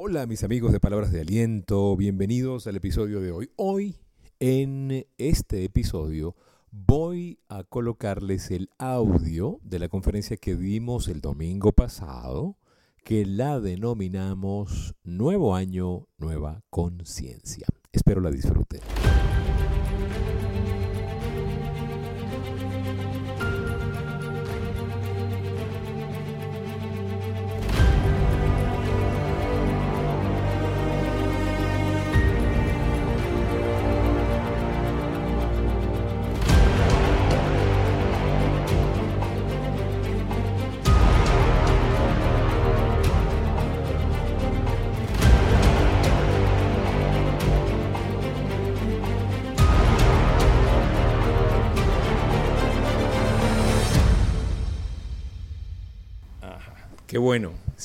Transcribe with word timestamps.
Hola 0.00 0.26
mis 0.26 0.44
amigos 0.44 0.70
de 0.70 0.78
Palabras 0.78 1.10
de 1.10 1.22
Aliento, 1.22 1.96
bienvenidos 1.96 2.68
al 2.68 2.76
episodio 2.76 3.20
de 3.20 3.32
hoy. 3.32 3.50
Hoy, 3.56 3.96
en 4.38 5.04
este 5.18 5.64
episodio, 5.64 6.36
voy 6.70 7.40
a 7.48 7.64
colocarles 7.64 8.52
el 8.52 8.70
audio 8.78 9.58
de 9.64 9.80
la 9.80 9.88
conferencia 9.88 10.36
que 10.36 10.54
dimos 10.54 11.08
el 11.08 11.20
domingo 11.20 11.72
pasado, 11.72 12.58
que 13.02 13.26
la 13.26 13.58
denominamos 13.58 14.94
Nuevo 15.02 15.56
Año, 15.56 16.06
Nueva 16.16 16.62
Conciencia. 16.70 17.66
Espero 17.90 18.20
la 18.20 18.30
disfruten. 18.30 18.80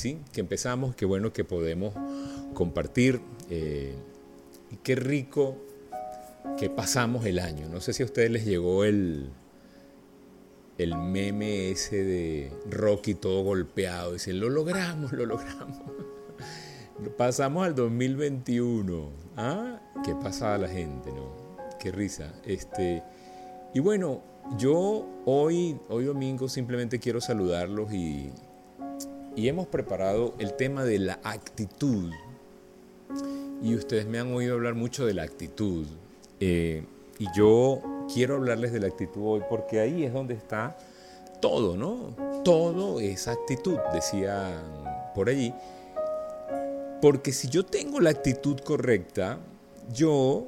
¿Sí? 0.04 0.20
Que 0.34 0.42
empezamos, 0.42 0.98
qué 0.98 1.06
bueno 1.06 1.32
que 1.32 1.46
podemos 1.46 1.94
compartir. 2.54 3.22
Eh, 3.50 3.96
y 4.70 4.76
qué 4.84 4.96
rico 4.96 5.56
que 6.58 6.70
pasamos 6.70 7.26
el 7.26 7.40
año. 7.40 7.70
No 7.70 7.80
sé 7.80 7.94
si 7.94 8.04
a 8.04 8.06
ustedes 8.06 8.30
les 8.30 8.44
llegó 8.44 8.84
el, 8.84 9.30
el 10.78 10.98
meme 10.98 11.72
ese 11.72 12.04
de 12.04 12.52
Rocky 12.70 13.14
todo 13.14 13.44
golpeado. 13.44 14.12
Dicen, 14.12 14.42
lo 14.42 14.50
logramos, 14.50 15.14
lo 15.14 15.26
logramos. 15.26 15.80
Pasamos 17.18 17.66
al 17.66 17.74
2021. 17.74 19.10
¿Ah? 19.38 19.80
Qué 20.04 20.16
pasada 20.16 20.58
la 20.58 20.68
gente, 20.68 21.14
¿no? 21.14 21.56
Qué 21.80 21.94
risa. 21.94 22.34
Este, 22.46 23.04
y 23.74 23.80
bueno, 23.80 24.22
yo 24.58 25.08
hoy, 25.26 25.80
hoy 25.88 26.04
domingo 26.04 26.50
simplemente 26.50 27.00
quiero 27.00 27.22
saludarlos 27.22 27.94
y, 27.94 28.32
y 29.36 29.48
hemos 29.48 29.68
preparado 29.68 30.34
el 30.40 30.54
tema 30.54 30.84
de 30.84 31.00
la 31.00 31.20
actitud. 31.24 32.12
Y 33.62 33.76
ustedes 33.76 34.06
me 34.06 34.20
han 34.20 34.34
oído 34.34 34.56
hablar 34.56 34.76
mucho 34.76 35.06
de 35.06 35.14
la 35.14 35.24
actitud. 35.24 35.86
Eh, 36.40 36.84
y 37.20 37.28
yo 37.36 37.82
quiero 38.14 38.36
hablarles 38.36 38.74
de 38.74 38.80
la 38.80 38.88
actitud 38.88 39.22
hoy 39.24 39.42
porque 39.50 39.80
ahí 39.80 40.04
es 40.04 40.14
donde 40.14 40.34
está 40.34 40.78
todo, 41.40 41.78
¿no? 41.78 42.16
Todo 42.44 43.00
es 43.00 43.28
actitud, 43.28 43.78
decían 43.94 44.62
por 45.16 45.30
allí. 45.30 45.54
Porque 47.02 47.32
si 47.32 47.50
yo 47.50 47.66
tengo 47.66 48.00
la 48.00 48.10
actitud 48.10 48.58
correcta, 48.60 49.40
yo 49.94 50.48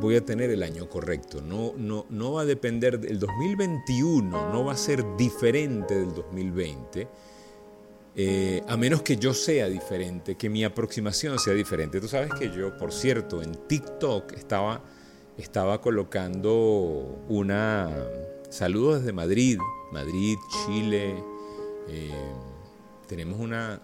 voy 0.00 0.16
a 0.16 0.24
tener 0.24 0.50
el 0.50 0.62
año 0.62 0.88
correcto. 0.88 1.40
No, 1.40 1.72
no, 1.76 2.06
no 2.10 2.32
va 2.32 2.42
a 2.42 2.44
depender 2.44 2.98
del 2.98 3.18
2021, 3.18 4.52
no 4.52 4.64
va 4.64 4.72
a 4.72 4.76
ser 4.76 5.04
diferente 5.16 5.94
del 5.94 6.12
2020 6.14 7.08
eh, 8.16 8.62
a 8.68 8.76
menos 8.76 9.02
que 9.02 9.16
yo 9.16 9.34
sea 9.34 9.68
diferente, 9.68 10.36
que 10.36 10.48
mi 10.48 10.62
aproximación 10.62 11.38
sea 11.38 11.52
diferente. 11.52 12.00
Tú 12.00 12.06
sabes 12.06 12.32
que 12.38 12.50
yo, 12.50 12.76
por 12.76 12.92
cierto, 12.92 13.42
en 13.42 13.54
TikTok 13.66 14.32
estaba, 14.34 15.80
colocando 15.80 17.24
una... 17.28 17.90
Saludos 18.50 19.00
desde 19.00 19.12
Madrid, 19.12 19.58
Madrid, 19.90 20.36
Chile. 20.64 21.16
Eh, 21.88 22.10
tenemos 23.08 23.40
una, 23.40 23.80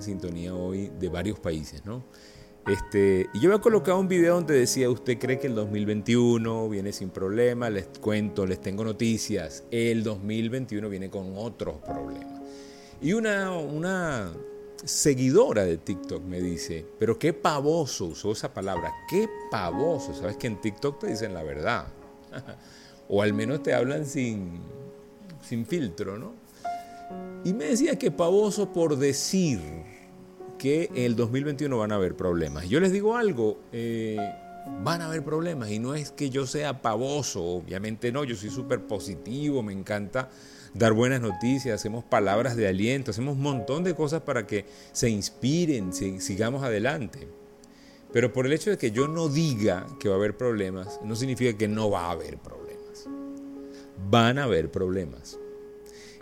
sintonía 0.00 0.54
hoy 0.56 0.90
de 0.98 1.08
varios 1.08 1.38
países, 1.38 1.84
¿no? 1.84 2.04
Este, 2.66 3.26
y 3.34 3.40
yo 3.40 3.50
había 3.50 3.60
colocado 3.60 4.00
un 4.00 4.08
video 4.08 4.36
donde 4.36 4.54
decía, 4.54 4.90
¿usted 4.90 5.18
cree 5.18 5.38
que 5.38 5.46
el 5.46 5.54
2021 5.54 6.68
viene 6.68 6.92
sin 6.92 7.10
problemas? 7.10 7.70
Les 7.70 7.86
cuento, 8.00 8.44
les 8.46 8.60
tengo 8.60 8.82
noticias. 8.82 9.64
El 9.70 10.02
2021 10.02 10.88
viene 10.88 11.10
con 11.10 11.34
otros 11.36 11.76
problemas. 11.76 12.33
Y 13.04 13.12
una, 13.12 14.32
seguidora 14.82 15.66
de 15.66 15.76
TikTok 15.76 16.22
me 16.24 16.40
dice, 16.40 16.86
pero 16.98 17.18
qué 17.18 17.34
pavoso, 17.34 18.06
usó 18.06 18.32
esa 18.32 18.54
palabra, 18.54 18.94
qué 19.10 19.28
pavoso. 19.50 20.14
Sabes 20.14 20.38
que 20.38 20.46
en 20.46 20.58
TikTok 20.58 21.00
te 21.00 21.08
dicen 21.08 21.34
la 21.34 21.42
verdad. 21.42 21.88
o 23.10 23.20
al 23.20 23.34
menos 23.34 23.62
te 23.62 23.74
hablan 23.74 24.06
sin, 24.06 24.58
sin 25.42 25.66
filtro, 25.66 26.16
¿no? 26.16 26.32
Y 27.44 27.52
me 27.52 27.66
decía 27.66 27.98
que 27.98 28.10
pavoso 28.10 28.72
por 28.72 28.96
decir 28.96 29.60
que 30.56 30.84
en 30.94 31.02
el 31.04 31.14
2021 31.14 31.76
van 31.76 31.92
a 31.92 31.96
haber 31.96 32.16
problemas. 32.16 32.66
Yo 32.70 32.80
les 32.80 32.90
digo 32.90 33.18
algo, 33.18 33.58
eh, 33.70 34.16
van 34.82 35.02
a 35.02 35.08
haber 35.08 35.22
problemas 35.22 35.70
y 35.70 35.78
no 35.78 35.94
es 35.94 36.10
que 36.10 36.30
yo 36.30 36.46
sea 36.46 36.80
pavoso, 36.80 37.44
obviamente 37.44 38.10
no, 38.12 38.24
yo 38.24 38.34
soy 38.34 38.48
súper 38.48 38.80
positivo, 38.86 39.62
me 39.62 39.74
encanta 39.74 40.30
dar 40.74 40.92
buenas 40.92 41.20
noticias, 41.20 41.80
hacemos 41.80 42.04
palabras 42.04 42.56
de 42.56 42.68
aliento, 42.68 43.12
hacemos 43.12 43.36
un 43.36 43.42
montón 43.42 43.84
de 43.84 43.94
cosas 43.94 44.22
para 44.22 44.46
que 44.46 44.66
se 44.92 45.08
inspiren, 45.08 45.92
sigamos 45.92 46.62
adelante. 46.62 47.28
Pero 48.12 48.32
por 48.32 48.46
el 48.46 48.52
hecho 48.52 48.70
de 48.70 48.78
que 48.78 48.90
yo 48.90 49.08
no 49.08 49.28
diga 49.28 49.86
que 49.98 50.08
va 50.08 50.16
a 50.16 50.18
haber 50.18 50.36
problemas, 50.36 51.00
no 51.02 51.16
significa 51.16 51.56
que 51.56 51.68
no 51.68 51.90
va 51.90 52.06
a 52.06 52.10
haber 52.10 52.38
problemas. 52.38 53.08
Van 54.10 54.38
a 54.38 54.44
haber 54.44 54.70
problemas. 54.70 55.38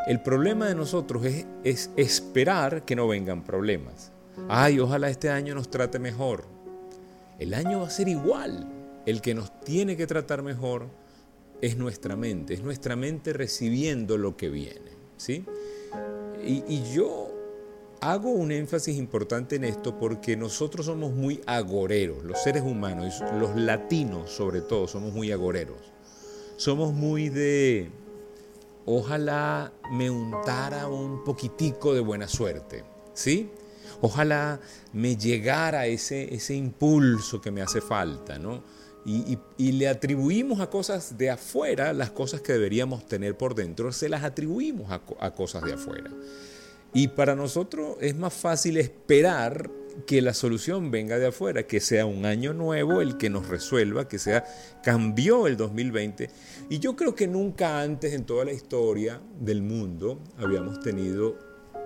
El 0.06 0.22
problema 0.22 0.66
de 0.66 0.74
nosotros 0.74 1.24
es, 1.24 1.46
es 1.64 1.90
esperar 1.96 2.84
que 2.84 2.96
no 2.96 3.08
vengan 3.08 3.44
problemas. 3.44 4.10
Ay, 4.48 4.80
ojalá 4.80 5.10
este 5.10 5.30
año 5.30 5.54
nos 5.54 5.70
trate 5.70 5.98
mejor. 5.98 6.44
El 7.38 7.54
año 7.54 7.80
va 7.80 7.86
a 7.86 7.90
ser 7.90 8.08
igual. 8.08 8.68
El 9.04 9.20
que 9.20 9.34
nos 9.34 9.60
tiene 9.60 9.96
que 9.96 10.06
tratar 10.06 10.42
mejor 10.42 10.88
es 11.62 11.78
nuestra 11.78 12.16
mente, 12.16 12.54
es 12.54 12.62
nuestra 12.62 12.96
mente 12.96 13.32
recibiendo 13.32 14.18
lo 14.18 14.36
que 14.36 14.50
viene. 14.50 14.90
¿sí? 15.16 15.46
Y, 16.44 16.82
yo 16.92 17.30
hago 18.00 18.30
un 18.30 18.50
énfasis 18.50 18.96
importante 18.98 19.56
en 19.56 19.64
esto 19.64 19.96
porque 19.96 20.36
nosotros 20.36 20.86
somos 20.86 21.12
muy 21.12 21.40
agoreros, 21.46 22.24
los 22.24 22.42
seres 22.42 22.64
humanos, 22.64 23.22
los 23.38 23.54
latinos 23.54 24.30
sobre 24.30 24.60
todo, 24.60 24.88
somos 24.88 25.14
muy 25.14 25.30
agoreros. 25.30 25.78
Somos 26.56 26.92
muy 26.92 27.28
de, 27.28 27.90
ojalá 28.84 29.72
me 29.92 30.10
untara 30.10 30.88
un 30.88 31.22
poquitico 31.22 31.94
de 31.94 32.00
buena 32.00 32.26
suerte, 32.26 32.84
¿sí? 33.14 33.50
Ojalá 34.00 34.60
me 34.92 35.16
llegara 35.16 35.86
ese, 35.86 36.34
ese 36.34 36.54
impulso 36.54 37.40
que 37.40 37.52
me 37.52 37.62
hace 37.62 37.80
falta, 37.80 38.38
¿no? 38.38 38.64
Y, 39.04 39.72
le 39.72 39.88
atribuimos 39.88 40.60
a 40.60 40.70
cosas 40.70 41.18
de 41.18 41.30
afuera 41.30 41.92
las 41.92 42.10
cosas 42.10 42.40
que 42.40 42.52
deberíamos 42.52 43.06
tener 43.06 43.36
por 43.36 43.54
dentro, 43.54 43.90
se 43.92 44.08
las 44.08 44.22
atribuimos 44.22 44.90
a, 44.92 45.30
cosas 45.32 45.64
de 45.64 45.72
afuera. 45.72 46.10
Y 46.94 47.08
para 47.08 47.34
nosotros 47.34 47.96
es 48.00 48.14
más 48.16 48.32
fácil 48.32 48.76
esperar 48.76 49.70
que 50.06 50.22
la 50.22 50.34
solución 50.34 50.90
venga 50.90 51.18
de 51.18 51.26
afuera, 51.26 51.66
que 51.66 51.80
sea 51.80 52.06
un 52.06 52.26
año 52.26 52.52
nuevo 52.52 53.00
el 53.00 53.16
que 53.16 53.28
nos 53.28 53.48
resuelva, 53.48 54.08
que 54.08 54.18
sea 54.18 54.44
cambió 54.82 55.46
el 55.46 55.56
2020. 55.56 56.30
Y 56.70 56.78
yo 56.78 56.94
creo 56.96 57.14
que 57.14 57.26
nunca 57.26 57.80
antes 57.80 58.12
en 58.12 58.24
toda 58.24 58.44
la 58.44 58.52
historia 58.52 59.20
del 59.40 59.62
mundo 59.62 60.20
habíamos 60.38 60.80
tenido 60.80 61.36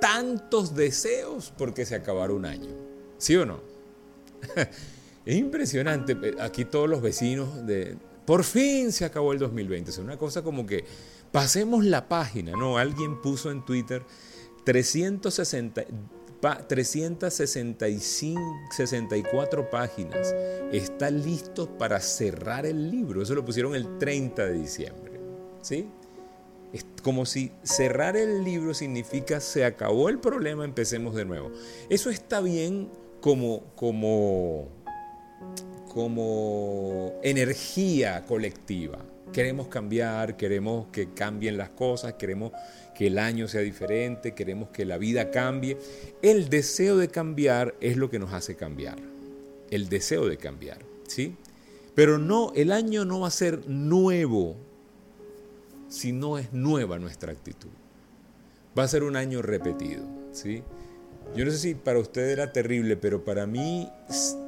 tantos 0.00 0.74
deseos 0.74 1.52
porque 1.56 1.86
se 1.86 1.94
acabara 1.94 2.32
un 2.32 2.44
año. 2.44 2.68
¿Sí 3.18 3.36
o 3.36 3.46
no? 3.46 3.60
Es 5.26 5.36
impresionante. 5.36 6.16
Eh, 6.22 6.36
aquí 6.40 6.64
todos 6.64 6.88
los 6.88 7.02
vecinos 7.02 7.66
de... 7.66 7.98
Por 8.24 8.44
fin 8.44 8.92
se 8.92 9.04
acabó 9.04 9.32
el 9.32 9.38
2020. 9.38 9.90
Es 9.90 9.98
una 9.98 10.16
cosa 10.16 10.42
como 10.42 10.64
que 10.64 10.84
pasemos 11.32 11.84
la 11.84 12.08
página, 12.08 12.52
¿no? 12.52 12.78
Alguien 12.78 13.20
puso 13.20 13.50
en 13.50 13.64
Twitter 13.64 14.02
360, 14.64 15.84
365, 16.66 18.40
páginas. 19.70 20.34
Está 20.72 21.10
listo 21.10 21.76
para 21.78 22.00
cerrar 22.00 22.66
el 22.66 22.90
libro. 22.90 23.22
Eso 23.22 23.34
lo 23.34 23.44
pusieron 23.44 23.76
el 23.76 23.98
30 23.98 24.46
de 24.46 24.54
diciembre. 24.54 25.20
¿Sí? 25.62 25.88
Es 26.72 26.84
como 27.02 27.26
si 27.26 27.52
cerrar 27.62 28.16
el 28.16 28.42
libro 28.44 28.74
significa 28.74 29.40
se 29.40 29.64
acabó 29.64 30.08
el 30.08 30.18
problema, 30.18 30.64
empecemos 30.64 31.14
de 31.14 31.24
nuevo. 31.24 31.52
Eso 31.88 32.10
está 32.10 32.40
bien 32.40 32.90
como, 33.20 33.62
como 33.76 34.68
como 35.96 37.18
energía 37.22 38.26
colectiva. 38.26 38.98
Queremos 39.32 39.68
cambiar, 39.68 40.36
queremos 40.36 40.88
que 40.88 41.14
cambien 41.14 41.56
las 41.56 41.70
cosas, 41.70 42.12
queremos 42.18 42.52
que 42.94 43.06
el 43.06 43.18
año 43.18 43.48
sea 43.48 43.62
diferente, 43.62 44.34
queremos 44.34 44.68
que 44.68 44.84
la 44.84 44.98
vida 44.98 45.30
cambie. 45.30 45.78
El 46.20 46.50
deseo 46.50 46.98
de 46.98 47.08
cambiar 47.08 47.76
es 47.80 47.96
lo 47.96 48.10
que 48.10 48.18
nos 48.18 48.34
hace 48.34 48.56
cambiar. 48.56 48.98
El 49.70 49.88
deseo 49.88 50.28
de 50.28 50.36
cambiar, 50.36 50.80
¿sí? 51.08 51.34
Pero 51.94 52.18
no, 52.18 52.52
el 52.54 52.72
año 52.72 53.06
no 53.06 53.20
va 53.20 53.28
a 53.28 53.30
ser 53.30 53.66
nuevo 53.66 54.54
si 55.88 56.12
no 56.12 56.36
es 56.36 56.52
nueva 56.52 56.98
nuestra 56.98 57.32
actitud. 57.32 57.70
Va 58.78 58.82
a 58.82 58.88
ser 58.88 59.02
un 59.02 59.16
año 59.16 59.40
repetido, 59.40 60.04
¿sí? 60.32 60.62
Yo 61.34 61.44
no 61.44 61.50
sé 61.50 61.58
si 61.58 61.74
para 61.74 61.98
usted 61.98 62.30
era 62.30 62.52
terrible, 62.52 62.96
pero 62.96 63.24
para 63.24 63.46
mí 63.46 63.90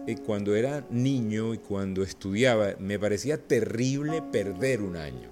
eh, 0.06 0.16
cuando 0.25 0.54
era 0.54 0.84
niño 0.90 1.52
y 1.52 1.58
cuando 1.58 2.02
estudiaba 2.02 2.75
me 2.78 2.98
parecía 2.98 3.36
terrible 3.36 4.22
perder 4.22 4.82
un 4.82 4.96
año. 4.96 5.28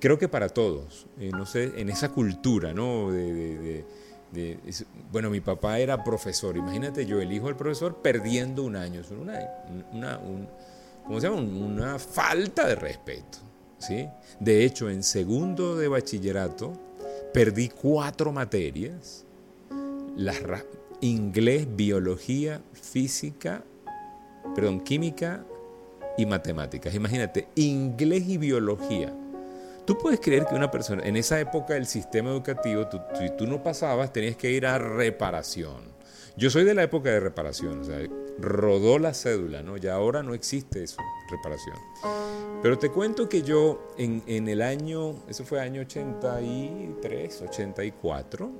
Creo 0.00 0.18
que 0.18 0.28
para 0.28 0.48
todos, 0.48 1.06
eh, 1.18 1.30
no 1.32 1.44
sé, 1.44 1.72
en 1.76 1.90
esa 1.90 2.08
cultura, 2.08 2.72
¿no? 2.72 3.10
De, 3.10 3.84
bueno, 5.10 5.28
mi 5.28 5.40
papá 5.40 5.78
era 5.78 6.02
profesor, 6.02 6.56
imagínate 6.56 7.04
yo, 7.04 7.20
el 7.20 7.30
hijo 7.30 7.46
del 7.46 7.56
profesor, 7.56 8.00
perdiendo 8.00 8.62
un 8.62 8.76
año. 8.76 9.02
Es 9.02 9.10
una, 9.10 10.18
¿cómo 11.04 11.20
se 11.20 11.28
llama? 11.28 11.42
una 11.42 11.98
falta 11.98 12.66
de 12.66 12.74
respeto. 12.74 13.38
¿sí? 13.78 14.08
De 14.40 14.64
hecho, 14.64 14.88
en 14.88 15.02
segundo 15.02 15.76
de 15.76 15.88
bachillerato 15.88 16.72
perdí 17.34 17.68
cuatro 17.68 18.32
materias 18.32 19.26
las 20.16 20.40
inglés, 21.00 21.66
biología, 21.74 22.62
física, 22.72 23.64
perdón, 24.54 24.80
química 24.80 25.44
y 26.16 26.26
matemáticas. 26.26 26.94
Imagínate, 26.94 27.48
inglés 27.56 28.24
y 28.28 28.38
biología. 28.38 29.12
Tú 29.84 29.98
puedes 29.98 30.20
creer 30.20 30.46
que 30.46 30.54
una 30.54 30.70
persona, 30.70 31.02
en 31.04 31.16
esa 31.16 31.40
época 31.40 31.74
del 31.74 31.86
sistema 31.86 32.30
educativo, 32.30 32.88
si 33.18 33.30
tú 33.36 33.46
no 33.46 33.62
pasabas, 33.62 34.12
tenías 34.12 34.36
que 34.36 34.50
ir 34.50 34.64
a 34.64 34.78
reparación. 34.78 35.90
Yo 36.36 36.50
soy 36.50 36.64
de 36.64 36.74
la 36.74 36.84
época 36.84 37.10
de 37.10 37.18
reparación, 37.20 37.80
o 37.80 37.84
sea, 37.84 37.98
rodó 38.38 38.98
la 38.98 39.12
cédula, 39.12 39.62
¿no? 39.62 39.76
Ya 39.76 39.94
ahora 39.94 40.22
no 40.22 40.34
existe 40.34 40.84
eso, 40.84 41.02
reparación. 41.30 41.76
Pero 42.62 42.78
te 42.78 42.90
cuento 42.90 43.28
que 43.28 43.42
yo 43.42 43.92
en, 43.98 44.22
en 44.26 44.48
el 44.48 44.62
año, 44.62 45.16
eso 45.28 45.44
fue 45.44 45.60
año 45.60 45.82
83, 45.82 47.42
84, 47.42 48.50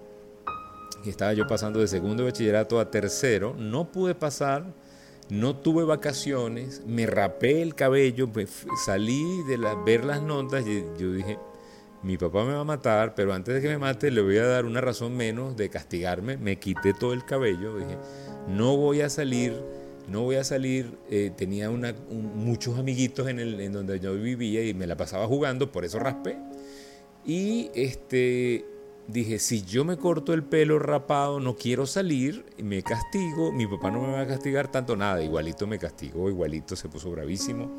estaba 1.11 1.33
yo 1.33 1.47
pasando 1.47 1.81
de 1.81 1.89
segundo 1.89 2.25
bachillerato 2.25 2.79
a 2.81 2.91
tercero, 2.91 3.55
no 3.59 3.91
pude 3.91 4.15
pasar, 4.15 4.65
no 5.29 5.57
tuve 5.57 5.85
vacaciones, 5.85 6.83
me 6.87 7.07
rapé 7.07 7.63
el 7.63 7.75
cabello, 7.75 8.29
salí 8.85 9.25
de 9.49 9.59
ver 9.85 10.05
las 10.05 10.23
notas 10.23 10.67
y 10.67 10.85
yo 10.99 11.13
dije, 11.13 11.39
mi 12.03 12.19
papá 12.19 12.45
me 12.45 12.53
va 12.53 12.61
a 12.61 12.65
matar, 12.65 13.15
pero 13.15 13.33
antes 13.33 13.55
de 13.55 13.61
que 13.61 13.69
me 13.69 13.79
mate 13.79 14.11
le 14.11 14.23
voy 14.23 14.37
a 14.39 14.47
dar 14.47 14.65
una 14.65 14.81
razón 14.81 15.17
menos 15.17 15.57
de 15.57 15.71
castigarme, 15.71 16.37
me 16.37 16.59
quité 16.59 16.93
todo 16.93 17.13
el 17.13 17.25
cabello, 17.25 17.77
dije, 17.77 17.97
no 18.49 18.77
voy 18.77 19.01
a 19.03 19.09
salir, 19.09 19.55
no 20.09 20.23
voy 20.23 20.37
a 20.37 20.45
salir, 20.45 20.99
eh, 21.11 21.31
tenía 21.37 21.71
muchos 21.71 22.79
amiguitos 22.79 23.29
en, 23.29 23.39
en 23.39 23.73
donde 23.73 24.01
yo 24.01 24.15
vivía 24.15 24.65
y 24.65 24.75
me 24.75 24.87
la 24.87 24.97
pasaba 24.97 25.27
jugando, 25.27 25.71
por 25.71 25.85
eso 25.85 25.99
raspé. 25.99 26.37
Y 27.25 27.71
este, 27.75 28.65
dije, 29.09 29.39
si 29.39 29.63
yo 29.63 29.85
me 29.85 29.97
corto 29.97 30.33
el 30.33 30.43
pelo 30.43 30.79
rapado, 30.79 31.41
no 31.41 31.57
quiero 31.57 31.87
salir, 31.87 32.45
me 32.63 32.83
castigo, 32.83 33.53
mi 33.53 33.67
papá 33.67 33.91
no 33.91 34.01
me 34.03 34.13
va 34.13 34.21
a 34.21 34.27
castigar 34.27 34.71
tanto 34.71 34.97
nada, 34.97 35.23
igualito 35.23 35.67
me 35.67 35.79
castigó, 35.79 36.29
igualito 36.29 36.77
se 36.77 36.89
puso 36.89 37.11
bravísimo, 37.11 37.71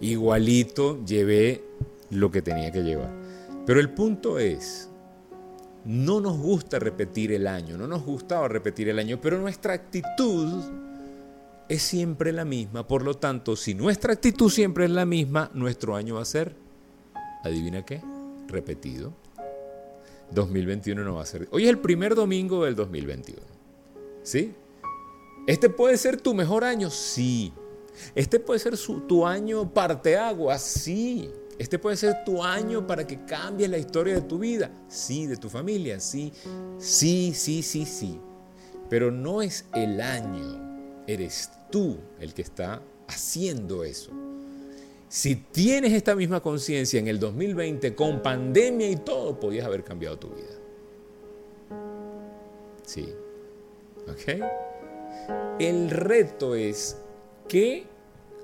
igualito 0.00 1.04
llevé 1.04 1.64
lo 2.10 2.30
que 2.30 2.42
tenía 2.42 2.70
que 2.70 2.82
llevar. 2.82 3.12
Pero 3.66 3.80
el 3.80 3.90
punto 3.90 4.38
es, 4.38 4.88
no 5.84 6.20
nos 6.20 6.38
gusta 6.38 6.78
repetir 6.78 7.32
el 7.32 7.46
año, 7.46 7.76
no 7.76 7.86
nos 7.86 8.04
gustaba 8.04 8.48
repetir 8.48 8.88
el 8.88 8.98
año, 8.98 9.20
pero 9.20 9.38
nuestra 9.38 9.74
actitud 9.74 10.64
es 11.68 11.82
siempre 11.82 12.32
la 12.32 12.44
misma, 12.44 12.86
por 12.88 13.02
lo 13.02 13.14
tanto, 13.14 13.56
si 13.56 13.74
nuestra 13.74 14.14
actitud 14.14 14.50
siempre 14.50 14.86
es 14.86 14.90
la 14.90 15.04
misma, 15.04 15.50
nuestro 15.52 15.96
año 15.96 16.14
va 16.14 16.22
a 16.22 16.24
ser, 16.24 16.56
adivina 17.44 17.84
qué, 17.84 18.00
repetido. 18.46 19.12
2021 20.32 21.02
no 21.02 21.14
va 21.14 21.22
a 21.22 21.26
ser. 21.26 21.48
Hoy 21.50 21.64
es 21.64 21.70
el 21.70 21.78
primer 21.78 22.14
domingo 22.14 22.64
del 22.64 22.74
2021. 22.74 23.40
¿Sí? 24.22 24.54
¿Este 25.46 25.70
puede 25.70 25.96
ser 25.96 26.20
tu 26.20 26.34
mejor 26.34 26.64
año? 26.64 26.90
Sí. 26.90 27.52
¿Este 28.14 28.38
puede 28.38 28.60
ser 28.60 28.76
tu 29.06 29.26
año 29.26 29.72
parteagua? 29.72 30.58
Sí. 30.58 31.30
¿Este 31.58 31.78
puede 31.78 31.96
ser 31.96 32.24
tu 32.24 32.42
año 32.42 32.86
para 32.86 33.06
que 33.06 33.24
cambie 33.24 33.66
la 33.66 33.78
historia 33.78 34.14
de 34.14 34.20
tu 34.20 34.38
vida? 34.38 34.70
Sí, 34.88 35.26
de 35.26 35.36
tu 35.36 35.48
familia, 35.48 35.98
sí. 35.98 36.32
Sí, 36.78 37.32
sí, 37.34 37.62
sí, 37.62 37.84
sí. 37.84 38.20
Pero 38.88 39.10
no 39.10 39.42
es 39.42 39.64
el 39.74 40.00
año, 40.00 41.02
eres 41.06 41.50
tú 41.70 41.98
el 42.20 42.32
que 42.32 42.42
está 42.42 42.80
haciendo 43.08 43.84
eso. 43.84 44.12
Si 45.08 45.36
tienes 45.36 45.94
esta 45.94 46.14
misma 46.14 46.40
conciencia 46.40 47.00
en 47.00 47.08
el 47.08 47.18
2020 47.18 47.94
con 47.94 48.22
pandemia 48.22 48.90
y 48.90 48.96
todo, 48.96 49.40
podías 49.40 49.64
haber 49.64 49.82
cambiado 49.82 50.18
tu 50.18 50.28
vida. 50.28 50.54
Sí. 52.84 53.14
¿Ok? 54.06 54.42
El 55.58 55.90
reto 55.90 56.54
es 56.54 56.98
qué 57.48 57.86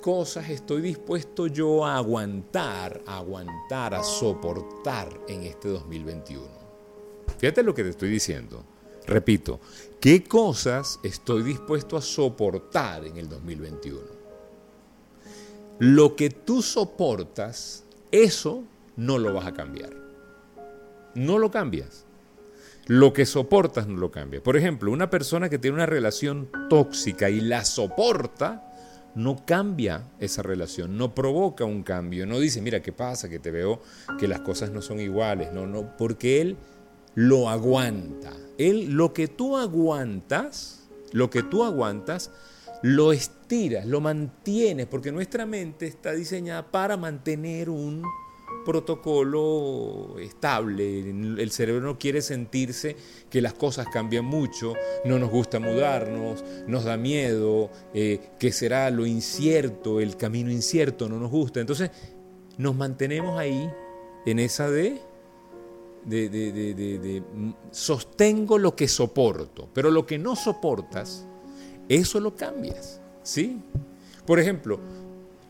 cosas 0.01 0.49
estoy 0.51 0.83
dispuesto 0.83 1.47
yo 1.47 1.85
a 1.85 1.97
aguantar, 1.97 3.03
a 3.07 3.19
aguantar, 3.19 3.95
a 3.95 4.03
soportar 4.03 5.09
en 5.29 5.45
este 5.45 5.69
2021. 5.69 6.47
Fíjate 7.39 7.63
lo 7.63 7.75
que 7.75 7.83
te 7.85 7.91
estoy 7.91 8.09
diciendo. 8.09 8.65
Repito, 9.07 9.61
¿qué 10.01 10.25
cosas 10.25 10.99
estoy 11.03 11.43
dispuesto 11.43 11.97
a 11.97 12.03
soportar 12.03 13.05
en 13.05 13.19
el 13.19 13.29
2021? 13.29 14.14
Lo 15.79 16.17
que 16.17 16.31
tú 16.31 16.63
soportas, 16.63 17.85
eso 18.13 18.65
no 18.97 19.19
lo 19.19 19.35
vas 19.35 19.47
a 19.47 19.55
cambiar. 19.55 19.91
No 21.15 21.39
lo 21.39 21.51
cambias. 21.51 22.05
Lo 22.87 23.13
que 23.13 23.27
soportas 23.27 23.87
no 23.87 23.97
lo 23.97 24.11
cambias. 24.11 24.43
Por 24.43 24.57
ejemplo, 24.57 24.93
una 24.93 25.11
persona 25.11 25.49
que 25.49 25.59
tiene 25.59 25.77
una 25.77 25.87
relación 25.87 26.49
tóxica 26.69 27.31
y 27.31 27.41
la 27.41 27.65
soporta, 27.65 28.71
no 29.15 29.45
cambia 29.47 30.09
esa 30.19 30.43
relación, 30.43 30.97
no 30.99 31.15
provoca 31.15 31.65
un 31.65 31.83
cambio, 31.83 32.27
no 32.27 32.39
dice, 32.41 32.61
mira, 32.61 32.83
¿qué 32.83 32.93
pasa? 32.93 33.29
Que 33.29 33.39
te 33.39 33.51
veo 33.51 33.81
que 34.19 34.29
las 34.29 34.41
cosas 34.41 34.71
no 34.71 34.83
son 34.83 35.01
iguales, 35.01 35.53
no, 35.53 35.67
no, 35.67 35.97
porque 35.97 36.41
él 36.41 36.57
lo 37.15 37.49
aguanta. 37.49 38.33
Él, 38.59 38.93
lo 38.93 39.13
que 39.13 39.29
tú 39.29 39.57
aguantas, 39.57 40.89
lo 41.13 41.31
que 41.31 41.43
tú 41.43 41.65
aguantas, 41.65 42.33
lo 42.83 43.13
lo 43.87 44.01
mantienes, 44.01 44.87
porque 44.87 45.13
nuestra 45.13 45.47
mente 45.47 45.87
está 45.87 46.13
diseñada 46.13 46.71
para 46.71 46.97
mantener 46.97 47.71
un 47.71 48.03
protocolo 48.65 50.19
estable. 50.19 51.11
El 51.11 51.51
cerebro 51.51 51.83
no 51.83 51.99
quiere 51.99 52.21
sentirse 52.21 52.97
que 53.31 53.41
las 53.41 53.55
cosas 53.55 53.87
cambian 53.93 54.25
mucho, 54.25 54.75
no 55.05 55.19
nos 55.19 55.31
gusta 55.31 55.61
mudarnos, 55.61 56.45
nos 56.67 56.85
da 56.85 56.97
miedo, 56.97 57.71
eh, 57.93 58.31
que 58.39 58.51
será 58.51 58.91
lo 58.91 59.07
incierto, 59.07 60.01
el 60.01 60.17
camino 60.17 60.51
incierto, 60.51 61.09
no 61.09 61.21
nos 61.21 61.31
gusta. 61.31 61.61
Entonces 61.61 61.91
nos 62.59 62.75
mantenemos 62.75 63.39
ahí 63.39 63.71
en 64.27 64.39
esa 64.41 64.69
de, 64.69 65.01
de 66.05 67.23
sostengo 67.71 68.59
lo 68.59 68.75
que 68.75 68.89
soporto, 68.89 69.69
pero 69.73 69.91
lo 69.91 70.07
que 70.07 70.19
no 70.19 70.35
soportas, 70.35 71.27
eso 71.89 72.19
lo 72.19 72.35
cambias, 72.35 73.01
¿sí? 73.25 73.61
Por 74.25 74.39
ejemplo, 74.39 74.79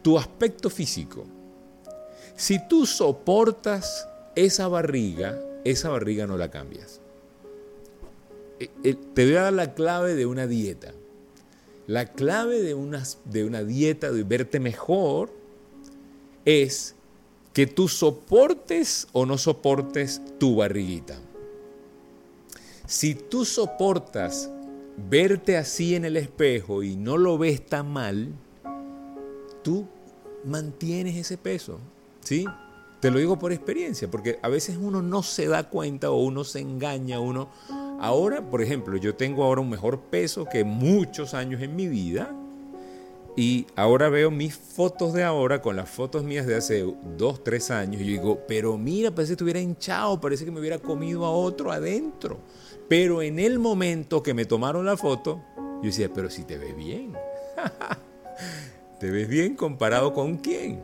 tu 0.00 0.18
aspecto 0.18 0.70
físico. 0.70 1.26
Si 2.36 2.66
tú 2.66 2.86
soportas 2.86 4.08
esa 4.34 4.66
barriga, 4.68 5.38
esa 5.64 5.90
barriga 5.90 6.26
no 6.26 6.38
la 6.38 6.50
cambias. 6.50 7.00
Eh, 8.58 8.70
eh, 8.82 8.94
te 9.14 9.26
voy 9.26 9.36
a 9.36 9.42
dar 9.42 9.52
la 9.52 9.74
clave 9.74 10.14
de 10.14 10.24
una 10.24 10.46
dieta. 10.46 10.92
La 11.86 12.06
clave 12.06 12.62
de 12.62 12.74
una, 12.74 13.02
de 13.26 13.44
una 13.44 13.62
dieta, 13.62 14.10
de 14.10 14.22
verte 14.22 14.58
mejor, 14.58 15.30
es 16.44 16.94
que 17.52 17.66
tú 17.66 17.88
soportes 17.88 19.06
o 19.12 19.26
no 19.26 19.38
soportes 19.38 20.20
tu 20.38 20.56
barriguita. 20.56 21.18
Si 22.86 23.14
tú 23.14 23.44
soportas 23.44 24.50
verte 24.96 25.56
así 25.56 25.94
en 25.94 26.04
el 26.04 26.16
espejo 26.16 26.82
y 26.82 26.96
no 26.96 27.16
lo 27.16 27.38
ves 27.38 27.64
tan 27.66 27.90
mal, 27.92 28.32
tú 29.62 29.86
mantienes 30.44 31.16
ese 31.16 31.36
peso, 31.36 31.78
¿sí? 32.20 32.44
Te 33.00 33.10
lo 33.10 33.18
digo 33.18 33.38
por 33.38 33.52
experiencia, 33.52 34.10
porque 34.10 34.38
a 34.42 34.48
veces 34.48 34.78
uno 34.80 35.02
no 35.02 35.22
se 35.22 35.46
da 35.46 35.68
cuenta 35.68 36.10
o 36.10 36.22
uno 36.22 36.44
se 36.44 36.60
engaña, 36.60 37.20
uno... 37.20 37.50
Ahora, 38.00 38.50
por 38.50 38.60
ejemplo, 38.60 38.96
yo 38.96 39.14
tengo 39.14 39.44
ahora 39.44 39.60
un 39.60 39.70
mejor 39.70 40.00
peso 40.00 40.46
que 40.46 40.64
muchos 40.64 41.32
años 41.32 41.62
en 41.62 41.76
mi 41.76 41.86
vida, 41.86 42.34
Y 43.36 43.66
ahora 43.74 44.08
veo 44.10 44.30
mis 44.30 44.54
fotos 44.54 45.12
de 45.12 45.24
ahora 45.24 45.60
con 45.60 45.74
las 45.74 45.90
fotos 45.90 46.22
mías 46.22 46.46
de 46.46 46.54
hace 46.54 46.86
dos, 47.18 47.42
tres 47.42 47.70
años. 47.70 48.00
Y 48.00 48.04
yo 48.04 48.10
digo, 48.12 48.40
pero 48.46 48.78
mira, 48.78 49.10
parece 49.10 49.30
que 49.30 49.34
estuviera 49.34 49.60
hinchado, 49.60 50.20
parece 50.20 50.44
que 50.44 50.52
me 50.52 50.60
hubiera 50.60 50.78
comido 50.78 51.24
a 51.24 51.30
otro 51.30 51.72
adentro. 51.72 52.38
Pero 52.88 53.22
en 53.22 53.38
el 53.38 53.58
momento 53.58 54.22
que 54.22 54.34
me 54.34 54.44
tomaron 54.44 54.84
la 54.84 54.96
foto, 54.96 55.42
yo 55.56 55.88
decía, 55.88 56.10
pero 56.14 56.30
si 56.30 56.44
te 56.44 56.58
ves 56.58 56.76
bien. 56.76 57.14
¿Te 59.00 59.10
ves 59.10 59.28
bien 59.28 59.56
comparado 59.56 60.12
con 60.12 60.36
quién? 60.36 60.82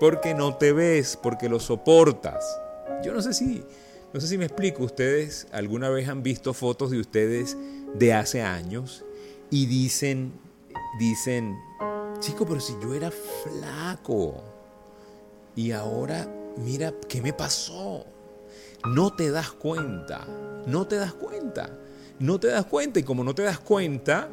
Porque 0.00 0.34
no 0.34 0.56
te 0.56 0.72
ves, 0.72 1.18
porque 1.20 1.48
lo 1.48 1.60
soportas. 1.60 2.44
Yo 3.02 3.12
no 3.12 3.22
sé 3.22 3.34
si, 3.34 3.62
no 4.12 4.20
sé 4.20 4.28
si 4.28 4.38
me 4.38 4.44
explico. 4.44 4.84
Ustedes 4.84 5.46
alguna 5.52 5.88
vez 5.88 6.08
han 6.08 6.22
visto 6.22 6.54
fotos 6.54 6.90
de 6.90 7.00
ustedes 7.00 7.56
de 7.94 8.12
hace 8.12 8.42
años 8.42 9.04
y 9.50 9.66
dicen, 9.66 10.32
dicen, 10.98 11.58
chico, 12.20 12.46
pero 12.46 12.60
si 12.60 12.74
yo 12.82 12.94
era 12.94 13.10
flaco 13.10 14.42
y 15.56 15.72
ahora, 15.72 16.28
mira, 16.56 16.94
¿qué 17.08 17.20
me 17.20 17.32
pasó? 17.32 18.04
No 18.86 19.14
te 19.14 19.30
das 19.30 19.50
cuenta, 19.50 20.26
no 20.68 20.86
te 20.86 20.96
das 20.96 21.14
cuenta, 21.14 21.70
no 22.18 22.38
te 22.38 22.48
das 22.48 22.66
cuenta 22.66 23.00
y 23.00 23.02
como 23.02 23.24
no 23.24 23.34
te 23.34 23.42
das 23.42 23.58
cuenta, 23.58 24.28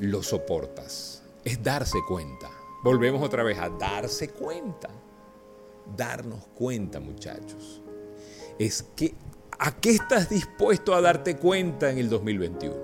lo 0.00 0.22
soportas. 0.22 1.22
Es 1.44 1.62
darse 1.62 1.98
cuenta. 2.08 2.50
Volvemos 2.82 3.22
otra 3.22 3.42
vez 3.44 3.58
a 3.58 3.68
darse 3.68 4.30
cuenta. 4.30 4.90
Darnos 5.96 6.44
cuenta, 6.54 6.98
muchachos. 6.98 7.80
Es 8.58 8.84
que, 8.96 9.14
¿a 9.58 9.76
qué 9.76 9.90
estás 9.90 10.28
dispuesto 10.28 10.94
a 10.94 11.00
darte 11.00 11.36
cuenta 11.36 11.90
en 11.90 11.98
el 11.98 12.08
2021? 12.08 12.74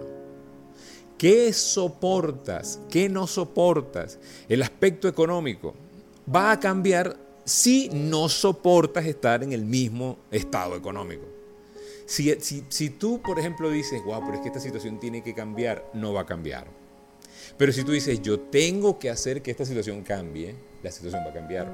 ¿Qué 1.19 1.53
soportas? 1.53 2.81
¿Qué 2.89 3.09
no 3.09 3.27
soportas? 3.27 4.19
El 4.49 4.63
aspecto 4.63 5.09
económico 5.09 5.75
va 6.33 6.53
a 6.53 6.61
cambiar 6.61 7.17
si 7.45 7.89
no 7.89 8.29
soportas 8.29 9.07
estar 9.07 9.43
en 9.43 9.53
el 9.53 9.65
mismo 9.65 10.19
estado 10.31 10.77
económico. 10.77 11.40
Si, 12.11 12.91
tú, 12.91 13.23
por 13.23 13.39
ejemplo, 13.39 13.71
dices, 13.71 14.03
wow, 14.05 14.21
pero 14.25 14.35
es 14.35 14.41
que 14.41 14.49
esta 14.49 14.59
situación 14.59 14.99
tiene 14.99 15.23
que 15.23 15.33
cambiar, 15.33 15.89
no 15.95 16.13
va 16.13 16.23
a 16.23 16.27
cambiar. 16.27 16.67
Pero 17.57 17.73
si 17.73 17.85
tú 17.85 17.93
dices, 17.93 18.21
yo 18.21 18.41
tengo 18.41 18.99
que 18.99 19.11
hacer 19.11 19.43
que 19.43 19.53
esta 19.53 19.65
situación 19.65 20.03
cambie, 20.03 20.57
la 20.83 20.91
situación 20.91 21.23
va 21.25 21.31
a 21.31 21.33
cambiar. 21.33 21.71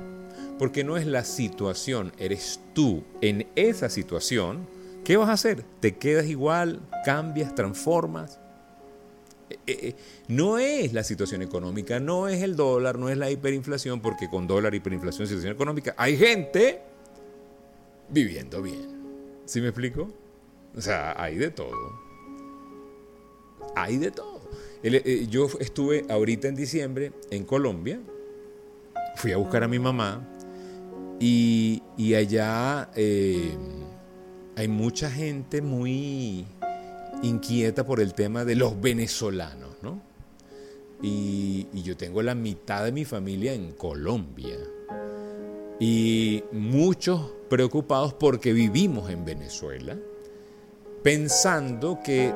Porque 0.58 0.84
no 0.84 0.98
es 0.98 1.06
la 1.06 1.24
situación, 1.24 2.12
eres 2.18 2.60
tú 2.74 3.02
en 3.22 3.48
esa 3.56 3.88
situación. 3.88 4.68
¿Qué 5.04 5.16
vas 5.16 5.30
a 5.30 5.32
hacer? 5.32 5.64
¿Te 5.80 5.96
quedas 5.96 6.26
igual? 6.26 6.82
¿Cambias? 7.02 7.54
¿Transformas? 7.54 8.38
Eh, 9.48 9.56
eh, 9.66 9.94
no 10.28 10.58
es 10.58 10.92
la 10.92 11.02
situación 11.02 11.40
económica, 11.40 11.98
no 11.98 12.28
es 12.28 12.42
el 12.42 12.56
dólar, 12.56 12.98
no 12.98 13.08
es 13.08 13.16
la 13.16 13.30
hiperinflación, 13.30 14.02
porque 14.02 14.28
con 14.28 14.46
dólar, 14.46 14.74
hiperinflación, 14.74 15.26
situación 15.26 15.54
económica, 15.54 15.94
hay 15.96 16.18
gente 16.18 16.82
viviendo 18.10 18.60
bien. 18.60 18.96
¿Sí 19.46 19.62
me 19.62 19.68
explico? 19.68 20.25
O 20.76 20.80
sea, 20.80 21.14
hay 21.20 21.36
de 21.36 21.50
todo. 21.50 22.00
Hay 23.74 23.96
de 23.96 24.10
todo. 24.10 24.40
Eh, 24.82 25.26
yo 25.28 25.48
estuve 25.58 26.04
ahorita 26.08 26.48
en 26.48 26.56
diciembre 26.56 27.12
en 27.30 27.44
Colombia, 27.44 28.00
fui 29.16 29.32
a 29.32 29.36
buscar 29.36 29.64
a 29.64 29.68
mi 29.68 29.78
mamá 29.78 30.28
y, 31.18 31.82
allá 32.14 32.90
hay 34.56 34.68
mucha 34.68 35.10
gente 35.10 35.60
muy 35.60 36.46
inquieta 37.22 37.84
por 37.84 38.00
el 38.00 38.14
tema 38.14 38.44
de 38.44 38.54
los 38.54 38.80
venezolanos, 38.80 39.70
¿no? 39.82 40.00
Y, 41.02 41.66
yo 41.82 41.96
tengo 41.96 42.22
la 42.22 42.34
mitad 42.34 42.84
de 42.84 42.92
mi 42.92 43.04
familia 43.04 43.52
en 43.52 43.72
Colombia. 43.72 44.56
Y 45.78 46.42
muchos 46.52 47.32
preocupados 47.48 48.14
porque 48.14 48.52
vivimos 48.52 49.10
en 49.10 49.24
Venezuela, 49.24 49.96
pensando 51.02 51.98
que 52.02 52.32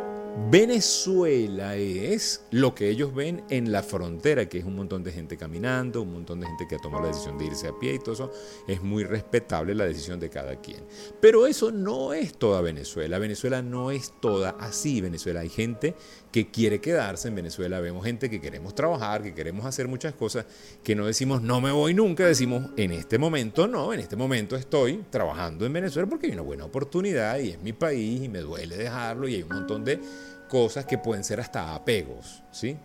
Venezuela 0.51 1.77
es 1.77 2.45
lo 2.51 2.75
que 2.75 2.89
ellos 2.89 3.15
ven 3.15 3.43
en 3.51 3.73
la 3.73 3.83
frontera, 3.83 4.49
que 4.49 4.59
es 4.59 4.65
un 4.65 4.77
montón 4.77 5.03
de 5.03 5.13
gente 5.13 5.37
caminando, 5.37 6.03
un 6.03 6.13
montón 6.13 6.41
de 6.41 6.47
gente 6.47 6.67
que 6.69 6.77
ha 6.77 6.79
tomado 6.79 7.03
la 7.03 7.09
decisión 7.09 7.39
de 7.39 7.47
irse 7.47 7.69
a 7.69 7.79
pie 7.79 7.95
y 7.95 7.99
todo 7.99 8.15
eso. 8.15 8.33
Es 8.67 8.83
muy 8.83 9.05
respetable 9.05 9.75
la 9.75 9.87
decisión 9.87 10.19
de 10.19 10.31
cada 10.31 10.57
quien. 10.57 10.85
Pero 11.21 11.47
eso 11.47 11.71
no 11.71 12.13
es 12.13 12.35
toda 12.35 12.61
Venezuela. 12.61 13.19
Venezuela 13.19 13.63
no 13.63 13.91
es 13.91 14.13
toda 14.21 14.51
así. 14.59 15.01
Venezuela 15.01 15.41
hay 15.41 15.49
gente 15.49 15.95
que 16.33 16.51
quiere 16.51 16.81
quedarse 16.81 17.29
en 17.29 17.35
Venezuela. 17.35 17.81
Vemos 17.81 18.05
gente 18.05 18.31
que 18.31 18.41
queremos 18.41 18.75
trabajar, 18.75 19.23
que 19.23 19.35
queremos 19.35 19.67
hacer 19.67 19.89
muchas 19.89 20.15
cosas, 20.15 20.47
que 20.83 20.95
no 20.95 21.07
decimos 21.07 21.43
no 21.43 21.61
me 21.61 21.73
voy 21.73 21.95
nunca, 21.95 22.27
decimos 22.27 22.71
en 22.77 22.93
este 22.93 23.19
momento 23.19 23.67
no, 23.67 23.93
en 23.93 24.01
este 24.01 24.17
momento 24.17 24.57
estoy 24.57 25.05
trabajando 25.11 25.67
en 25.67 25.73
Venezuela 25.73 26.09
porque 26.09 26.27
hay 26.27 26.33
una 26.33 26.43
buena 26.43 26.65
oportunidad 26.65 27.39
y 27.39 27.51
es 27.51 27.61
mi 27.61 27.73
país 27.73 28.23
y 28.23 28.29
me 28.29 28.41
duele 28.41 28.77
dejarlo 28.77 29.29
y 29.29 29.37
hay 29.37 29.43
un 29.43 29.49
montón 29.49 29.85
de 29.85 30.01
cosas 30.51 30.85
que 30.85 30.99
pueden 30.99 31.25
ser 31.25 31.41
hasta 31.41 31.75
apegos, 31.75 32.43
¿sí? 32.51 32.77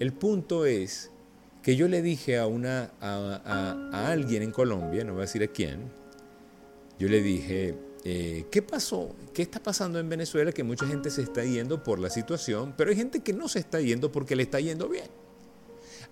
El 0.00 0.14
punto 0.14 0.64
es 0.64 1.10
que 1.62 1.76
yo 1.76 1.88
le 1.88 2.00
dije 2.00 2.38
a, 2.38 2.46
una, 2.46 2.90
a, 3.00 4.08
alguien 4.08 4.42
en 4.42 4.50
Colombia, 4.50 5.04
no 5.04 5.12
voy 5.12 5.20
a 5.20 5.26
decir 5.26 5.42
a 5.42 5.48
quién, 5.48 5.90
yo 6.98 7.08
le 7.08 7.22
dije, 7.22 7.76
eh, 8.02 8.46
¿qué 8.50 8.62
pasó? 8.62 9.14
¿Qué 9.34 9.42
está 9.42 9.62
pasando 9.62 9.98
en 9.98 10.08
Venezuela? 10.08 10.52
Que 10.52 10.64
mucha 10.64 10.86
gente 10.86 11.10
se 11.10 11.22
está 11.22 11.44
yendo 11.44 11.82
por 11.82 11.98
la 11.98 12.08
situación, 12.08 12.72
pero 12.76 12.90
hay 12.90 12.96
gente 12.96 13.20
que 13.20 13.34
no 13.34 13.46
se 13.48 13.58
está 13.58 13.80
yendo 13.80 14.10
porque 14.10 14.34
le 14.34 14.44
está 14.44 14.58
yendo 14.58 14.88
bien. 14.88 15.08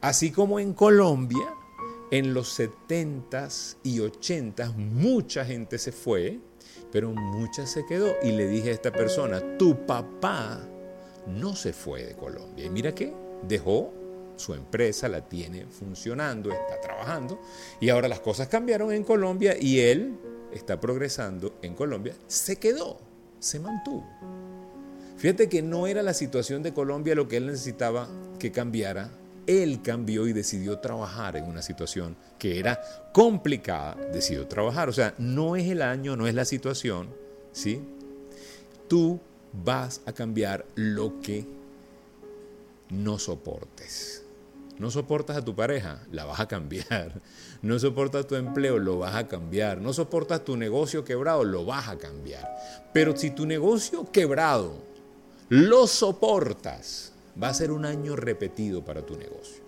Así 0.02 0.32
como 0.32 0.60
en 0.60 0.74
Colombia, 0.74 1.46
en 2.10 2.34
los 2.34 2.58
70s 2.60 3.76
y 3.82 4.00
80s, 4.00 4.74
mucha 4.76 5.46
gente 5.46 5.78
se 5.78 5.92
fue, 5.92 6.40
pero 6.92 7.10
mucha 7.10 7.66
se 7.66 7.86
quedó. 7.86 8.12
Y 8.22 8.32
le 8.32 8.46
dije 8.48 8.68
a 8.68 8.74
esta 8.74 8.92
persona, 8.92 9.56
tu 9.56 9.86
papá 9.86 10.68
no 11.26 11.54
se 11.56 11.72
fue 11.72 12.04
de 12.04 12.14
Colombia. 12.14 12.66
Y 12.66 12.70
mira 12.70 12.94
que 12.94 13.12
dejó 13.46 13.92
su 14.36 14.54
empresa, 14.54 15.08
la 15.08 15.20
tiene 15.22 15.66
funcionando, 15.66 16.50
está 16.50 16.80
trabajando, 16.80 17.40
y 17.80 17.88
ahora 17.88 18.08
las 18.08 18.20
cosas 18.20 18.48
cambiaron 18.48 18.92
en 18.92 19.04
Colombia 19.04 19.56
y 19.58 19.80
él 19.80 20.18
está 20.52 20.80
progresando 20.80 21.54
en 21.62 21.74
Colombia, 21.74 22.14
se 22.26 22.56
quedó, 22.56 22.98
se 23.38 23.60
mantuvo. 23.60 24.04
Fíjate 25.16 25.48
que 25.48 25.62
no 25.62 25.86
era 25.86 26.02
la 26.02 26.14
situación 26.14 26.62
de 26.62 26.74
Colombia 26.74 27.14
lo 27.14 27.28
que 27.28 27.36
él 27.36 27.46
necesitaba 27.46 28.08
que 28.38 28.50
cambiara, 28.50 29.10
él 29.46 29.80
cambió 29.82 30.26
y 30.26 30.32
decidió 30.32 30.78
trabajar 30.78 31.36
en 31.36 31.44
una 31.44 31.62
situación 31.62 32.16
que 32.38 32.58
era 32.58 32.80
complicada, 33.12 33.94
decidió 34.12 34.46
trabajar. 34.46 34.88
O 34.88 34.92
sea, 34.92 35.14
no 35.18 35.56
es 35.56 35.68
el 35.68 35.82
año, 35.82 36.16
no 36.16 36.26
es 36.26 36.34
la 36.34 36.44
situación, 36.44 37.08
¿sí? 37.52 37.82
Tú 38.88 39.20
vas 39.62 40.00
a 40.06 40.12
cambiar 40.12 40.66
lo 40.74 41.20
que 41.20 41.46
no 42.90 43.18
soportes. 43.18 44.24
No 44.78 44.90
soportas 44.90 45.36
a 45.36 45.44
tu 45.44 45.54
pareja, 45.54 46.02
la 46.10 46.24
vas 46.24 46.40
a 46.40 46.48
cambiar. 46.48 47.20
No 47.62 47.78
soportas 47.78 48.26
tu 48.26 48.34
empleo, 48.34 48.78
lo 48.78 48.98
vas 48.98 49.14
a 49.14 49.26
cambiar. 49.26 49.80
No 49.80 49.94
soportas 49.94 50.44
tu 50.44 50.54
negocio 50.54 51.02
quebrado, 51.02 51.44
lo 51.44 51.64
vas 51.64 51.88
a 51.88 51.96
cambiar. 51.96 52.46
Pero 52.92 53.16
si 53.16 53.30
tu 53.30 53.46
negocio 53.46 54.12
quebrado 54.12 54.74
lo 55.48 55.86
soportas, 55.86 57.12
va 57.42 57.48
a 57.48 57.54
ser 57.54 57.70
un 57.70 57.86
año 57.86 58.16
repetido 58.16 58.84
para 58.84 59.06
tu 59.06 59.16
negocio. 59.16 59.62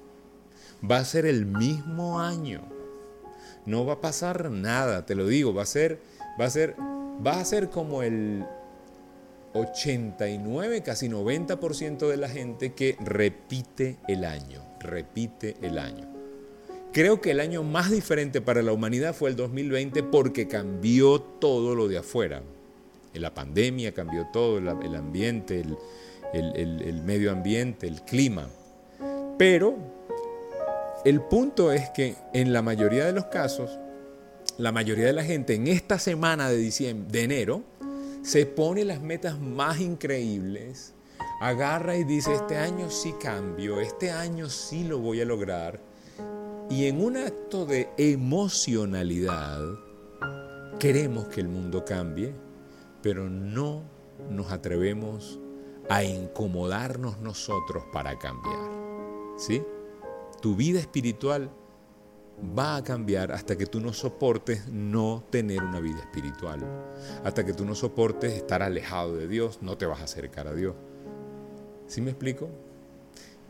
Va 0.88 0.99
a 0.99 1.05
ser 1.07 1.25
el 1.25 1.47
mismo 1.47 2.21
año. 2.21 2.61
No 3.64 3.87
va 3.87 3.95
a 3.95 4.00
pasar 4.02 4.50
nada, 4.50 5.07
te 5.07 5.14
lo 5.14 5.26
digo, 5.26 5.55
va 5.55 5.62
a 5.62 5.66
ser 5.66 5.99
va 6.38 6.45
a 6.45 6.50
ser 6.50 6.76
va 7.26 7.40
a 7.40 7.45
ser 7.47 7.71
como 7.71 8.02
el 8.02 8.45
89, 9.56 10.82
casi 10.82 11.08
90% 11.08 12.08
de 12.08 12.16
la 12.16 12.28
gente 12.28 12.72
que 12.75 12.96
repite 13.00 13.98
el 14.08 14.25
año, 14.25 14.62
repite 14.80 15.56
el 15.62 15.78
año. 15.78 16.16
Creo 16.92 17.20
que 17.20 17.32
el 17.32 17.40
año 17.40 17.62
más 17.62 17.90
diferente 17.90 18.40
para 18.40 18.62
la 18.62 18.72
humanidad 18.72 19.14
fue 19.14 19.28
el 19.28 19.36
2020 19.36 20.02
porque 20.04 20.48
cambió 20.48 21.20
todo 21.20 21.75
lo 21.75 21.88
de 21.88 21.98
afuera. 21.98 22.42
La 23.12 23.34
pandemia 23.34 23.92
cambió 23.92 24.26
todo, 24.32 24.58
el 24.58 24.94
ambiente, 24.94 25.62
el, 26.32 27.02
medio 27.04 27.32
ambiente, 27.32 27.86
el 27.86 28.02
clima. 28.02 28.48
Pero 29.38 29.76
el 31.04 31.20
punto 31.20 31.72
es 31.72 31.90
que 31.90 32.14
en 32.32 32.52
la 32.52 32.62
mayoría 32.62 33.04
de 33.04 33.12
los 33.12 33.26
casos, 33.26 33.78
la 34.58 34.72
mayoría 34.72 35.06
de 35.06 35.12
la 35.12 35.25
gente 35.25 35.54
en 35.54 35.66
esta 35.66 35.98
semana 35.98 36.48
de, 36.48 36.56
diciembre, 36.56 37.10
de 37.10 37.25
enero 37.25 37.62
se 38.26 38.45
pone 38.45 38.85
las 38.85 39.00
metas 39.00 39.40
más 39.40 39.80
increíbles, 39.80 40.95
agarra 41.40 41.97
y 41.97 42.02
dice, 42.02 42.35
este 42.35 42.56
año 42.56 42.90
sí 42.90 43.14
cambio, 43.21 43.80
este 43.80 44.11
año 44.11 44.49
sí 44.49 44.83
lo 44.83 44.99
voy 44.99 45.21
a 45.21 45.25
lograr. 45.25 45.80
Y 46.68 46.87
en 46.87 47.00
un 47.00 47.16
acto 47.16 47.66
de 47.66 47.88
emocionalidad, 47.97 49.61
queremos 50.80 51.28
que 51.28 51.40
el 51.40 51.49
mundo 51.49 51.85
cambie, 51.85 52.35
pero 53.00 53.30
no 53.30 53.83
nos 54.28 54.50
atrevemos 54.50 55.38
a 55.88 56.02
incomodarnos 56.02 57.21
nosotros 57.21 57.85
para 57.92 58.18
cambiar. 58.18 58.76
¿Sí? 59.38 59.62
tu 60.40 60.54
vida 60.54 60.78
espiritual 60.78 61.50
va 62.57 62.76
a 62.76 62.85
cambiar 62.85 63.33
hasta 63.33 63.57
que 63.57 63.66
tú 63.66 63.81
no 63.81 63.93
soportes 63.93 64.69
no 64.69 65.25
tener 65.31 65.62
una 65.62 65.81
vida 65.81 66.00
espiritual. 66.00 66.61
Hasta 67.25 67.45
que 67.45 67.52
tú 67.52 67.64
no 67.64 67.75
soportes 67.75 68.33
estar 68.35 68.62
alejado 68.62 69.16
de 69.16 69.26
Dios, 69.26 69.59
no 69.62 69.78
te 69.78 69.87
vas 69.87 70.00
a 70.00 70.05
acercar 70.05 70.47
a 70.47 70.55
Dios. 70.55 70.75
¿Sí 71.87 72.00
me 72.00 72.11
explico? 72.11 72.50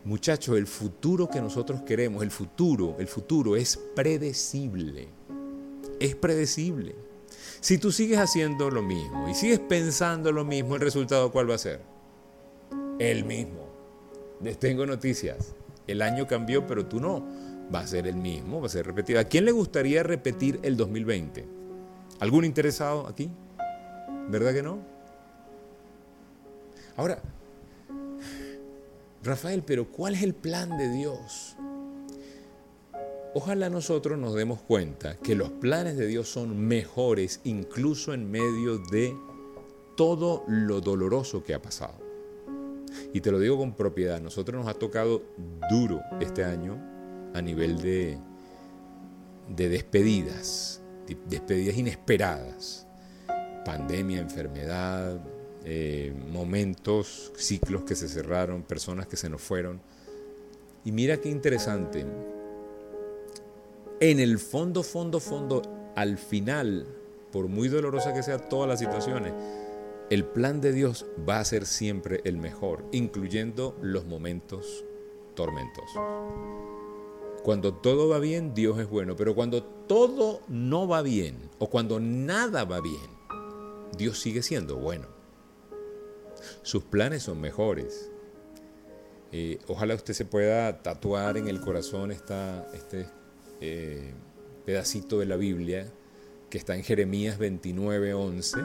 Muchachos, 0.05 0.57
el 0.57 0.67
futuro 0.67 1.29
que 1.29 1.41
nosotros 1.41 1.83
queremos, 1.83 2.23
el 2.23 2.31
futuro, 2.31 2.97
el 2.99 3.09
futuro 3.09 3.57
es 3.57 3.77
predecible. 3.95 5.09
Es 5.99 6.15
predecible. 6.15 6.95
Si 7.61 7.79
tú 7.79 7.91
sigues 7.91 8.19
haciendo 8.19 8.71
lo 8.71 8.83
mismo 8.83 9.29
y 9.29 9.35
sigues 9.35 9.59
pensando 9.59 10.31
lo 10.31 10.45
mismo, 10.45 10.77
el 10.77 10.81
resultado 10.81 11.33
cuál 11.33 11.51
va 11.51 11.57
a 11.57 11.59
ser? 11.59 11.81
El 13.01 13.25
mismo. 13.25 13.67
Les 14.41 14.59
tengo 14.59 14.87
noticias. 14.87 15.55
El 15.87 16.03
año 16.03 16.27
cambió, 16.27 16.67
pero 16.67 16.87
tú 16.87 17.01
no 17.01 17.25
va 17.75 17.81
a 17.81 17.87
ser 17.87 18.07
el 18.07 18.17
mismo, 18.17 18.61
va 18.61 18.67
a 18.67 18.71
ser 18.71 18.87
repetido. 18.87 19.21
¿A 19.21 19.25
quién 19.25 19.45
le 19.45 19.53
gustaría 19.53 20.03
repetir 20.03 20.61
el 20.63 20.77
2020? 20.77 21.47
¿Algún 22.21 22.45
interesado 22.45 23.07
aquí? 23.07 23.31
¿Verdad 24.29 24.53
que 24.53 24.63
no? 24.63 24.79
Ahora, 26.97 27.21
Rafael, 29.23 29.63
pero 29.63 29.91
¿cuál 29.91 30.15
es 30.15 30.23
el 30.23 30.35
plan 30.35 30.77
de 30.79 30.91
Dios? 30.91 31.57
Ojalá 33.35 33.69
nosotros 33.69 34.19
nos 34.19 34.35
demos 34.35 34.63
cuenta 34.63 35.17
que 35.17 35.35
los 35.35 35.51
planes 35.51 35.99
de 35.99 36.07
Dios 36.07 36.29
son 36.29 36.57
mejores 36.59 37.41
incluso 37.45 38.15
en 38.15 38.31
medio 38.31 38.79
de 38.79 39.15
todo 39.97 40.45
lo 40.49 40.81
doloroso 40.81 41.45
que 41.45 41.53
ha 41.53 41.61
pasado. 41.61 41.99
Y 43.13 43.21
te 43.21 43.31
lo 43.31 43.39
digo 43.39 43.59
con 43.59 43.75
propiedad, 43.75 44.21
nosotros 44.23 44.65
nos 44.65 44.75
ha 44.75 44.79
tocado 44.79 45.23
duro 45.69 46.01
este 46.21 46.45
año 46.45 46.96
a 47.37 47.43
nivel 47.43 47.81
de, 47.83 48.19
de 49.49 49.69
despedidas, 49.69 50.81
despedidas 51.29 51.77
inesperadas, 51.77 52.87
pandemia, 53.65 54.21
enfermedad, 54.21 55.21
eh, 55.65 56.15
momentos, 56.33 57.33
ciclos 57.37 57.83
que 57.83 57.95
se 57.95 58.09
cerraron, 58.09 58.63
personas 58.63 59.07
que 59.07 59.17
se 59.17 59.29
nos 59.29 59.43
fueron. 59.43 59.81
Y 60.85 60.93
mira 60.93 61.19
qué 61.19 61.29
interesante, 61.29 62.07
en 64.01 64.21
el 64.21 64.39
fondo, 64.39 64.83
fondo, 64.83 65.21
fondo, 65.21 65.63
al 65.95 66.17
final, 66.17 66.87
por 67.33 67.49
muy 67.49 67.69
dolorosa 67.69 68.15
que 68.15 68.23
sea 68.23 68.39
todas 68.39 68.69
las 68.69 68.79
situaciones, 68.79 69.35
el 70.09 70.25
plan 70.25 70.63
de 70.63 70.73
Dios 70.73 71.05
va 71.29 71.41
a 71.41 71.45
ser 71.45 71.67
siempre 71.67 72.23
el 72.25 72.39
mejor, 72.39 72.85
incluyendo 72.93 73.77
los 73.83 74.07
momentos 74.07 74.85
tormentosos. 75.35 76.76
Cuando 77.47 77.75
todo 77.75 78.09
va 78.09 78.19
bien, 78.19 78.55
Dios 78.55 78.77
es 78.81 78.89
bueno, 78.89 79.15
pero 79.15 79.37
cuando 79.37 79.63
todo 79.63 80.43
no 80.49 80.89
va 80.89 81.01
bien 81.03 81.49
o 81.61 81.71
cuando 81.71 82.01
nada 82.01 82.65
va 82.65 82.81
bien, 82.81 83.07
Dios 83.97 84.19
sigue 84.19 84.43
siendo 84.43 84.75
bueno. 84.79 85.07
Sus 86.63 86.83
planes 86.83 87.23
son 87.23 87.41
mejores. 87.41 88.11
Eh, 89.31 89.61
ojalá 89.69 89.95
usted 89.95 90.13
se 90.13 90.25
pueda 90.25 90.83
tatuar 90.83 91.37
en 91.37 91.47
el 91.47 91.61
corazón 91.61 92.11
esta, 92.11 92.67
este 92.75 93.07
eh, 93.61 94.13
pedacito 94.65 95.21
de 95.21 95.27
la 95.27 95.37
Biblia 95.37 95.87
que 96.51 96.59
está 96.59 96.75
en 96.75 96.83
Jeremías 96.83 97.39
29, 97.39 98.13
11, 98.13 98.59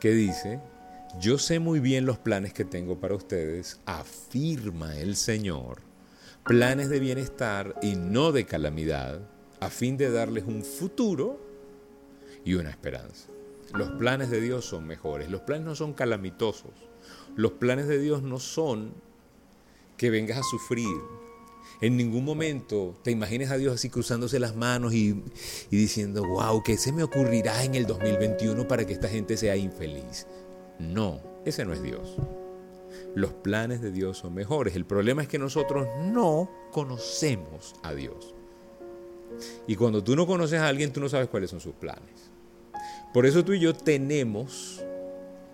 que 0.00 0.12
dice, 0.12 0.58
yo 1.20 1.36
sé 1.36 1.58
muy 1.58 1.80
bien 1.80 2.06
los 2.06 2.16
planes 2.16 2.54
que 2.54 2.64
tengo 2.64 2.98
para 2.98 3.14
ustedes, 3.14 3.78
afirma 3.84 4.96
el 4.96 5.16
Señor 5.16 5.93
planes 6.44 6.90
de 6.90 7.00
bienestar 7.00 7.74
y 7.80 7.96
no 7.96 8.30
de 8.30 8.44
calamidad, 8.44 9.20
a 9.60 9.70
fin 9.70 9.96
de 9.96 10.10
darles 10.10 10.44
un 10.44 10.62
futuro 10.62 11.40
y 12.44 12.54
una 12.54 12.68
esperanza. 12.68 13.28
Los 13.72 13.90
planes 13.92 14.30
de 14.30 14.42
Dios 14.42 14.66
son 14.66 14.86
mejores, 14.86 15.30
los 15.30 15.40
planes 15.40 15.64
no 15.64 15.74
son 15.74 15.94
calamitosos, 15.94 16.72
los 17.34 17.52
planes 17.52 17.88
de 17.88 17.98
Dios 17.98 18.22
no 18.22 18.38
son 18.38 18.92
que 19.96 20.10
vengas 20.10 20.38
a 20.38 20.42
sufrir. 20.42 20.94
En 21.80 21.96
ningún 21.96 22.26
momento 22.26 22.98
te 23.02 23.10
imagines 23.10 23.50
a 23.50 23.56
Dios 23.56 23.74
así 23.74 23.88
cruzándose 23.88 24.38
las 24.38 24.54
manos 24.54 24.92
y, 24.92 25.24
y 25.70 25.76
diciendo, 25.76 26.26
wow, 26.26 26.62
¿qué 26.62 26.76
se 26.76 26.92
me 26.92 27.02
ocurrirá 27.02 27.64
en 27.64 27.74
el 27.74 27.86
2021 27.86 28.68
para 28.68 28.86
que 28.86 28.92
esta 28.92 29.08
gente 29.08 29.38
sea 29.38 29.56
infeliz? 29.56 30.26
No, 30.78 31.22
ese 31.46 31.64
no 31.64 31.72
es 31.72 31.82
Dios 31.82 32.18
los 33.14 33.32
planes 33.32 33.80
de 33.80 33.92
Dios 33.92 34.18
son 34.18 34.34
mejores. 34.34 34.76
El 34.76 34.84
problema 34.84 35.22
es 35.22 35.28
que 35.28 35.38
nosotros 35.38 35.86
no 36.00 36.50
conocemos 36.72 37.74
a 37.82 37.94
Dios. 37.94 38.34
Y 39.66 39.76
cuando 39.76 40.02
tú 40.02 40.16
no 40.16 40.26
conoces 40.26 40.60
a 40.60 40.68
alguien, 40.68 40.92
tú 40.92 41.00
no 41.00 41.08
sabes 41.08 41.28
cuáles 41.28 41.50
son 41.50 41.60
sus 41.60 41.74
planes. 41.74 42.30
Por 43.12 43.26
eso 43.26 43.44
tú 43.44 43.52
y 43.52 43.60
yo 43.60 43.74
tenemos, 43.74 44.84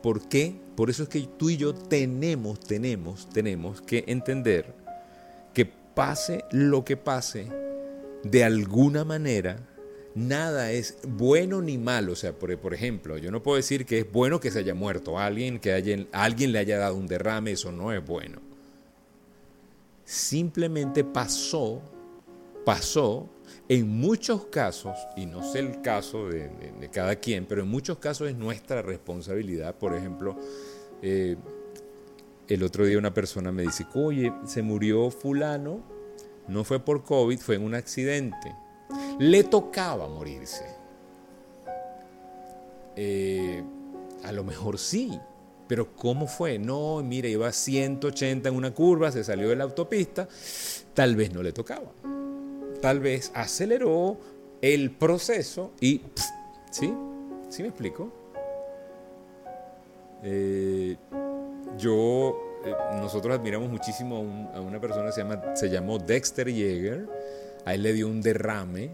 ¿por 0.02 0.28
qué? 0.28 0.58
Por 0.76 0.90
eso 0.90 1.02
es 1.02 1.08
que 1.08 1.20
tú 1.38 1.50
y 1.50 1.56
yo 1.56 1.74
tenemos, 1.74 2.60
tenemos, 2.60 3.28
tenemos 3.28 3.82
que 3.82 4.04
entender 4.06 4.74
que 5.52 5.66
pase 5.66 6.44
lo 6.50 6.84
que 6.84 6.96
pase, 6.96 7.48
de 8.22 8.44
alguna 8.44 9.04
manera 9.04 9.66
nada 10.14 10.72
es 10.72 10.98
bueno 11.06 11.62
ni 11.62 11.78
malo. 11.78 12.12
O 12.12 12.16
sea, 12.16 12.32
por, 12.32 12.74
ejemplo, 12.74 13.18
yo 13.18 13.30
no 13.30 13.42
puedo 13.42 13.56
decir 13.56 13.86
que 13.86 14.00
es 14.00 14.12
bueno 14.12 14.40
que 14.40 14.50
se 14.50 14.60
haya 14.60 14.74
muerto 14.74 15.18
alguien, 15.18 15.58
que 15.58 15.72
alguien 16.12 16.52
le 16.52 16.58
haya 16.58 16.78
dado 16.78 16.96
un 16.96 17.06
derrame, 17.06 17.52
eso 17.52 17.72
no 17.72 17.92
es 17.92 18.04
bueno. 18.04 18.40
Simplemente 20.04 21.04
pasó, 21.04 21.80
pasó 22.64 23.28
en 23.68 23.88
muchos 23.88 24.46
casos, 24.46 24.96
y 25.16 25.26
no 25.26 25.44
sé 25.44 25.60
el 25.60 25.80
caso 25.80 26.28
de, 26.28 26.50
cada 26.92 27.16
quien, 27.16 27.46
pero 27.46 27.62
en 27.62 27.68
muchos 27.68 27.98
casos 27.98 28.28
es 28.28 28.36
nuestra 28.36 28.82
responsabilidad. 28.82 29.76
Por 29.76 29.94
ejemplo, 29.94 30.36
eh, 31.02 31.36
el 32.48 32.62
otro 32.64 32.84
día 32.84 32.98
una 32.98 33.14
persona 33.14 33.52
me 33.52 33.62
dice, 33.62 33.86
oye, 33.94 34.32
se 34.44 34.62
murió 34.62 35.10
fulano, 35.10 35.84
no 36.48 36.64
fue 36.64 36.80
por 36.80 37.04
COVID, 37.04 37.38
fue 37.38 37.54
en 37.54 37.62
un 37.62 37.76
accidente 37.76 38.52
le 39.18 39.44
tocaba 39.44 40.08
morirse. 40.08 40.64
Eh, 42.96 43.62
a 44.24 44.32
lo 44.32 44.44
mejor 44.44 44.78
sí, 44.78 45.18
pero 45.66 45.94
¿cómo 45.94 46.26
fue? 46.26 46.58
No, 46.58 47.02
mira, 47.02 47.28
iba 47.28 47.48
a 47.48 47.52
180 47.52 48.48
en 48.48 48.54
una 48.54 48.74
curva, 48.74 49.12
se 49.12 49.22
salió 49.24 49.48
de 49.48 49.56
la 49.56 49.64
autopista, 49.64 50.28
tal 50.94 51.16
vez 51.16 51.32
no 51.32 51.42
le 51.42 51.52
tocaba. 51.52 51.92
Tal 52.80 53.00
vez 53.00 53.30
aceleró 53.34 54.18
el 54.60 54.90
proceso 54.90 55.72
y... 55.80 56.02
¿Sí? 56.70 56.92
¿Sí 57.48 57.62
me 57.62 57.68
explico? 57.68 58.12
Eh, 60.22 60.96
yo, 61.78 62.36
eh, 62.64 62.74
nosotros 62.96 63.38
admiramos 63.38 63.70
muchísimo 63.70 64.50
a, 64.54 64.60
una 64.60 64.80
persona 64.80 65.06
que 65.06 65.12
se, 65.12 65.22
llama, 65.22 65.56
se 65.56 65.70
llamó 65.70 65.98
Dexter 65.98 66.48
Yeager 66.48 67.08
a 67.64 67.74
él 67.74 67.82
le 67.82 67.92
dio 67.92 68.08
un 68.08 68.20
derrame 68.20 68.90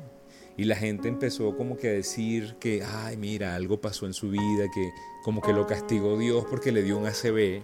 y 0.56 0.64
la 0.64 0.76
gente 0.76 1.08
empezó 1.08 1.56
como 1.56 1.76
que 1.76 1.88
a 1.88 1.92
decir 1.92 2.56
que, 2.58 2.82
ay, 2.82 3.16
mira, 3.16 3.54
algo 3.54 3.80
pasó 3.80 4.06
en 4.06 4.14
su 4.14 4.30
vida, 4.30 4.66
que 4.74 4.90
como 5.22 5.42
que 5.42 5.52
lo 5.52 5.66
castigó 5.66 6.16
Dios 6.16 6.46
porque 6.48 6.72
le 6.72 6.82
dio 6.82 6.96
un 6.96 7.06
ACV. 7.06 7.62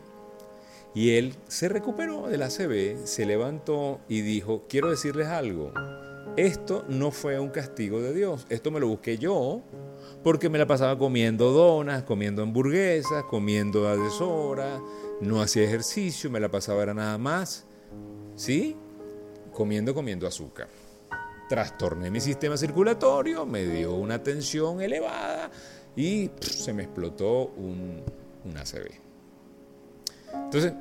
Y 0.95 1.11
él 1.17 1.35
se 1.49 1.71
recuperó 1.71 2.29
del 2.29 2.43
ACV, 2.43 3.07
se 3.07 3.25
levantó 3.25 4.01
y 4.09 4.21
dijo, 4.21 4.65
quiero 4.69 4.91
decirles 4.91 5.29
algo, 5.29 5.73
esto 6.37 6.85
no 6.89 7.11
fue 7.11 7.41
un 7.41 7.49
castigo 7.49 8.03
de 8.03 8.13
Dios, 8.13 8.47
esto 8.51 8.71
me 8.71 8.79
lo 8.79 8.89
busqué 8.89 9.17
yo 9.17 9.63
porque 10.23 10.51
me 10.51 10.59
la 10.59 10.67
pasaba 10.67 10.99
comiendo 10.99 11.51
donas, 11.51 12.03
comiendo 12.03 12.43
hamburguesas, 12.43 13.25
comiendo 13.25 13.89
a 13.89 13.97
deshora, 13.97 14.83
no 15.23 15.41
hacía 15.41 15.65
ejercicio, 15.65 16.31
me 16.31 16.41
la 16.41 16.51
pasaba 16.51 16.83
era 16.83 16.93
nada 16.93 17.17
más, 17.17 17.65
¿sí? 18.37 18.77
Comiendo, 19.53 19.95
comiendo 19.95 20.27
azúcar 20.27 20.69
trastorné 21.53 22.11
mi 22.11 22.19
sistema 22.19 22.57
circulatorio, 22.57 23.45
me 23.45 23.67
dio 23.67 23.93
una 23.93 24.23
tensión 24.23 24.81
elevada 24.81 25.51
y 25.95 26.31
se 26.41 26.73
me 26.73 26.85
explotó 26.85 27.49
un, 27.49 28.03
un 28.47 28.57
ACV. 28.57 28.89
Entonces, 30.33 30.73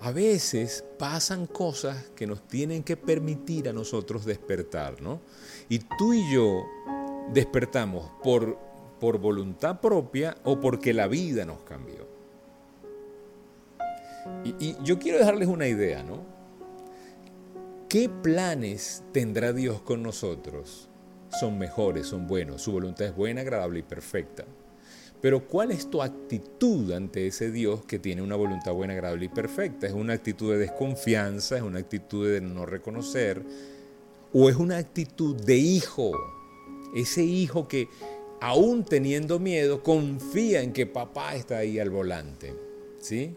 a 0.00 0.12
veces 0.12 0.84
pasan 0.96 1.48
cosas 1.48 2.12
que 2.14 2.28
nos 2.28 2.46
tienen 2.46 2.84
que 2.84 2.96
permitir 2.96 3.68
a 3.68 3.72
nosotros 3.72 4.24
despertar, 4.24 5.02
¿no? 5.02 5.18
Y 5.68 5.80
tú 5.98 6.14
y 6.14 6.32
yo 6.32 6.66
despertamos 7.32 8.08
por, 8.22 8.56
por 9.00 9.18
voluntad 9.18 9.80
propia 9.80 10.36
o 10.44 10.60
porque 10.60 10.94
la 10.94 11.08
vida 11.08 11.44
nos 11.44 11.62
cambió. 11.62 12.06
Y, 14.44 14.68
y 14.68 14.76
yo 14.84 15.00
quiero 15.00 15.18
dejarles 15.18 15.48
una 15.48 15.66
idea, 15.66 16.04
¿no? 16.04 16.31
¿Qué 17.92 18.08
planes 18.08 19.04
tendrá 19.12 19.52
Dios 19.52 19.82
con 19.82 20.02
nosotros? 20.02 20.88
Son 21.38 21.58
mejores, 21.58 22.06
son 22.06 22.26
buenos, 22.26 22.62
su 22.62 22.72
voluntad 22.72 23.08
es 23.08 23.14
buena, 23.14 23.42
agradable 23.42 23.80
y 23.80 23.82
perfecta. 23.82 24.46
Pero 25.20 25.46
¿cuál 25.46 25.72
es 25.72 25.90
tu 25.90 26.00
actitud 26.00 26.90
ante 26.92 27.26
ese 27.26 27.50
Dios 27.50 27.84
que 27.84 27.98
tiene 27.98 28.22
una 28.22 28.34
voluntad 28.34 28.72
buena, 28.72 28.94
agradable 28.94 29.26
y 29.26 29.28
perfecta? 29.28 29.86
¿Es 29.86 29.92
una 29.92 30.14
actitud 30.14 30.52
de 30.52 30.56
desconfianza? 30.56 31.58
¿Es 31.58 31.62
una 31.62 31.80
actitud 31.80 32.26
de 32.26 32.40
no 32.40 32.64
reconocer? 32.64 33.42
¿O 34.32 34.48
es 34.48 34.56
una 34.56 34.78
actitud 34.78 35.36
de 35.36 35.58
hijo? 35.58 36.12
Ese 36.96 37.22
hijo 37.22 37.68
que 37.68 37.88
aún 38.40 38.86
teniendo 38.86 39.38
miedo 39.38 39.82
confía 39.82 40.62
en 40.62 40.72
que 40.72 40.86
papá 40.86 41.34
está 41.34 41.58
ahí 41.58 41.78
al 41.78 41.90
volante. 41.90 42.54
¿Sí? 43.00 43.34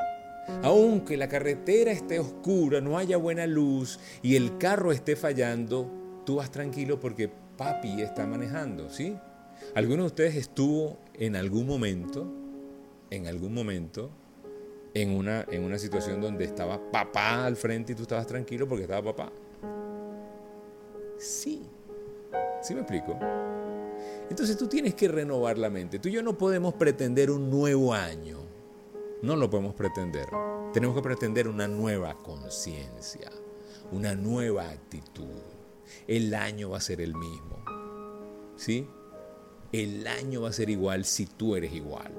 Aunque 0.64 1.18
la 1.18 1.28
carretera 1.28 1.92
esté 1.92 2.20
oscura, 2.20 2.82
no 2.82 2.98
haya 2.98 3.18
buena 3.18 3.48
luz 3.48 4.00
y 4.22 4.36
el 4.36 4.58
carro 4.58 4.92
esté 4.92 5.16
fallando, 5.16 5.90
tú 6.26 6.36
vas 6.36 6.52
tranquilo 6.52 7.00
porque 7.00 7.30
papi 7.58 8.02
está 8.02 8.26
manejando, 8.28 8.90
¿sí? 8.90 9.16
¿Alguno 9.74 10.04
de 10.04 10.08
ustedes 10.08 10.36
estuvo 10.36 10.98
en 11.14 11.36
algún 11.36 11.66
momento, 11.66 12.28
en 13.10 13.28
algún 13.28 13.54
momento, 13.54 14.12
en 14.94 15.12
una, 15.12 15.46
en 15.52 15.64
una 15.64 15.78
situación 15.78 16.22
donde 16.22 16.46
estaba 16.46 16.80
papá 16.92 17.46
al 17.46 17.56
frente 17.56 17.94
y 17.94 17.96
tú 17.96 18.04
estabas 18.04 18.28
tranquilo 18.28 18.68
porque 18.68 18.84
estaba 18.84 19.14
papá? 19.14 19.32
Sí. 21.18 21.64
¿Sí 22.62 22.74
me 22.74 22.82
explico? 22.82 23.18
Entonces 24.30 24.58
tú 24.58 24.68
tienes 24.68 24.96
que 24.96 25.08
renovar 25.08 25.58
la 25.58 25.70
mente. 25.70 26.00
Tú 26.00 26.10
y 26.10 26.14
yo 26.14 26.24
no 26.24 26.38
podemos 26.38 26.74
pretender 26.74 27.30
un 27.30 27.50
nuevo 27.50 27.94
año. 27.94 28.55
No 29.22 29.36
lo 29.36 29.50
podemos 29.50 29.74
pretender. 29.74 30.28
Tenemos 30.74 30.96
que 30.96 31.02
pretender 31.02 31.48
una 31.48 31.68
nueva 31.68 32.16
conciencia, 32.18 33.32
una 33.92 34.14
nueva 34.16 34.70
actitud. 34.70 35.42
El 36.08 36.34
año 36.36 36.72
va 36.72 36.78
a 36.78 36.82
ser 36.82 37.02
el 37.02 37.16
mismo. 37.16 37.64
¿Sí? 38.58 38.88
El 39.72 40.06
año 40.08 40.42
va 40.42 40.50
a 40.50 40.54
ser 40.54 40.70
igual 40.70 41.06
si 41.06 41.26
tú 41.26 41.56
eres 41.56 41.74
igual. 41.74 42.14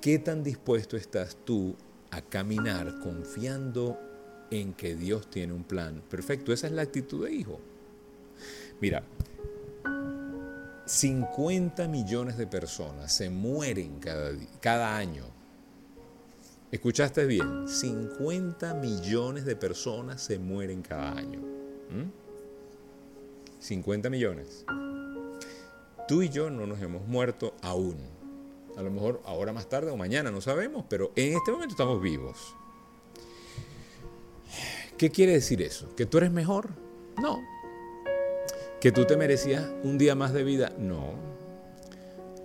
¿Qué 0.00 0.18
tan 0.18 0.42
dispuesto 0.42 0.96
estás 0.96 1.36
tú 1.44 1.76
a 2.10 2.22
caminar 2.22 2.98
confiando 3.00 3.98
en 4.50 4.74
que 4.74 4.94
Dios 4.96 5.28
tiene 5.30 5.52
un 5.52 5.64
plan 5.64 6.02
perfecto? 6.08 6.52
Esa 6.52 6.66
es 6.66 6.72
la 6.72 6.82
actitud 6.82 7.24
de 7.24 7.32
hijo. 7.32 7.60
Mira, 8.80 9.04
50 10.86 11.86
millones 11.86 12.36
de 12.36 12.46
personas 12.46 13.12
se 13.12 13.30
mueren 13.30 14.00
cada, 14.00 14.32
cada 14.60 14.96
año. 14.96 15.39
¿Escuchaste 16.70 17.26
bien? 17.26 17.68
50 17.68 18.74
millones 18.74 19.44
de 19.44 19.56
personas 19.56 20.22
se 20.22 20.38
mueren 20.38 20.82
cada 20.82 21.12
año. 21.16 21.40
50 23.58 24.10
millones. 24.10 24.64
Tú 26.06 26.22
y 26.22 26.28
yo 26.28 26.50
no 26.50 26.66
nos 26.66 26.80
hemos 26.80 27.06
muerto 27.06 27.54
aún. 27.62 27.96
A 28.76 28.82
lo 28.82 28.90
mejor 28.90 29.20
ahora 29.24 29.52
más 29.52 29.68
tarde 29.68 29.90
o 29.90 29.96
mañana, 29.96 30.30
no 30.30 30.40
sabemos, 30.40 30.84
pero 30.88 31.12
en 31.16 31.36
este 31.36 31.50
momento 31.50 31.72
estamos 31.72 32.00
vivos. 32.00 32.54
¿Qué 34.96 35.10
quiere 35.10 35.32
decir 35.32 35.62
eso? 35.62 35.94
¿Que 35.96 36.06
tú 36.06 36.18
eres 36.18 36.30
mejor? 36.30 36.70
No, 37.20 37.40
¿Que 38.80 38.92
tú 38.92 39.04
te 39.04 39.16
merecías 39.18 39.68
un 39.82 39.98
día 39.98 40.14
más 40.14 40.32
de 40.32 40.42
vida? 40.42 40.72
No. 40.78 41.12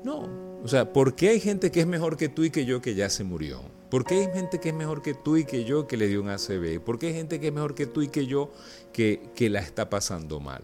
No. 0.04 0.28
O 0.62 0.68
sea, 0.68 0.92
¿por 0.92 1.16
qué 1.16 1.30
hay 1.30 1.40
gente 1.40 1.72
que 1.72 1.80
es 1.80 1.88
mejor 1.88 2.18
que 2.18 2.28
tú 2.28 2.44
y 2.44 2.50
que 2.50 2.66
yo 2.66 2.82
que 2.82 2.94
ya 2.94 3.10
se 3.10 3.24
murió? 3.24 3.62
¿Por 3.96 4.04
qué 4.04 4.16
hay 4.16 4.28
gente 4.34 4.60
que 4.60 4.68
es 4.68 4.76
mejor 4.76 5.02
que 5.02 5.14
tú 5.14 5.38
y 5.38 5.46
que 5.46 5.64
yo 5.64 5.88
que 5.88 5.96
le 5.96 6.10
dio 6.10 6.22
un 6.22 6.28
ACV? 6.28 6.82
¿Por 6.82 7.00
qué 7.00 7.08
hay 7.08 7.14
gente 7.14 7.40
que 7.40 7.48
es 7.48 7.54
mejor 7.54 7.76
que 7.76 7.86
tú 7.86 8.02
y 8.02 8.10
que 8.10 8.26
yo 8.26 8.52
que, 8.92 9.30
que 9.34 9.50
la 9.50 9.62
está 9.62 9.90
pasando 9.90 10.42
mal? 10.42 10.64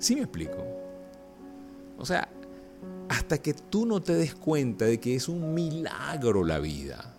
¿Sí 0.00 0.16
me 0.16 0.22
explico? 0.22 0.56
O 1.98 2.04
sea, 2.04 2.28
hasta 3.08 3.38
que 3.38 3.54
tú 3.54 3.86
no 3.86 4.02
te 4.02 4.12
des 4.14 4.34
cuenta 4.34 4.86
de 4.86 4.98
que 4.98 5.14
es 5.14 5.28
un 5.28 5.54
milagro 5.54 6.42
la 6.42 6.58
vida, 6.58 7.14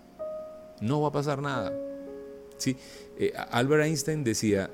no 0.82 1.00
va 1.00 1.08
a 1.08 1.12
pasar 1.12 1.40
nada. 1.40 1.72
¿Sí? 2.58 2.76
Eh, 3.16 3.32
Albert 3.50 3.84
Einstein 3.84 4.24
decía, 4.24 4.70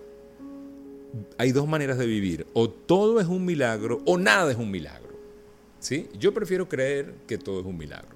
hay 1.38 1.52
dos 1.52 1.68
maneras 1.68 1.96
de 1.96 2.06
vivir. 2.06 2.44
O 2.54 2.68
todo 2.68 3.20
es 3.20 3.28
un 3.28 3.44
milagro 3.44 4.02
o 4.04 4.18
nada 4.18 4.50
es 4.50 4.58
un 4.58 4.72
milagro. 4.72 5.14
¿Sí? 5.78 6.08
Yo 6.18 6.34
prefiero 6.34 6.68
creer 6.68 7.14
que 7.28 7.38
todo 7.38 7.60
es 7.60 7.66
un 7.66 7.78
milagro. 7.78 8.11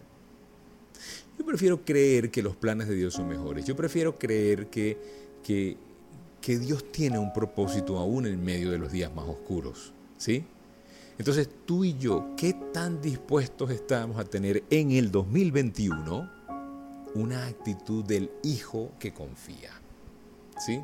Yo 1.39 1.45
prefiero 1.45 1.85
creer 1.85 2.31
que 2.31 2.43
los 2.43 2.57
planes 2.57 2.89
de 2.89 2.95
Dios 2.95 3.15
son 3.15 3.29
mejores. 3.29 3.65
Yo 3.65 3.77
prefiero 3.77 4.19
creer 4.19 4.69
que, 4.69 4.99
que, 5.43 5.77
Dios 6.59 6.93
tiene 6.93 7.19
un 7.19 7.33
propósito 7.33 7.99
aún 7.99 8.27
en 8.27 8.43
medio 8.43 8.71
de 8.71 8.79
los 8.79 8.93
días 8.93 9.13
más 9.15 9.27
oscuros. 9.29 9.93
¿Sí? 10.17 10.45
Entonces 11.19 11.49
tú 11.67 11.85
y 11.85 11.97
yo, 11.99 12.35
¿qué 12.37 12.55
tan 12.73 13.01
dispuestos 13.01 13.71
estamos 13.71 14.19
a 14.19 14.25
tener 14.25 14.63
en 14.71 14.93
el 14.93 15.11
2021 15.11 16.31
una 17.15 17.47
actitud 17.47 18.05
del 18.05 18.31
hijo 18.43 18.93
que 18.99 19.13
confía? 19.13 19.71
¿Sí? 20.59 20.81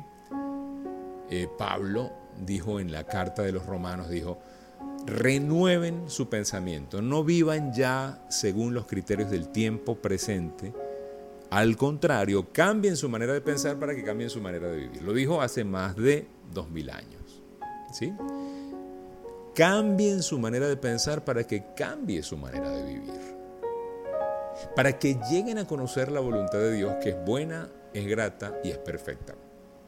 Eh, 1.29 1.47
Pablo 1.57 2.11
dijo 2.45 2.79
en 2.79 2.91
la 2.91 3.05
carta 3.05 3.41
de 3.43 3.51
los 3.51 3.65
romanos, 3.65 4.09
dijo, 4.09 4.39
renueven 5.05 6.09
su 6.09 6.29
pensamiento, 6.29 7.01
no 7.01 7.23
vivan 7.23 7.73
ya 7.73 8.25
según 8.29 8.73
los 8.73 8.85
criterios 8.85 9.29
del 9.29 9.49
tiempo 9.49 9.95
presente, 9.95 10.73
al 11.53 11.77
contrario, 11.77 12.47
cambien 12.51 12.97
su 12.97 13.07
manera 13.09 13.31
de 13.31 13.41
pensar 13.41 13.77
para 13.77 13.93
que 13.93 14.03
cambien 14.03 14.31
su 14.31 14.41
manera 14.41 14.69
de 14.69 14.77
vivir. 14.77 15.03
Lo 15.03 15.13
dijo 15.13 15.39
hace 15.39 15.63
más 15.63 15.95
de 15.95 16.25
dos 16.51 16.67
mil 16.71 16.89
años. 16.89 17.43
¿sí? 17.93 18.11
Cambien 19.53 20.23
su 20.23 20.39
manera 20.39 20.67
de 20.67 20.77
pensar 20.77 21.23
para 21.23 21.43
que 21.43 21.63
cambie 21.75 22.23
su 22.23 22.37
manera 22.37 22.71
de 22.71 22.83
vivir. 22.83 23.21
Para 24.75 24.97
que 24.97 25.19
lleguen 25.29 25.59
a 25.59 25.67
conocer 25.67 26.11
la 26.11 26.21
voluntad 26.21 26.57
de 26.57 26.73
Dios 26.73 26.95
que 27.03 27.09
es 27.09 27.23
buena, 27.23 27.69
es 27.93 28.07
grata 28.07 28.59
y 28.63 28.71
es 28.71 28.79
perfecta. 28.79 29.35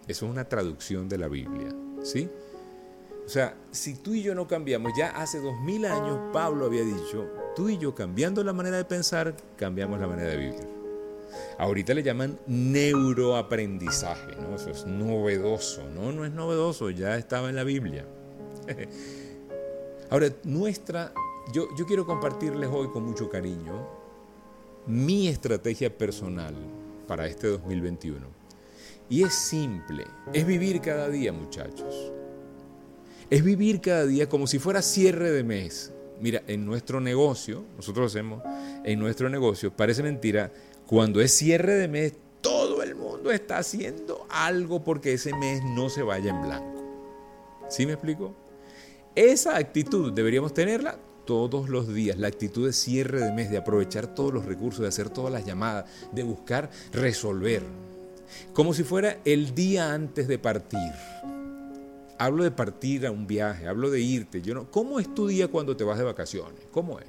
Eso 0.07 0.25
es 0.27 0.31
una 0.31 0.47
traducción 0.47 1.09
de 1.09 1.17
la 1.17 1.27
Biblia, 1.27 1.69
¿sí? 2.03 2.29
O 3.25 3.29
sea, 3.29 3.55
si 3.71 3.95
tú 3.95 4.13
y 4.13 4.21
yo 4.21 4.35
no 4.35 4.47
cambiamos, 4.47 4.93
ya 4.95 5.09
hace 5.09 5.39
dos 5.39 5.59
mil 5.61 5.85
años 5.85 6.19
Pablo 6.31 6.65
había 6.65 6.83
dicho, 6.83 7.27
tú 7.55 7.69
y 7.69 7.77
yo 7.77 7.95
cambiando 7.95 8.43
la 8.43 8.53
manera 8.53 8.77
de 8.77 8.85
pensar, 8.85 9.35
cambiamos 9.57 9.99
la 9.99 10.07
manera 10.07 10.29
de 10.29 10.37
vivir. 10.37 10.67
Ahorita 11.57 11.93
le 11.93 12.03
llaman 12.03 12.39
neuroaprendizaje, 12.45 14.35
¿no? 14.35 14.55
Eso 14.55 14.69
es 14.69 14.85
novedoso, 14.85 15.89
¿no? 15.89 16.11
No 16.11 16.23
es 16.23 16.31
novedoso, 16.31 16.91
ya 16.91 17.17
estaba 17.17 17.49
en 17.49 17.55
la 17.55 17.63
Biblia. 17.63 18.05
Ahora, 20.11 20.29
nuestra, 20.43 21.11
yo, 21.51 21.67
yo 21.75 21.85
quiero 21.85 22.05
compartirles 22.05 22.69
hoy 22.71 22.89
con 22.89 23.03
mucho 23.03 23.29
cariño 23.29 23.87
mi 24.85 25.27
estrategia 25.27 25.95
personal 25.95 26.53
para 27.07 27.25
este 27.25 27.47
2021. 27.47 28.27
Y 29.09 29.23
es 29.23 29.33
simple, 29.33 30.05
es 30.33 30.45
vivir 30.45 30.79
cada 30.81 31.09
día, 31.09 31.33
muchachos. 31.33 32.11
Es 33.29 33.43
vivir 33.43 33.81
cada 33.81 34.05
día 34.05 34.29
como 34.29 34.47
si 34.47 34.59
fuera 34.59 34.81
cierre 34.81 35.31
de 35.31 35.43
mes. 35.43 35.91
Mira, 36.21 36.43
en 36.47 36.65
nuestro 36.65 37.01
negocio, 37.01 37.63
nosotros 37.75 38.11
hacemos, 38.11 38.41
en 38.83 38.99
nuestro 38.99 39.29
negocio, 39.29 39.75
parece 39.75 40.03
mentira, 40.03 40.51
cuando 40.85 41.19
es 41.21 41.31
cierre 41.31 41.75
de 41.75 41.87
mes, 41.87 42.13
todo 42.41 42.83
el 42.83 42.95
mundo 42.95 43.31
está 43.31 43.57
haciendo 43.57 44.25
algo 44.29 44.83
porque 44.83 45.13
ese 45.13 45.33
mes 45.35 45.61
no 45.75 45.89
se 45.89 46.03
vaya 46.03 46.29
en 46.29 46.41
blanco. 46.41 46.83
¿Sí 47.69 47.85
me 47.85 47.93
explico? 47.93 48.33
Esa 49.15 49.57
actitud 49.57 50.13
deberíamos 50.13 50.53
tenerla 50.53 50.97
todos 51.25 51.69
los 51.69 51.93
días, 51.93 52.17
la 52.17 52.27
actitud 52.27 52.67
de 52.67 52.73
cierre 52.73 53.19
de 53.19 53.31
mes, 53.31 53.49
de 53.49 53.57
aprovechar 53.57 54.13
todos 54.13 54.31
los 54.31 54.45
recursos, 54.45 54.81
de 54.81 54.87
hacer 54.87 55.09
todas 55.09 55.33
las 55.33 55.45
llamadas, 55.45 55.85
de 56.11 56.23
buscar 56.23 56.69
resolver 56.93 57.63
como 58.53 58.73
si 58.73 58.83
fuera 58.83 59.17
el 59.25 59.53
día 59.53 59.93
antes 59.93 60.27
de 60.27 60.39
partir. 60.39 60.79
Hablo 62.17 62.43
de 62.43 62.51
partir 62.51 63.05
a 63.05 63.11
un 63.11 63.27
viaje, 63.27 63.67
hablo 63.67 63.89
de 63.89 63.99
irte. 63.99 64.41
Yo 64.41 64.53
no, 64.53 64.71
¿Cómo 64.71 64.99
es 64.99 65.13
tu 65.13 65.27
día 65.27 65.47
cuando 65.47 65.75
te 65.75 65.83
vas 65.83 65.97
de 65.97 66.05
vacaciones? 66.05 66.61
¿Cómo 66.71 66.99
es? 66.99 67.07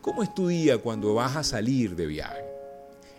¿Cómo 0.00 0.22
es 0.22 0.34
tu 0.34 0.48
día 0.48 0.78
cuando 0.78 1.14
vas 1.14 1.36
a 1.36 1.42
salir 1.42 1.96
de 1.96 2.06
viaje? 2.06 2.44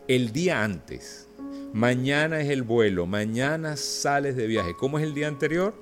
El 0.08 0.32
día 0.32 0.64
antes. 0.64 1.28
Mañana 1.74 2.40
es 2.40 2.50
el 2.50 2.64
vuelo, 2.64 3.06
mañana 3.08 3.76
sales 3.78 4.36
de 4.36 4.48
viaje. 4.48 4.74
¿Cómo 4.80 4.98
es 4.98 5.04
el 5.04 5.14
día 5.14 5.28
anterior? 5.28 5.74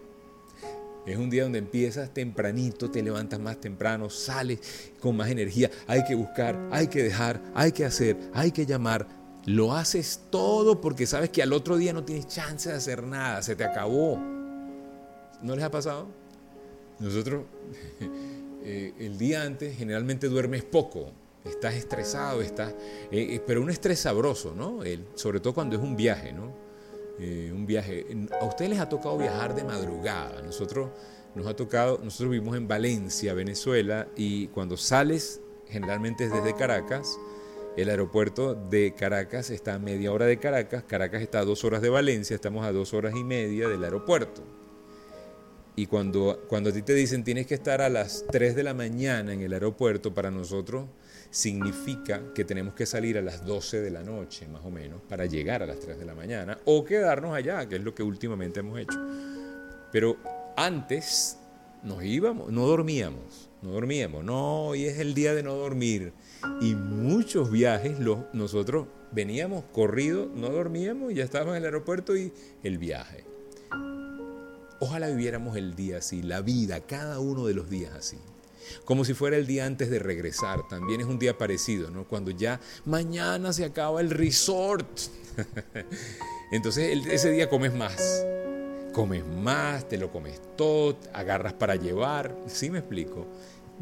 Es 1.05 1.17
un 1.17 1.29
día 1.29 1.43
donde 1.43 1.59
empiezas 1.59 2.11
tempranito, 2.13 2.89
te 2.89 3.03
levantas 3.03 3.39
más 3.39 3.61
temprano, 3.61 4.09
sales 4.09 4.91
con 4.99 5.15
más 5.15 5.29
energía. 5.29 5.69
Hay 5.85 6.03
que 6.03 6.15
buscar, 6.15 6.57
hay 6.71 6.87
que 6.87 7.03
dejar, 7.03 7.41
hay 7.53 7.71
que 7.71 7.85
hacer, 7.85 8.17
hay 8.33 8.51
que 8.51 8.65
llamar, 8.65 9.07
lo 9.45 9.75
haces 9.75 10.21
todo 10.31 10.81
porque 10.81 11.05
sabes 11.05 11.29
que 11.29 11.43
al 11.43 11.53
otro 11.53 11.77
día 11.77 11.93
no 11.93 12.03
tienes 12.03 12.27
chance 12.27 12.69
de 12.69 12.75
hacer 12.75 13.03
nada, 13.03 13.43
se 13.43 13.55
te 13.55 13.63
acabó. 13.63 14.34
¿No 15.41 15.55
les 15.55 15.63
ha 15.63 15.71
pasado? 15.71 16.07
Nosotros 16.99 17.43
eh, 18.63 18.93
el 18.99 19.17
día 19.17 19.43
antes 19.43 19.77
generalmente 19.77 20.27
duermes 20.27 20.63
poco, 20.63 21.11
estás 21.43 21.75
estresado, 21.75 22.41
estás, 22.41 22.73
eh, 23.11 23.35
eh, 23.35 23.41
pero 23.45 23.61
un 23.61 23.69
estrés 23.69 23.99
sabroso, 23.99 24.53
¿no? 24.55 24.79
sobre 25.15 25.39
todo 25.39 25.53
cuando 25.53 25.75
es 25.75 25.81
un 25.81 25.95
viaje, 25.95 26.31
¿no? 26.31 26.53
un 27.17 27.65
viaje. 27.65 28.05
A 28.41 28.45
ustedes 28.45 28.71
les 28.71 28.79
ha 28.79 28.89
tocado 28.89 29.17
viajar 29.17 29.55
de 29.55 29.63
madrugada. 29.63 30.41
Nosotros 30.41 30.89
nos 31.33 31.47
ha 31.47 31.55
tocado, 31.55 31.99
nosotros 32.03 32.31
vivimos 32.31 32.57
en 32.57 32.67
Valencia, 32.67 33.33
Venezuela, 33.33 34.07
y 34.17 34.47
cuando 34.47 34.75
sales, 34.75 35.39
generalmente 35.69 36.25
es 36.25 36.33
desde 36.33 36.55
Caracas, 36.55 37.17
el 37.77 37.89
aeropuerto 37.89 38.55
de 38.55 38.93
Caracas 38.93 39.49
está 39.49 39.75
a 39.75 39.79
media 39.79 40.11
hora 40.11 40.25
de 40.25 40.39
Caracas, 40.39 40.83
Caracas 40.83 41.21
está 41.21 41.39
a 41.39 41.45
dos 41.45 41.63
horas 41.63 41.81
de 41.81 41.89
Valencia, 41.89 42.35
estamos 42.35 42.65
a 42.65 42.71
dos 42.71 42.93
horas 42.93 43.13
y 43.15 43.23
media 43.23 43.67
del 43.67 43.83
aeropuerto. 43.83 44.43
Y 45.77 45.87
cuando, 45.87 46.45
cuando 46.47 46.69
a 46.69 46.73
ti 46.73 46.81
te 46.81 46.93
dicen 46.93 47.23
tienes 47.23 47.47
que 47.47 47.55
estar 47.55 47.81
a 47.81 47.89
las 47.89 48.25
3 48.31 48.55
de 48.55 48.63
la 48.63 48.73
mañana 48.73 49.33
en 49.33 49.41
el 49.41 49.51
aeropuerto, 49.51 50.13
para 50.13 50.31
nosotros 50.31 50.85
significa 51.29 52.33
que 52.33 52.45
tenemos 52.45 52.75
que 52.75 52.85
salir 52.85 53.17
a 53.17 53.21
las 53.21 53.45
12 53.45 53.81
de 53.81 53.91
la 53.91 54.01
noche, 54.01 54.47
más 54.47 54.63
o 54.63 54.71
menos, 54.71 55.01
para 55.09 55.25
llegar 55.25 55.61
a 55.63 55.65
las 55.65 55.79
3 55.81 55.99
de 55.99 56.05
la 56.05 56.15
mañana 56.15 56.57
o 56.63 56.85
quedarnos 56.85 57.35
allá, 57.35 57.67
que 57.67 57.75
es 57.75 57.83
lo 57.83 57.93
que 57.93 58.03
últimamente 58.03 58.61
hemos 58.61 58.79
hecho. 58.79 58.97
Pero 59.91 60.17
antes 60.55 61.37
nos 61.83 62.01
íbamos, 62.05 62.53
no 62.53 62.65
dormíamos, 62.65 63.49
no 63.61 63.71
dormíamos, 63.71 64.23
no, 64.23 64.67
hoy 64.67 64.85
es 64.85 64.99
el 64.99 65.13
día 65.13 65.35
de 65.35 65.43
no 65.43 65.55
dormir. 65.55 66.13
Y 66.61 66.73
muchos 66.73 67.51
viajes 67.51 67.97
nosotros 68.31 68.87
veníamos 69.11 69.65
corrido, 69.73 70.31
no 70.33 70.49
dormíamos, 70.49 71.13
ya 71.13 71.25
estábamos 71.25 71.55
en 71.55 71.57
el 71.57 71.65
aeropuerto 71.65 72.15
y 72.15 72.31
el 72.63 72.77
viaje. 72.77 73.24
Ojalá 74.85 75.07
viviéramos 75.07 75.57
el 75.57 75.75
día 75.75 75.97
así, 75.97 76.21
la 76.21 76.41
vida, 76.41 76.81
cada 76.81 77.19
uno 77.19 77.47
de 77.47 77.55
los 77.55 77.71
días 77.71 77.95
así. 77.95 78.19
Como 78.83 79.03
si 79.03 79.15
fuera 79.15 79.35
el 79.35 79.47
día 79.47 79.65
antes 79.65 79.89
de 79.89 79.97
regresar, 79.97 80.67
también 80.67 81.01
es 81.01 81.07
un 81.07 81.17
día 81.17 81.39
parecido, 81.39 81.89
¿no? 81.89 82.07
Cuando 82.07 82.29
ya 82.29 82.59
mañana 82.85 83.51
se 83.51 83.65
acaba 83.65 83.99
el 83.99 84.11
resort. 84.11 84.87
Entonces 86.51 87.03
ese 87.07 87.31
día 87.31 87.49
comes 87.49 87.73
más. 87.73 88.23
Comes 88.93 89.25
más, 89.25 89.89
te 89.89 89.97
lo 89.97 90.11
comes 90.11 90.39
todo, 90.55 90.99
agarras 91.13 91.53
para 91.53 91.75
llevar. 91.77 92.37
¿Sí 92.45 92.69
me 92.69 92.77
explico? 92.77 93.25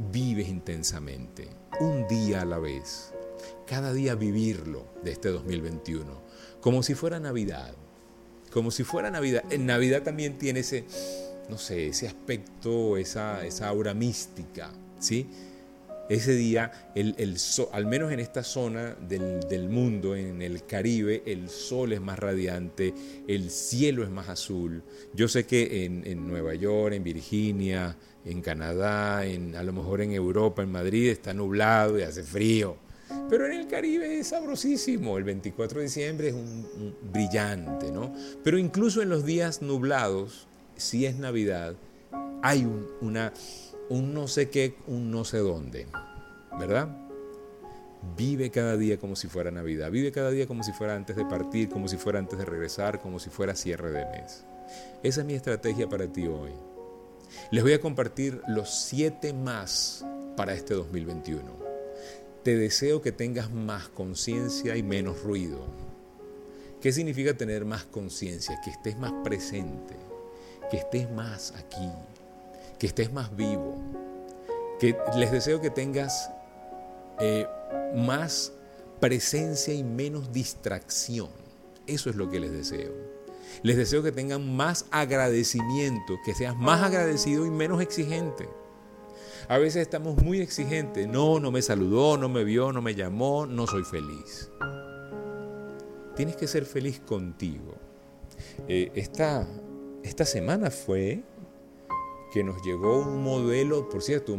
Vives 0.10 0.48
intensamente, 0.48 1.50
un 1.82 2.08
día 2.08 2.44
a 2.44 2.46
la 2.46 2.60
vez. 2.60 3.12
Cada 3.68 3.92
día 3.92 4.16
vivirlo 4.16 4.86
de 5.04 5.12
este 5.12 5.28
2021, 5.32 6.22
como 6.62 6.82
si 6.82 6.96
fuera 6.96 7.20
Navidad 7.20 7.76
como 8.54 8.70
si 8.70 8.84
fuera 8.84 9.10
Navidad. 9.10 9.44
En 9.50 9.66
Navidad 9.66 10.04
también 10.04 10.38
tiene 10.38 10.60
ese, 10.60 10.86
no 11.50 11.58
sé, 11.58 11.88
ese 11.88 12.08
aspecto, 12.08 12.98
esa, 12.98 13.44
esa 13.46 13.68
aura 13.68 13.96
mística, 13.96 14.72
¿sí? 15.00 15.28
Ese 16.08 16.36
día, 16.36 16.92
el, 16.94 17.16
el 17.18 17.38
al 17.72 17.86
menos 17.88 18.12
en 18.12 18.20
esta 18.20 18.44
zona 18.44 18.94
del, 18.94 19.40
del, 19.50 19.70
mundo, 19.70 20.16
en 20.16 20.42
el 20.42 20.66
Caribe, 20.66 21.24
el 21.26 21.50
sol 21.50 21.94
es 21.94 22.02
más 22.02 22.20
radiante, 22.20 22.94
el 23.28 23.50
cielo 23.50 24.04
es 24.04 24.10
más 24.10 24.30
azul. 24.30 24.84
Yo 25.14 25.28
sé 25.28 25.46
que 25.46 25.86
en, 25.86 26.06
en 26.06 26.28
Nueva 26.28 26.54
York, 26.54 26.94
en 26.94 27.04
Virginia, 27.04 27.98
en 28.26 28.42
Canadá, 28.42 29.26
en, 29.26 29.56
a 29.56 29.64
lo 29.64 29.74
mejor 29.74 30.02
en 30.02 30.12
Europa, 30.12 30.62
en 30.62 30.72
Madrid, 30.72 31.10
está 31.10 31.34
nublado 31.34 31.98
y 31.98 32.04
hace 32.04 32.22
frío. 32.22 32.78
Pero 33.30 33.46
en 33.46 33.54
el 33.54 33.68
Caribe 33.68 34.20
es 34.20 34.28
sabrosísimo. 34.28 35.18
El 35.18 35.24
24 35.24 35.80
de 35.80 35.86
diciembre 35.86 36.30
es 36.30 36.34
un, 36.34 36.96
brillante, 37.12 37.92
¿no? 37.92 38.14
Pero 38.44 38.58
incluso 38.58 39.02
en 39.02 39.10
los 39.10 39.26
días 39.26 39.62
nublados, 39.62 40.48
si 40.76 41.06
es 41.06 41.18
Navidad, 41.18 41.76
hay 42.42 42.66
un, 42.66 42.88
una, 43.02 43.34
un 43.90 44.14
no 44.14 44.28
sé 44.28 44.50
qué, 44.50 44.76
un 44.88 45.12
no 45.12 45.26
sé 45.26 45.40
dónde, 45.40 45.88
¿verdad? 46.60 46.90
Vive 48.18 48.52
cada 48.52 48.76
día 48.76 49.00
como 49.00 49.16
si 49.16 49.28
fuera 49.28 49.50
Navidad, 49.50 49.90
vive 49.90 50.12
cada 50.12 50.30
día 50.30 50.46
como 50.46 50.64
si 50.64 50.74
fuera 50.74 50.96
antes 50.96 51.16
de 51.16 51.26
partir, 51.26 51.70
como 51.70 51.88
si 51.88 51.98
fuera 51.98 52.20
antes 52.20 52.38
de 52.38 52.46
regresar, 52.46 53.00
como 53.00 53.20
si 53.20 53.30
fuera 53.30 53.56
cierre 53.56 53.92
de 53.92 54.06
mes. 54.06 54.46
Esa 55.04 55.22
es 55.22 55.28
mi 55.28 55.36
estrategia 55.36 55.88
para 55.88 56.08
ti 56.08 56.28
hoy. 56.28 56.52
Les 57.52 57.64
voy 57.64 57.74
a 57.74 57.82
compartir 57.82 58.42
los 58.48 58.70
siete 58.70 59.34
más 59.34 60.06
para 60.36 60.54
este 60.54 60.74
2021 60.74 61.63
te 62.44 62.58
deseo 62.58 63.02
que 63.02 63.12
tengas 63.12 63.52
más 63.52 63.88
conciencia 63.88 64.76
y 64.76 64.84
menos 64.84 65.24
ruido. 65.24 65.66
¿Qué 66.82 66.92
significa 66.92 67.34
tener 67.34 67.64
más 67.64 67.86
conciencia? 67.86 68.60
Que 68.64 68.70
estés 68.70 68.98
más 68.98 69.14
presente, 69.24 69.96
que 70.70 70.78
estés 70.78 71.10
más 71.10 71.54
aquí, 71.58 71.90
que 72.78 72.88
estés 72.88 73.12
más 73.14 73.34
vivo. 73.36 73.78
Que 74.80 74.98
les 75.16 75.32
deseo 75.32 75.62
que 75.62 75.70
tengas 75.70 76.30
eh, 77.20 77.48
más 77.96 78.52
presencia 79.00 79.74
y 79.74 79.84
menos 79.84 80.34
distracción. 80.34 81.30
Eso 81.88 82.10
es 82.10 82.18
lo 82.18 82.30
que 82.30 82.42
les 82.42 82.52
deseo. 82.52 82.92
Les 83.62 83.78
deseo 83.78 84.04
que 84.04 84.12
tengan 84.12 84.54
más 84.54 84.86
agradecimiento, 84.92 86.18
que 86.26 86.34
seas 86.34 86.56
más 86.58 86.82
agradecido 86.82 87.46
y 87.46 87.52
menos 87.52 87.82
exigente. 87.82 88.50
A 89.50 89.58
veces 89.58 89.82
estamos 89.82 90.22
muy 90.24 90.40
exigentes. 90.40 91.08
No, 91.08 91.40
no 91.40 91.52
me 91.52 91.62
saludó, 91.62 92.18
no 92.18 92.30
me 92.30 92.44
vio, 92.44 92.72
no 92.72 92.82
me 92.82 92.96
llamó, 92.96 93.46
no 93.46 93.68
soy 93.68 93.84
feliz. 93.84 94.50
Tienes 96.16 96.36
que 96.36 96.48
ser 96.48 96.66
feliz 96.66 97.02
contigo. 97.02 97.76
Eh, 98.68 98.92
esta, 98.96 99.48
esta 100.04 100.26
semana 100.26 100.72
fue 100.72 101.24
que 102.32 102.44
nos 102.44 102.62
llegó 102.64 103.02
un 103.02 103.22
modelo, 103.22 103.90
por 103.90 104.02
cierto, 104.02 104.38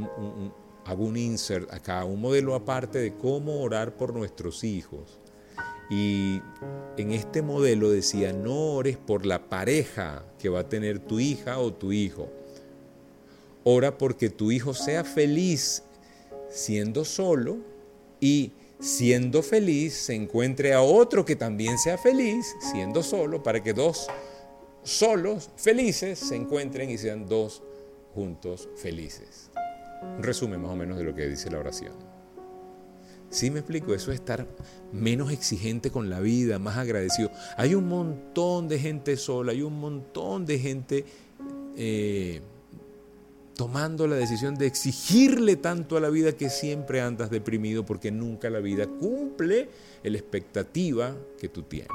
hago 0.86 1.04
un 1.04 1.16
insert 1.16 1.72
acá, 1.72 2.04
un 2.04 2.20
modelo 2.20 2.54
aparte 2.54 2.98
de 2.98 3.14
cómo 3.14 3.60
orar 3.60 3.96
por 3.96 4.14
nuestros 4.14 4.64
hijos. 4.64 5.20
Y 5.90 6.40
en 6.96 7.12
este 7.12 7.42
modelo 7.42 7.90
decía, 7.90 8.32
no 8.32 8.72
ores 8.74 8.96
por 8.96 9.26
la 9.26 9.50
pareja 9.50 10.24
que 10.38 10.48
va 10.48 10.60
a 10.60 10.68
tener 10.68 10.98
tu 10.98 11.20
hija 11.20 11.58
o 11.58 11.74
tu 11.74 11.92
hijo 11.92 12.30
Ora 13.64 13.96
porque 13.96 14.28
tu 14.28 14.52
hijo 14.52 14.74
sea 14.74 15.04
feliz 15.04 15.82
siendo 16.50 17.04
solo 17.04 17.58
y 18.20 18.52
siendo 18.78 19.42
feliz 19.42 19.94
se 19.94 20.14
encuentre 20.14 20.74
a 20.74 20.82
otro 20.82 21.24
que 21.24 21.36
también 21.36 21.78
sea 21.78 21.96
feliz 21.96 22.54
siendo 22.72 23.02
solo 23.02 23.42
para 23.42 23.62
que 23.62 23.72
dos 23.72 24.06
solos 24.82 25.50
felices 25.56 26.18
se 26.18 26.36
encuentren 26.36 26.90
y 26.90 26.98
sean 26.98 27.26
dos 27.26 27.62
juntos 28.14 28.68
felices. 28.76 29.50
Un 30.16 30.22
resumen 30.22 30.60
más 30.60 30.70
o 30.70 30.76
menos 30.76 30.98
de 30.98 31.04
lo 31.04 31.14
que 31.14 31.26
dice 31.26 31.50
la 31.50 31.58
oración. 31.58 31.94
Sí 33.30 33.50
me 33.50 33.60
explico, 33.60 33.94
eso 33.94 34.12
es 34.12 34.20
estar 34.20 34.46
menos 34.92 35.32
exigente 35.32 35.90
con 35.90 36.08
la 36.08 36.20
vida, 36.20 36.58
más 36.58 36.76
agradecido. 36.76 37.32
Hay 37.56 37.74
un 37.74 37.88
montón 37.88 38.68
de 38.68 38.78
gente 38.78 39.16
sola, 39.16 39.52
hay 39.52 39.62
un 39.62 39.80
montón 39.80 40.46
de 40.46 40.58
gente 40.58 41.04
eh, 41.76 42.42
tomando 43.56 44.06
la 44.06 44.16
decisión 44.16 44.56
de 44.56 44.66
exigirle 44.66 45.56
tanto 45.56 45.96
a 45.96 46.00
la 46.00 46.10
vida 46.10 46.32
que 46.32 46.50
siempre 46.50 47.00
andas 47.00 47.30
deprimido 47.30 47.84
porque 47.86 48.10
nunca 48.10 48.50
la 48.50 48.60
vida 48.60 48.86
cumple 48.86 49.68
la 50.02 50.18
expectativa 50.18 51.16
que 51.38 51.48
tú 51.48 51.62
tienes. 51.62 51.88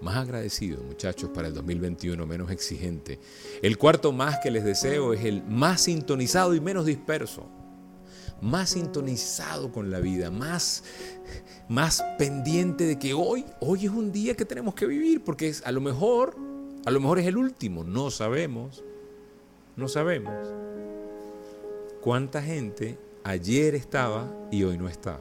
Más 0.00 0.16
agradecido, 0.16 0.82
muchachos, 0.82 1.30
para 1.32 1.48
el 1.48 1.54
2021, 1.54 2.26
menos 2.26 2.50
exigente. 2.50 3.18
El 3.62 3.78
cuarto 3.78 4.12
más 4.12 4.38
que 4.40 4.50
les 4.50 4.64
deseo 4.64 5.14
es 5.14 5.24
el 5.24 5.42
más 5.44 5.82
sintonizado 5.82 6.54
y 6.54 6.60
menos 6.60 6.84
disperso. 6.84 7.48
Más 8.42 8.70
sintonizado 8.70 9.72
con 9.72 9.90
la 9.90 10.00
vida, 10.00 10.30
más, 10.30 10.84
más 11.68 12.04
pendiente 12.18 12.84
de 12.84 12.98
que 12.98 13.14
hoy, 13.14 13.46
hoy 13.60 13.86
es 13.86 13.90
un 13.90 14.12
día 14.12 14.36
que 14.36 14.44
tenemos 14.44 14.74
que 14.74 14.86
vivir, 14.86 15.24
porque 15.24 15.48
es 15.48 15.62
a 15.64 15.72
lo 15.72 15.80
mejor 15.80 16.36
a 16.86 16.90
lo 16.90 17.00
mejor 17.00 17.18
es 17.18 17.26
el 17.26 17.36
último, 17.36 17.84
no 17.84 18.10
sabemos. 18.10 18.84
No 19.76 19.88
sabemos. 19.88 20.34
¿Cuánta 22.00 22.42
gente 22.42 22.98
ayer 23.24 23.74
estaba 23.74 24.30
y 24.50 24.62
hoy 24.62 24.78
no 24.78 24.88
está? 24.88 25.20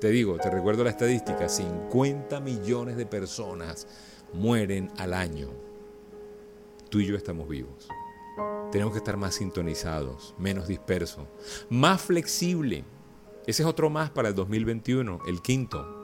Te 0.00 0.08
digo, 0.08 0.36
te 0.38 0.50
recuerdo 0.50 0.82
la 0.82 0.90
estadística, 0.90 1.48
50 1.48 2.40
millones 2.40 2.96
de 2.96 3.06
personas 3.06 3.86
mueren 4.32 4.90
al 4.98 5.14
año. 5.14 5.50
Tú 6.90 7.00
y 7.00 7.06
yo 7.06 7.16
estamos 7.16 7.48
vivos. 7.48 7.88
Tenemos 8.72 8.92
que 8.92 8.98
estar 8.98 9.16
más 9.16 9.36
sintonizados, 9.36 10.34
menos 10.38 10.66
dispersos, 10.66 11.26
más 11.70 12.02
flexible. 12.02 12.84
Ese 13.46 13.62
es 13.62 13.68
otro 13.68 13.90
más 13.90 14.10
para 14.10 14.28
el 14.28 14.34
2021, 14.34 15.20
el 15.28 15.40
quinto 15.40 15.95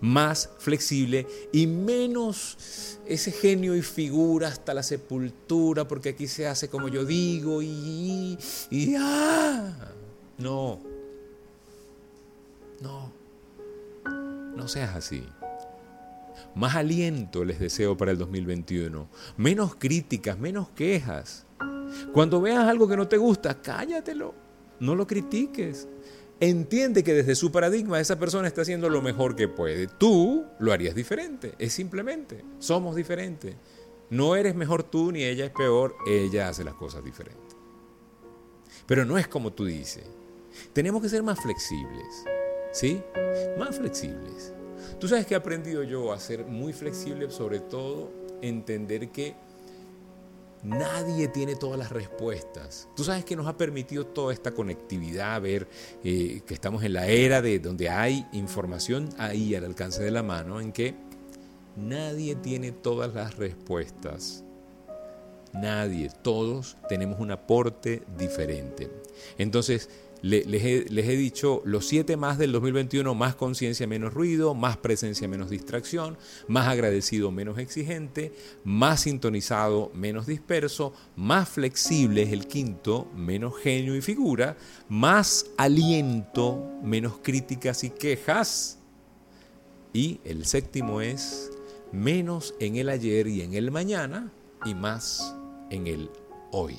más 0.00 0.50
flexible 0.58 1.26
y 1.52 1.66
menos 1.66 2.98
ese 3.06 3.32
genio 3.32 3.74
y 3.76 3.82
figura 3.82 4.48
hasta 4.48 4.74
la 4.74 4.82
sepultura, 4.82 5.86
porque 5.86 6.10
aquí 6.10 6.26
se 6.26 6.46
hace 6.46 6.68
como 6.68 6.88
yo 6.88 7.04
digo 7.04 7.62
y, 7.62 8.38
y 8.70 8.94
ah, 8.98 9.92
no, 10.38 10.80
no, 12.80 13.12
no 14.56 14.68
seas 14.68 14.96
así. 14.96 15.24
Más 16.54 16.74
aliento 16.74 17.44
les 17.44 17.60
deseo 17.60 17.96
para 17.96 18.12
el 18.12 18.18
2021, 18.18 19.08
menos 19.36 19.76
críticas, 19.76 20.38
menos 20.38 20.70
quejas. 20.70 21.44
Cuando 22.12 22.40
veas 22.40 22.66
algo 22.66 22.88
que 22.88 22.96
no 22.96 23.08
te 23.08 23.16
gusta, 23.18 23.60
cállatelo, 23.60 24.34
no 24.80 24.94
lo 24.94 25.06
critiques, 25.06 25.88
entiende 26.40 27.02
que 27.02 27.14
desde 27.14 27.34
su 27.34 27.50
paradigma 27.50 28.00
esa 28.00 28.18
persona 28.18 28.48
está 28.48 28.62
haciendo 28.62 28.88
lo 28.88 29.02
mejor 29.02 29.36
que 29.36 29.48
puede. 29.48 29.86
Tú 29.86 30.44
lo 30.58 30.72
harías 30.72 30.94
diferente, 30.94 31.54
es 31.58 31.72
simplemente, 31.72 32.44
somos 32.58 32.96
diferentes. 32.96 33.54
No 34.10 34.36
eres 34.36 34.54
mejor 34.54 34.82
tú 34.84 35.10
ni 35.10 35.24
ella 35.24 35.46
es 35.46 35.50
peor, 35.50 35.96
ella 36.06 36.48
hace 36.48 36.64
las 36.64 36.74
cosas 36.74 37.04
diferentes. 37.04 37.56
Pero 38.86 39.04
no 39.04 39.18
es 39.18 39.26
como 39.26 39.52
tú 39.52 39.64
dices. 39.64 40.04
Tenemos 40.72 41.02
que 41.02 41.08
ser 41.08 41.22
más 41.22 41.40
flexibles, 41.40 42.24
¿sí? 42.72 43.02
Más 43.58 43.76
flexibles. 43.76 44.52
Tú 45.00 45.08
sabes 45.08 45.26
que 45.26 45.34
he 45.34 45.36
aprendido 45.36 45.82
yo 45.82 46.12
a 46.12 46.20
ser 46.20 46.44
muy 46.44 46.72
flexible, 46.72 47.30
sobre 47.30 47.60
todo 47.60 48.10
entender 48.42 49.10
que 49.10 49.34
Nadie 50.66 51.28
tiene 51.28 51.54
todas 51.54 51.78
las 51.78 51.92
respuestas. 51.92 52.88
Tú 52.96 53.04
sabes 53.04 53.24
que 53.24 53.36
nos 53.36 53.46
ha 53.46 53.56
permitido 53.56 54.04
toda 54.04 54.32
esta 54.32 54.50
conectividad, 54.50 55.40
ver 55.40 55.68
eh, 56.02 56.42
que 56.44 56.54
estamos 56.54 56.82
en 56.82 56.92
la 56.92 57.06
era 57.06 57.40
de 57.40 57.60
donde 57.60 57.88
hay 57.88 58.26
información 58.32 59.08
ahí 59.16 59.54
al 59.54 59.64
alcance 59.64 60.02
de 60.02 60.10
la 60.10 60.24
mano, 60.24 60.60
en 60.60 60.72
que 60.72 60.96
nadie 61.76 62.34
tiene 62.34 62.72
todas 62.72 63.14
las 63.14 63.36
respuestas. 63.36 64.42
Nadie, 65.52 66.10
todos 66.22 66.76
tenemos 66.88 67.20
un 67.20 67.30
aporte 67.30 68.02
diferente. 68.18 68.90
Entonces, 69.38 69.88
les, 70.22 70.64
he, 70.64 71.16
dicho 71.16 71.62
los 71.64 71.86
siete 71.86 72.16
más 72.16 72.38
del 72.38 72.52
2021, 72.52 73.14
más 73.14 73.34
conciencia, 73.34 73.86
menos 73.86 74.14
ruido, 74.14 74.54
más 74.54 74.76
presencia, 74.76 75.28
menos 75.28 75.50
distracción, 75.50 76.16
más 76.48 76.68
agradecido, 76.68 77.30
menos 77.30 77.58
exigente, 77.58 78.32
más 78.64 79.02
sintonizado, 79.02 79.90
menos 79.94 80.26
disperso, 80.26 80.92
más 81.16 81.48
flexible 81.48 82.22
es 82.22 82.32
el 82.32 82.46
quinto, 82.46 83.10
menos 83.14 83.54
genio 83.58 83.94
y 83.94 84.00
figura, 84.00 84.56
más 84.88 85.46
aliento, 85.56 86.64
menos 86.82 87.18
críticas 87.22 87.84
y 87.84 87.90
quejas. 87.90 88.78
Y 89.92 90.20
el 90.24 90.44
séptimo 90.44 91.00
es 91.00 91.50
menos 91.92 92.54
en 92.60 92.76
el 92.76 92.88
ayer 92.88 93.26
y 93.28 93.42
en 93.42 93.54
el 93.54 93.70
mañana 93.70 94.32
y 94.64 94.74
más 94.74 95.34
en 95.70 95.86
el 95.86 96.10
hoy. 96.52 96.78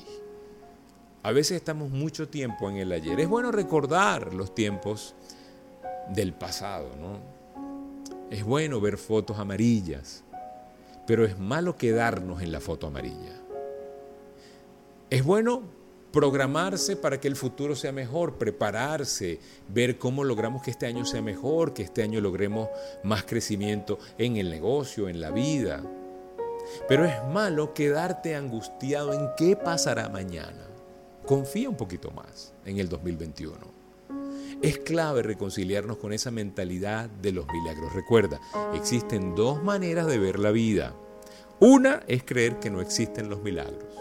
A 1.22 1.32
veces 1.32 1.56
estamos 1.56 1.90
mucho 1.90 2.28
tiempo 2.28 2.70
en 2.70 2.76
el 2.76 2.92
ayer. 2.92 3.18
Es 3.18 3.28
bueno 3.28 3.50
recordar 3.50 4.32
los 4.34 4.54
tiempos 4.54 5.14
del 6.10 6.32
pasado, 6.32 6.90
¿no? 6.96 7.18
Es 8.30 8.44
bueno 8.44 8.80
ver 8.80 8.98
fotos 8.98 9.38
amarillas, 9.38 10.22
pero 11.06 11.24
es 11.24 11.38
malo 11.38 11.76
quedarnos 11.76 12.42
en 12.42 12.52
la 12.52 12.60
foto 12.60 12.86
amarilla. 12.86 13.34
Es 15.10 15.24
bueno 15.24 15.62
programarse 16.12 16.96
para 16.96 17.20
que 17.20 17.28
el 17.28 17.36
futuro 17.36 17.74
sea 17.74 17.92
mejor, 17.92 18.38
prepararse, 18.38 19.40
ver 19.68 19.98
cómo 19.98 20.24
logramos 20.24 20.62
que 20.62 20.70
este 20.70 20.86
año 20.86 21.04
sea 21.04 21.20
mejor, 21.20 21.74
que 21.74 21.82
este 21.82 22.02
año 22.02 22.20
logremos 22.20 22.68
más 23.02 23.24
crecimiento 23.24 23.98
en 24.18 24.36
el 24.36 24.50
negocio, 24.50 25.08
en 25.08 25.20
la 25.20 25.30
vida. 25.30 25.82
Pero 26.86 27.04
es 27.04 27.14
malo 27.32 27.74
quedarte 27.74 28.36
angustiado 28.36 29.12
en 29.12 29.30
qué 29.36 29.56
pasará 29.56 30.08
mañana. 30.08 30.67
Confía 31.28 31.68
un 31.68 31.76
poquito 31.76 32.10
más 32.10 32.54
en 32.64 32.78
el 32.78 32.88
2021. 32.88 33.54
Es 34.62 34.78
clave 34.78 35.22
reconciliarnos 35.22 35.98
con 35.98 36.14
esa 36.14 36.30
mentalidad 36.30 37.10
de 37.10 37.32
los 37.32 37.46
milagros. 37.48 37.92
Recuerda, 37.92 38.40
existen 38.72 39.34
dos 39.34 39.62
maneras 39.62 40.06
de 40.06 40.18
ver 40.18 40.38
la 40.38 40.52
vida. 40.52 40.94
Una 41.60 42.02
es 42.06 42.24
creer 42.24 42.58
que 42.60 42.70
no 42.70 42.80
existen 42.80 43.28
los 43.28 43.42
milagros. 43.42 43.92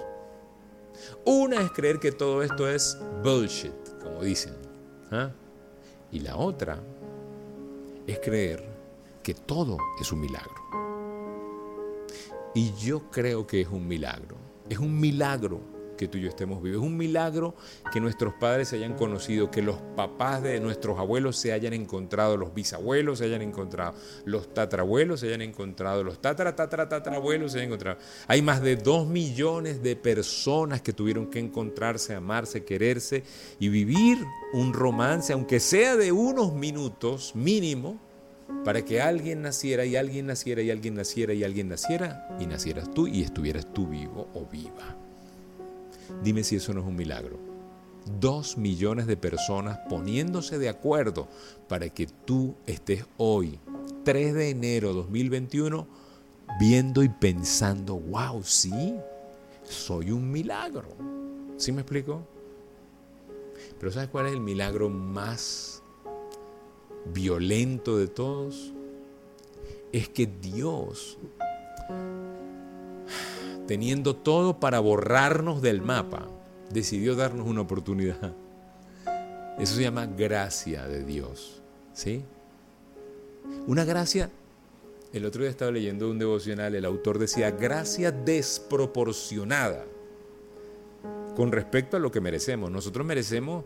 Una 1.26 1.62
es 1.62 1.72
creer 1.72 2.00
que 2.00 2.14
todo 2.14 2.44
esto 2.44 2.70
es 2.70 2.98
bullshit, 3.22 3.76
como 4.02 4.24
dicen. 4.24 4.54
¿ah? 5.12 5.30
Y 6.14 6.22
la 6.22 6.38
otra 6.38 6.82
es 8.08 8.20
creer 8.20 8.64
que 9.22 9.34
todo 9.34 9.78
es 10.00 10.10
un 10.14 10.22
milagro. 10.22 10.56
Y 12.56 12.74
yo 12.76 13.12
creo 13.12 13.46
que 13.46 13.60
es 13.60 13.68
un 13.68 13.86
milagro. 13.86 14.38
Es 14.70 14.80
un 14.80 14.98
milagro 14.98 15.76
que 15.98 16.08
tú 16.08 16.18
y 16.18 16.22
yo 16.22 16.30
estemos 16.30 16.62
vivos. 16.62 16.82
Es 16.82 16.88
un 16.88 16.96
milagro 16.96 17.56
que 17.92 18.00
nuestros 18.00 18.34
padres 18.36 18.70
se 18.70 18.78
hayan 18.78 18.94
conocido, 18.94 19.52
que 19.52 19.62
los 19.62 19.78
papás 19.96 20.42
de 20.42 20.60
nuestros 20.60 20.98
abuelos 21.00 21.38
se 21.38 21.52
hayan 21.52 21.74
encontrado, 21.74 22.38
los 22.38 22.54
bisabuelos 22.54 23.20
se 23.20 23.26
hayan 23.26 23.42
encontrado, 23.42 23.96
los 24.26 24.54
tatarabuelos 24.54 25.20
se 25.20 25.28
hayan 25.28 25.42
encontrado, 25.42 26.04
los 26.04 26.22
tatara, 26.22 26.56
tatara, 26.56 26.88
tatarabuelos 26.88 27.52
se 27.52 27.58
hayan 27.58 27.68
encontrado. 27.68 27.98
Hay 28.28 28.42
más 28.42 28.62
de 28.62 28.78
dos 28.78 29.08
millones 29.08 29.84
de 29.84 29.96
personas 29.96 30.82
que 30.82 30.94
tuvieron 30.94 31.28
que 31.28 31.40
encontrarse, 31.40 32.16
amarse, 32.16 32.64
quererse 32.64 33.24
y 33.60 33.70
vivir 33.70 34.20
un 34.54 34.74
romance, 34.74 35.34
aunque 35.34 35.60
sea 35.60 35.96
de 35.98 36.12
unos 36.12 36.54
minutos 36.54 37.36
mínimo, 37.36 38.00
para 38.64 38.84
que 38.84 39.02
alguien 39.02 39.42
naciera 39.42 39.86
y 39.86 39.96
alguien 39.96 40.28
naciera 40.28 40.62
y 40.62 40.72
alguien 40.72 40.96
naciera 40.96 41.34
y 41.34 41.44
alguien 41.44 41.70
naciera 41.70 42.28
y 42.40 42.48
nacieras 42.48 42.92
tú 42.92 43.08
y 43.08 43.24
estuvieras 43.24 43.72
tú 43.74 43.88
vivo 43.88 44.30
o 44.34 44.46
viva. 44.46 45.07
Dime 46.24 46.44
si 46.44 46.56
eso 46.56 46.74
no 46.74 46.82
es 46.82 46.88
un 46.88 46.96
milagro. 46.96 47.38
Dos 48.20 48.58
millones 48.58 49.08
de 49.08 49.18
personas 49.18 49.80
poniéndose 49.90 50.58
de 50.58 50.70
acuerdo 50.70 51.28
para 51.68 51.90
que 51.90 52.08
tú 52.08 52.56
estés 52.66 53.06
hoy, 53.18 53.60
3 54.04 54.34
de 54.34 54.50
enero 54.50 54.90
de 54.90 54.96
2021, 54.96 55.88
viendo 56.60 57.04
y 57.04 57.10
pensando, 57.10 57.96
wow, 57.96 58.42
sí, 58.44 58.96
soy 59.64 60.12
un 60.12 60.32
milagro. 60.32 60.88
¿Sí 61.58 61.72
me 61.72 61.82
explico? 61.82 62.22
Pero 63.80 63.92
¿sabes 63.92 64.10
cuál 64.10 64.28
es 64.28 64.34
el 64.34 64.40
milagro 64.40 64.90
más 64.90 65.84
violento 67.14 67.98
de 67.98 68.08
todos? 68.08 68.74
Es 69.92 70.10
que 70.10 70.28
Dios 70.28 71.18
teniendo 73.68 74.16
todo 74.16 74.60
para 74.60 74.80
borrarnos 74.80 75.62
del 75.62 75.82
mapa, 75.82 76.28
decidió 76.72 77.16
darnos 77.16 77.48
una 77.48 77.62
oportunidad. 77.62 78.34
Eso 79.60 79.76
se 79.76 79.84
llama 79.84 80.06
gracia 80.06 80.88
de 80.88 81.04
Dios. 81.04 81.62
¿Sí? 81.94 82.24
Una 83.66 83.84
gracia, 83.84 84.30
el 85.14 85.26
otro 85.26 85.42
día 85.42 85.50
estaba 85.50 85.72
leyendo 85.72 86.10
un 86.10 86.20
devocional, 86.20 86.76
el 86.76 86.86
autor 86.86 87.20
decía, 87.20 87.52
gracia 87.52 88.12
desproporcionada 88.12 89.86
con 91.36 91.52
respecto 91.52 91.98
a 91.98 92.00
lo 92.00 92.12
que 92.12 92.22
merecemos. 92.22 92.72
Nosotros 92.72 93.06
merecemos 93.06 93.66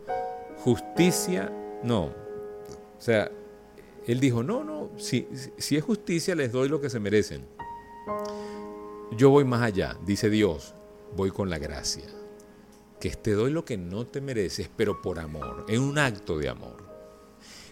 justicia, 0.63 1.51
no. 1.83 2.05
O 2.05 3.01
sea, 3.01 3.31
él 4.07 4.19
dijo, 4.19 4.43
no, 4.43 4.63
no, 4.63 4.89
si, 4.97 5.27
si 5.57 5.77
es 5.77 5.83
justicia 5.83 6.35
les 6.35 6.51
doy 6.51 6.69
lo 6.69 6.81
que 6.81 6.89
se 6.89 6.99
merecen. 6.99 7.45
Yo 9.17 9.29
voy 9.29 9.43
más 9.43 9.61
allá, 9.61 9.97
dice 10.05 10.29
Dios, 10.29 10.73
voy 11.17 11.31
con 11.31 11.49
la 11.49 11.59
gracia, 11.59 12.05
que 12.99 13.09
te 13.09 13.33
doy 13.33 13.51
lo 13.51 13.65
que 13.65 13.77
no 13.77 14.07
te 14.07 14.21
mereces, 14.21 14.69
pero 14.73 15.01
por 15.01 15.19
amor, 15.19 15.65
en 15.67 15.81
un 15.81 15.97
acto 15.97 16.37
de 16.37 16.47
amor. 16.47 16.77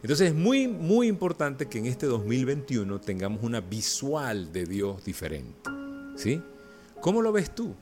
Entonces 0.01 0.29
es 0.29 0.35
muy, 0.35 0.67
muy 0.67 1.07
importante 1.07 1.67
que 1.67 1.79
en 1.79 1.85
este 1.85 2.07
2021 2.07 2.99
tengamos 2.99 3.41
una 3.41 3.61
visual 3.61 4.51
de 4.51 4.65
Dios 4.65 5.03
diferente. 5.05 5.69
¿Sí? 6.17 6.41
¿Cómo 6.99 7.21
lo 7.21 7.31
ves 7.31 7.55
tú? 7.55 7.73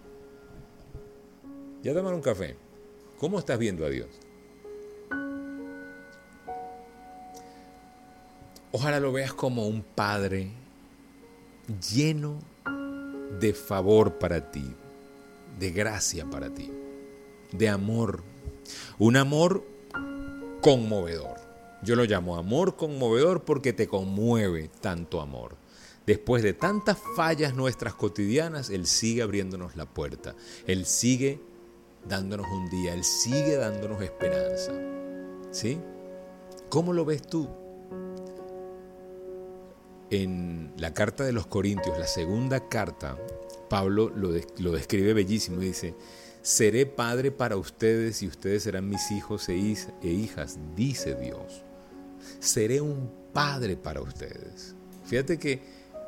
Ya 1.82 1.94
tomaron 1.94 2.18
un 2.18 2.24
café. 2.24 2.56
¿Cómo 3.18 3.40
estás 3.40 3.58
viendo 3.58 3.86
a 3.86 3.90
Dios? 3.90 4.08
Ojalá 8.72 9.00
lo 9.00 9.12
veas 9.12 9.34
como 9.34 9.68
un 9.68 9.82
padre 9.82 10.52
lleno 11.92 12.34
de 12.36 12.57
favor 13.54 14.18
para 14.18 14.52
ti, 14.52 14.66
de 15.60 15.72
gracia 15.72 16.26
para 16.26 16.54
ti, 16.54 16.72
de 17.52 17.70
amor. 17.70 18.24
Un 19.00 19.18
amor 19.18 19.64
conmovedor. 20.62 21.38
Yo 21.84 21.96
lo 21.96 22.04
llamo 22.06 22.38
amor 22.38 22.76
conmovedor 22.76 23.44
porque 23.44 23.74
te 23.74 23.88
conmueve 23.88 24.70
tanto 24.82 25.22
amor. 25.22 25.56
Después 26.06 26.42
de 26.42 26.54
tantas 26.54 26.98
fallas 27.16 27.54
nuestras 27.54 27.94
cotidianas, 27.94 28.70
Él 28.70 28.88
sigue 28.88 29.22
abriéndonos 29.22 29.76
la 29.76 29.86
puerta. 29.86 30.36
Él 30.66 30.86
sigue 30.86 31.42
dándonos 32.08 32.48
un 32.48 32.70
día. 32.70 32.94
Él 32.94 33.04
sigue 33.04 33.58
dándonos 33.58 34.02
esperanza. 34.02 34.72
¿Sí? 35.52 35.80
¿Cómo 36.70 36.94
lo 36.94 37.06
ves 37.06 37.22
tú? 37.22 37.50
En 40.10 40.74
la 40.78 40.94
carta 40.94 41.24
de 41.24 41.34
los 41.34 41.48
Corintios, 41.48 41.98
la 41.98 42.08
segunda 42.08 42.68
carta, 42.70 43.18
Pablo 43.70 44.10
lo, 44.16 44.32
lo, 44.60 44.72
describe 44.72 45.14
bellísimo 45.14 45.62
y 45.62 45.68
dice, 45.68 45.96
seré 46.42 46.86
padre 46.86 47.32
para 47.32 47.58
ustedes 47.58 48.22
y 48.24 48.28
ustedes 48.28 48.64
serán 48.64 48.88
mis 48.88 49.12
hijos 49.12 49.50
e, 49.50 49.56
e 49.56 50.08
hijas, 50.08 50.58
dice 50.76 51.16
Dios. 51.16 51.64
Seré 52.40 52.82
un 52.82 53.12
padre 53.34 53.76
para 53.76 54.02
ustedes. 54.02 54.76
Fíjate 55.06 55.38
que 55.38 55.62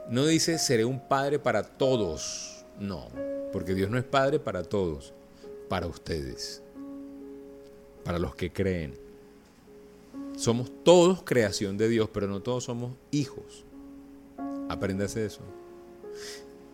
no 0.10 0.26
dice 0.26 0.58
seré 0.58 0.86
un 0.86 1.08
padre 1.08 1.40
para 1.40 1.64
todos, 1.64 2.66
no, 2.80 3.10
porque 3.52 3.76
Dios 3.76 3.90
no 3.90 3.98
es 3.98 4.06
padre 4.06 4.40
para 4.40 4.64
todos, 4.64 5.14
para 5.68 5.88
ustedes, 5.88 6.62
para 8.04 8.20
los 8.20 8.36
que 8.36 8.52
creen. 8.52 8.98
Somos 10.38 10.72
todos 10.84 11.22
creación 11.24 11.78
de 11.78 11.90
Dios, 11.90 12.10
pero 12.14 12.28
no 12.28 12.42
todos 12.42 12.64
somos 12.64 12.94
hijos. 13.12 13.66
Apréndase 14.70 15.26
eso. 15.26 15.42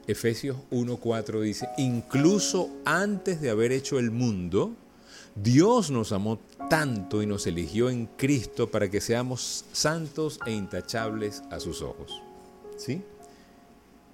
Efesios 0.06 0.58
1.4 0.70 1.42
dice, 1.42 1.68
incluso 1.78 2.70
antes 2.86 3.42
de 3.42 3.50
haber 3.50 3.72
hecho 3.72 3.98
el 3.98 4.12
mundo, 4.12 4.76
Dios 5.34 5.90
nos 5.90 6.12
amó 6.12 6.40
tanto 6.70 7.24
y 7.24 7.26
nos 7.26 7.48
eligió 7.48 7.90
en 7.90 8.06
Cristo 8.06 8.70
para 8.70 8.90
que 8.90 9.02
seamos 9.02 9.66
santos 9.72 10.40
e 10.46 10.52
intachables 10.52 11.42
a 11.50 11.60
sus 11.60 11.82
ojos. 11.82 12.22
¿Sí? 12.78 13.02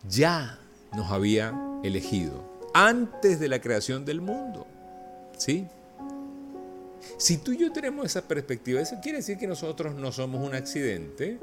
Ya 0.09 0.59
nos 0.95 1.11
había 1.11 1.53
elegido 1.83 2.49
antes 2.73 3.39
de 3.39 3.49
la 3.49 3.59
creación 3.59 4.05
del 4.05 4.21
mundo. 4.21 4.65
¿Sí? 5.37 5.67
Si 7.17 7.37
tú 7.37 7.51
y 7.51 7.57
yo 7.57 7.71
tenemos 7.71 8.05
esa 8.05 8.21
perspectiva, 8.21 8.81
eso 8.81 8.97
quiere 9.01 9.19
decir 9.19 9.37
que 9.37 9.47
nosotros 9.47 9.95
no 9.95 10.11
somos 10.11 10.45
un 10.45 10.55
accidente, 10.55 11.39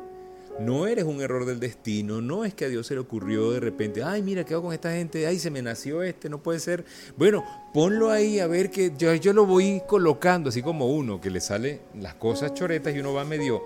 no 0.58 0.86
eres 0.86 1.04
un 1.04 1.20
error 1.20 1.44
del 1.44 1.60
destino, 1.60 2.20
no 2.20 2.44
es 2.44 2.52
que 2.52 2.64
a 2.64 2.68
Dios 2.68 2.86
se 2.86 2.94
le 2.94 3.00
ocurrió 3.00 3.52
de 3.52 3.60
repente, 3.60 4.02
ay, 4.02 4.22
mira, 4.22 4.44
¿qué 4.44 4.54
hago 4.54 4.64
con 4.64 4.72
esta 4.72 4.90
gente? 4.92 5.26
Ay, 5.26 5.38
se 5.38 5.50
me 5.50 5.62
nació 5.62 6.02
este, 6.02 6.28
no 6.28 6.42
puede 6.42 6.58
ser. 6.58 6.84
Bueno, 7.16 7.44
ponlo 7.72 8.10
ahí 8.10 8.40
a 8.40 8.46
ver 8.46 8.70
que 8.70 8.92
yo, 8.96 9.14
yo 9.14 9.32
lo 9.32 9.46
voy 9.46 9.82
colocando, 9.86 10.48
así 10.48 10.62
como 10.62 10.86
uno, 10.88 11.20
que 11.20 11.30
le 11.30 11.40
sale 11.40 11.82
las 11.94 12.14
cosas 12.14 12.54
choretas 12.54 12.94
y 12.94 12.98
uno 12.98 13.14
va 13.14 13.24
medio, 13.24 13.62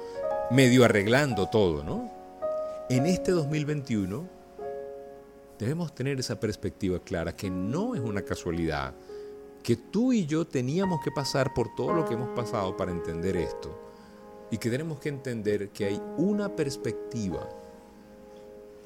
medio 0.51 0.85
arreglando 0.85 1.49
todo, 1.49 1.83
¿no? 1.83 2.13
En 2.91 3.07
este 3.07 3.33
2021 3.33 4.29
debemos 5.59 5.95
tener 5.95 6.19
esa 6.21 6.39
perspectiva 6.39 6.99
clara, 6.99 7.35
que 7.35 7.49
no 7.49 7.95
es 7.95 8.01
una 8.03 8.23
casualidad, 8.23 8.95
que 9.63 9.77
tú 9.77 10.13
y 10.13 10.27
yo 10.27 10.47
teníamos 10.47 11.01
que 11.03 11.11
pasar 11.11 11.55
por 11.55 11.75
todo 11.75 11.93
lo 11.93 12.05
que 12.05 12.15
hemos 12.15 12.31
pasado 12.31 12.77
para 12.77 12.91
entender 12.91 13.37
esto 13.37 13.92
y 14.53 14.59
que 14.59 14.71
tenemos 14.71 15.01
que 15.01 15.09
entender 15.09 15.71
que 15.71 15.87
hay 15.87 16.03
una 16.19 16.55
perspectiva. 16.55 17.49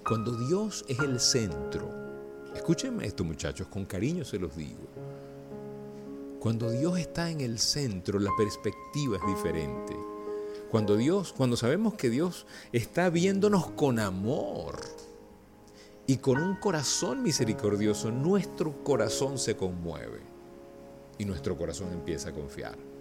Cuando 0.06 0.30
Dios 0.46 0.84
es 0.88 1.00
el 1.00 1.18
centro, 1.18 1.90
escúchenme 2.54 3.04
esto 3.04 3.24
muchachos, 3.24 3.66
con 3.66 3.84
cariño 3.84 4.24
se 4.24 4.38
los 4.38 4.56
digo. 4.56 4.86
Cuando 6.38 6.70
Dios 6.70 7.00
está 7.00 7.30
en 7.30 7.40
el 7.40 7.58
centro, 7.58 8.20
la 8.20 8.30
perspectiva 8.38 9.16
es 9.16 9.26
diferente. 9.26 9.96
Cuando 10.70 10.96
Dios, 10.96 11.34
cuando 11.36 11.56
sabemos 11.56 11.94
que 11.94 12.10
Dios 12.10 12.46
está 12.70 13.10
viéndonos 13.10 13.72
con 13.72 13.98
amor 13.98 14.78
y 16.06 16.18
con 16.18 16.40
un 16.40 16.54
corazón 16.60 17.24
misericordioso, 17.24 18.12
nuestro 18.12 18.84
corazón 18.84 19.36
se 19.36 19.56
conmueve 19.56 20.20
y 21.18 21.24
nuestro 21.24 21.56
corazón 21.56 21.92
empieza 21.92 22.28
a 22.28 22.32
confiar. 22.32 22.95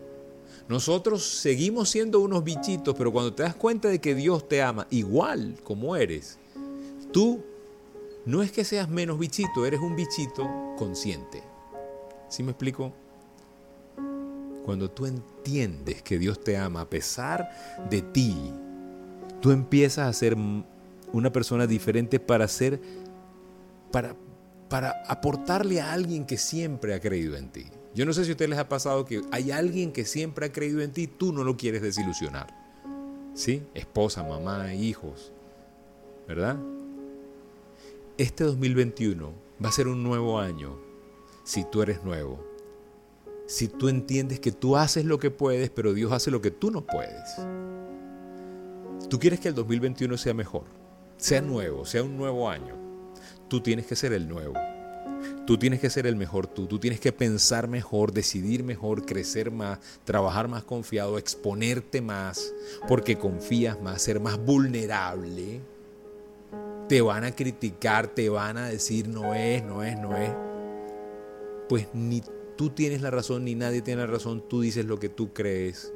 Nosotros 0.68 1.24
seguimos 1.24 1.89
siendo 1.89 2.20
unos 2.20 2.43
bichitos, 2.43 2.95
pero 2.97 3.11
cuando 3.11 3.34
te 3.34 3.43
das 3.43 3.55
cuenta 3.55 3.88
de 3.88 3.99
que 3.99 4.16
Dios 4.16 4.47
te 4.47 4.63
ama 4.63 4.88
igual 4.89 5.57
como 5.63 5.95
eres, 5.95 6.39
tú 7.11 7.43
no 8.26 8.41
es 8.41 8.51
que 8.51 8.63
seas 8.63 8.89
menos 8.89 9.20
bichito, 9.20 9.66
eres 9.66 9.80
un 9.80 9.95
bichito 9.95 10.49
consciente. 10.78 11.43
¿Sí 12.30 12.41
me 12.41 12.51
explico? 12.51 12.91
Cuando 14.66 14.89
tú 14.89 15.05
entiendes 15.05 16.01
que 16.01 16.18
Dios 16.18 16.43
te 16.43 16.57
ama 16.57 16.82
a 16.82 16.89
pesar 16.89 17.47
de 17.89 18.01
ti, 18.01 18.36
tú 19.41 19.51
empiezas 19.51 20.07
a 20.07 20.13
ser 20.13 20.36
una 21.13 21.32
persona 21.32 21.68
diferente 21.68 22.20
para 22.20 22.47
ser 22.47 22.82
para 23.91 24.16
para 24.70 25.03
aportarle 25.07 25.80
a 25.80 25.93
alguien 25.93 26.26
que 26.26 26.38
siempre 26.38 26.93
ha 26.93 26.99
creído 26.99 27.38
en 27.38 27.49
ti. 27.49 27.66
Yo 27.95 28.05
no 28.05 28.11
sé 28.11 28.25
si 28.25 28.31
a 28.31 28.33
ustedes 28.33 28.49
les 28.49 28.59
ha 28.59 28.67
pasado 28.67 29.05
que 29.05 29.21
hay 29.31 29.51
alguien 29.51 29.93
que 29.93 30.03
siempre 30.03 30.47
ha 30.47 30.51
creído 30.51 30.81
en 30.81 30.91
ti, 30.91 31.07
tú 31.07 31.31
no 31.31 31.45
lo 31.45 31.55
quieres 31.55 31.81
desilusionar. 31.81 32.53
¿Sí? 33.33 33.63
Esposa, 33.73 34.21
mamá, 34.21 34.73
hijos. 34.73 35.31
¿Verdad? 36.27 36.57
Este 38.17 38.43
2021 38.43 39.31
va 39.63 39.69
a 39.69 39.71
ser 39.71 39.87
un 39.87 40.03
nuevo 40.03 40.39
año 40.39 40.77
si 41.45 41.63
tú 41.63 41.81
eres 41.81 42.03
nuevo. 42.03 42.45
Si 43.47 43.69
tú 43.69 43.87
entiendes 43.87 44.41
que 44.41 44.51
tú 44.51 44.75
haces 44.75 45.05
lo 45.05 45.17
que 45.17 45.31
puedes, 45.31 45.69
pero 45.69 45.93
Dios 45.93 46.11
hace 46.11 46.31
lo 46.31 46.41
que 46.41 46.51
tú 46.51 46.71
no 46.71 46.85
puedes. 46.85 47.37
Tú 49.09 49.19
quieres 49.19 49.39
que 49.39 49.47
el 49.47 49.55
2021 49.55 50.17
sea 50.17 50.33
mejor, 50.33 50.65
sea 51.15 51.41
nuevo, 51.41 51.85
sea 51.85 52.03
un 52.03 52.17
nuevo 52.17 52.49
año. 52.49 52.75
Tú 53.47 53.61
tienes 53.61 53.85
que 53.85 53.95
ser 53.95 54.11
el 54.11 54.27
nuevo. 54.27 54.55
Tú 55.45 55.59
tienes 55.59 55.79
que 55.79 55.91
ser 55.91 56.07
el 56.07 56.15
mejor 56.15 56.47
tú, 56.47 56.65
tú 56.65 56.79
tienes 56.79 56.99
que 56.99 57.11
pensar 57.11 57.67
mejor, 57.67 58.11
decidir 58.11 58.63
mejor, 58.63 59.05
crecer 59.05 59.51
más, 59.51 59.79
trabajar 60.03 60.47
más 60.47 60.63
confiado, 60.63 61.19
exponerte 61.19 62.01
más, 62.01 62.51
porque 62.87 63.17
confías 63.17 63.79
más, 63.79 64.01
ser 64.01 64.19
más 64.19 64.43
vulnerable. 64.43 65.61
Te 66.89 67.01
van 67.01 67.23
a 67.23 67.31
criticar, 67.31 68.07
te 68.07 68.29
van 68.29 68.57
a 68.57 68.69
decir 68.69 69.07
no 69.07 69.35
es, 69.35 69.63
no 69.63 69.83
es, 69.83 69.99
no 69.99 70.17
es. 70.17 70.31
Pues 71.69 71.87
ni 71.93 72.23
tú 72.55 72.71
tienes 72.71 73.01
la 73.01 73.11
razón, 73.11 73.45
ni 73.45 73.53
nadie 73.53 73.83
tiene 73.83 74.01
la 74.01 74.07
razón, 74.07 74.43
tú 74.47 74.61
dices 74.61 74.85
lo 74.85 74.99
que 74.99 75.09
tú 75.09 75.31
crees. 75.31 75.93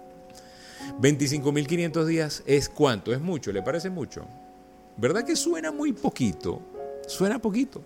25.500 1.01 2.05
días 2.05 2.45
es 2.47 2.69
cuánto, 2.69 3.13
es 3.13 3.21
mucho, 3.21 3.51
¿le 3.51 3.63
parece 3.63 3.91
mucho? 3.91 4.29
¿Verdad 4.97 5.25
que 5.25 5.35
suena 5.35 5.73
muy 5.73 5.93
poquito? 5.93 6.70
Suena 7.11 7.43
poquito. 7.43 7.83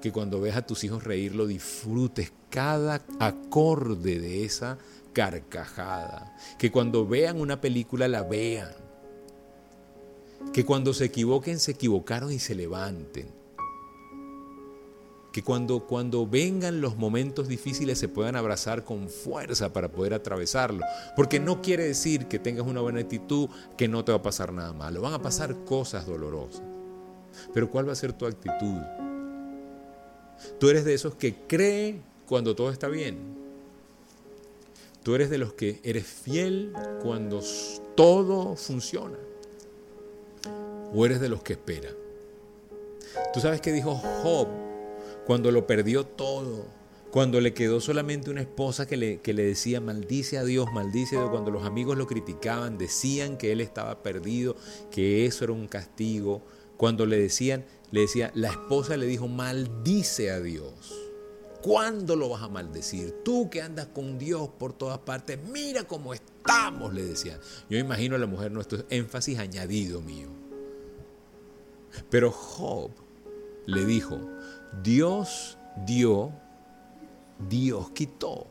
que 0.00 0.12
cuando 0.12 0.40
ves 0.40 0.56
a 0.56 0.66
tus 0.66 0.84
hijos 0.84 1.04
reír 1.04 1.34
lo 1.34 1.46
disfrutes 1.46 2.32
cada 2.50 3.02
acorde 3.18 4.18
de 4.18 4.44
esa 4.44 4.78
carcajada, 5.16 6.36
que 6.58 6.70
cuando 6.70 7.06
vean 7.06 7.40
una 7.40 7.58
película 7.58 8.06
la 8.06 8.22
vean, 8.22 8.68
que 10.52 10.66
cuando 10.66 10.92
se 10.92 11.06
equivoquen 11.06 11.58
se 11.58 11.72
equivocaron 11.72 12.30
y 12.32 12.38
se 12.38 12.54
levanten, 12.54 13.26
que 15.32 15.42
cuando, 15.42 15.86
cuando 15.86 16.26
vengan 16.26 16.82
los 16.82 16.98
momentos 16.98 17.48
difíciles 17.48 17.98
se 17.98 18.08
puedan 18.08 18.36
abrazar 18.36 18.84
con 18.84 19.08
fuerza 19.08 19.72
para 19.72 19.90
poder 19.90 20.12
atravesarlo. 20.12 20.82
Porque 21.14 21.40
no 21.40 21.60
quiere 21.60 21.84
decir 21.84 22.26
que 22.26 22.38
tengas 22.38 22.66
una 22.66 22.80
buena 22.80 23.00
actitud, 23.00 23.50
que 23.76 23.86
no 23.86 24.02
te 24.02 24.12
va 24.12 24.18
a 24.18 24.22
pasar 24.22 24.50
nada 24.54 24.72
malo. 24.72 25.02
Van 25.02 25.12
a 25.12 25.20
pasar 25.20 25.54
cosas 25.64 26.06
dolorosas. 26.06 26.62
Pero 27.52 27.70
¿cuál 27.70 27.86
va 27.86 27.92
a 27.92 27.96
ser 27.96 28.14
tu 28.14 28.24
actitud? 28.24 28.80
Tú 30.58 30.70
eres 30.70 30.86
de 30.86 30.94
esos 30.94 31.14
que 31.14 31.34
cree 31.46 32.00
cuando 32.26 32.56
todo 32.56 32.70
está 32.70 32.88
bien. 32.88 33.35
Tú 35.06 35.14
eres 35.14 35.30
de 35.30 35.38
los 35.38 35.52
que 35.52 35.78
eres 35.84 36.04
fiel 36.04 36.72
cuando 37.00 37.40
todo 37.94 38.56
funciona. 38.56 39.16
O 40.92 41.06
eres 41.06 41.20
de 41.20 41.28
los 41.28 41.44
que 41.44 41.52
espera. 41.52 41.90
Tú 43.32 43.38
sabes 43.38 43.60
que 43.60 43.70
dijo 43.70 43.94
Job 43.94 44.48
cuando 45.24 45.52
lo 45.52 45.64
perdió 45.64 46.04
todo, 46.04 46.66
cuando 47.12 47.40
le 47.40 47.54
quedó 47.54 47.80
solamente 47.80 48.32
una 48.32 48.40
esposa 48.40 48.88
que 48.88 48.96
le, 48.96 49.20
que 49.20 49.32
le 49.32 49.44
decía, 49.44 49.80
maldice 49.80 50.38
a 50.38 50.44
Dios, 50.44 50.72
maldice 50.72 51.14
a 51.14 51.20
Dios, 51.20 51.30
cuando 51.30 51.52
los 51.52 51.64
amigos 51.64 51.96
lo 51.96 52.08
criticaban, 52.08 52.76
decían 52.76 53.38
que 53.38 53.52
él 53.52 53.60
estaba 53.60 54.02
perdido, 54.02 54.56
que 54.90 55.24
eso 55.24 55.44
era 55.44 55.52
un 55.52 55.68
castigo, 55.68 56.42
cuando 56.76 57.06
le 57.06 57.16
decían, 57.16 57.64
le 57.92 58.00
decía, 58.00 58.32
la 58.34 58.48
esposa 58.48 58.96
le 58.96 59.06
dijo, 59.06 59.28
maldice 59.28 60.32
a 60.32 60.40
Dios. 60.40 61.05
¿Cuándo 61.66 62.14
lo 62.14 62.28
vas 62.28 62.44
a 62.44 62.48
maldecir? 62.48 63.12
Tú 63.24 63.50
que 63.50 63.60
andas 63.60 63.88
con 63.88 64.20
Dios 64.20 64.48
por 64.56 64.72
todas 64.72 64.98
partes, 64.98 65.36
mira 65.52 65.82
cómo 65.82 66.14
estamos, 66.14 66.94
le 66.94 67.02
decía. 67.02 67.40
Yo 67.68 67.76
imagino 67.76 68.14
a 68.14 68.20
la 68.20 68.28
mujer 68.28 68.52
nuestro 68.52 68.84
énfasis 68.88 69.36
añadido 69.40 70.00
mío. 70.00 70.28
Pero 72.08 72.30
Job 72.30 72.92
le 73.64 73.84
dijo, 73.84 74.16
Dios 74.84 75.58
dio, 75.84 76.30
Dios 77.48 77.90
quitó. 77.90 78.46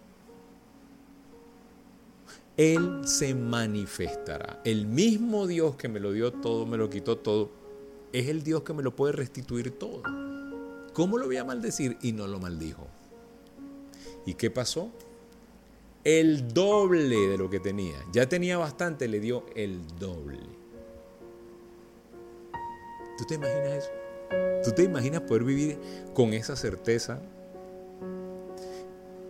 Él 2.57 3.07
se 3.07 3.33
manifestará. 3.33 4.59
El 4.65 4.87
mismo 4.87 5.47
Dios 5.47 5.77
que 5.77 5.87
me 5.87 6.01
lo 6.01 6.11
dio 6.11 6.33
todo, 6.33 6.65
me 6.65 6.75
lo 6.75 6.89
quitó 6.89 7.17
todo, 7.17 7.49
es 8.11 8.27
el 8.27 8.43
Dios 8.43 8.63
que 8.63 8.73
me 8.73 8.83
lo 8.83 8.93
puede 8.93 9.13
restituir 9.13 9.71
todo. 9.79 10.03
¿Cómo 10.91 11.17
lo 11.17 11.27
voy 11.27 11.37
a 11.37 11.45
maldecir? 11.45 11.97
Y 12.01 12.11
no 12.11 12.27
lo 12.27 12.41
maldijo. 12.41 12.89
¿Y 14.25 14.33
qué 14.33 14.49
pasó? 14.49 14.89
El 16.03 16.53
doble 16.53 17.27
de 17.27 17.37
lo 17.37 17.49
que 17.49 17.59
tenía. 17.59 17.97
Ya 18.11 18.27
tenía 18.27 18.57
bastante, 18.57 19.07
le 19.07 19.19
dio 19.19 19.45
el 19.55 19.85
doble. 19.97 20.39
¿Tú 23.17 23.25
te 23.25 23.35
imaginas 23.35 23.85
eso? 23.85 23.89
¿Tú 24.63 24.71
te 24.71 24.83
imaginas 24.83 25.21
poder 25.21 25.43
vivir 25.43 25.79
con 26.13 26.33
esa 26.33 26.55
certeza? 26.55 27.21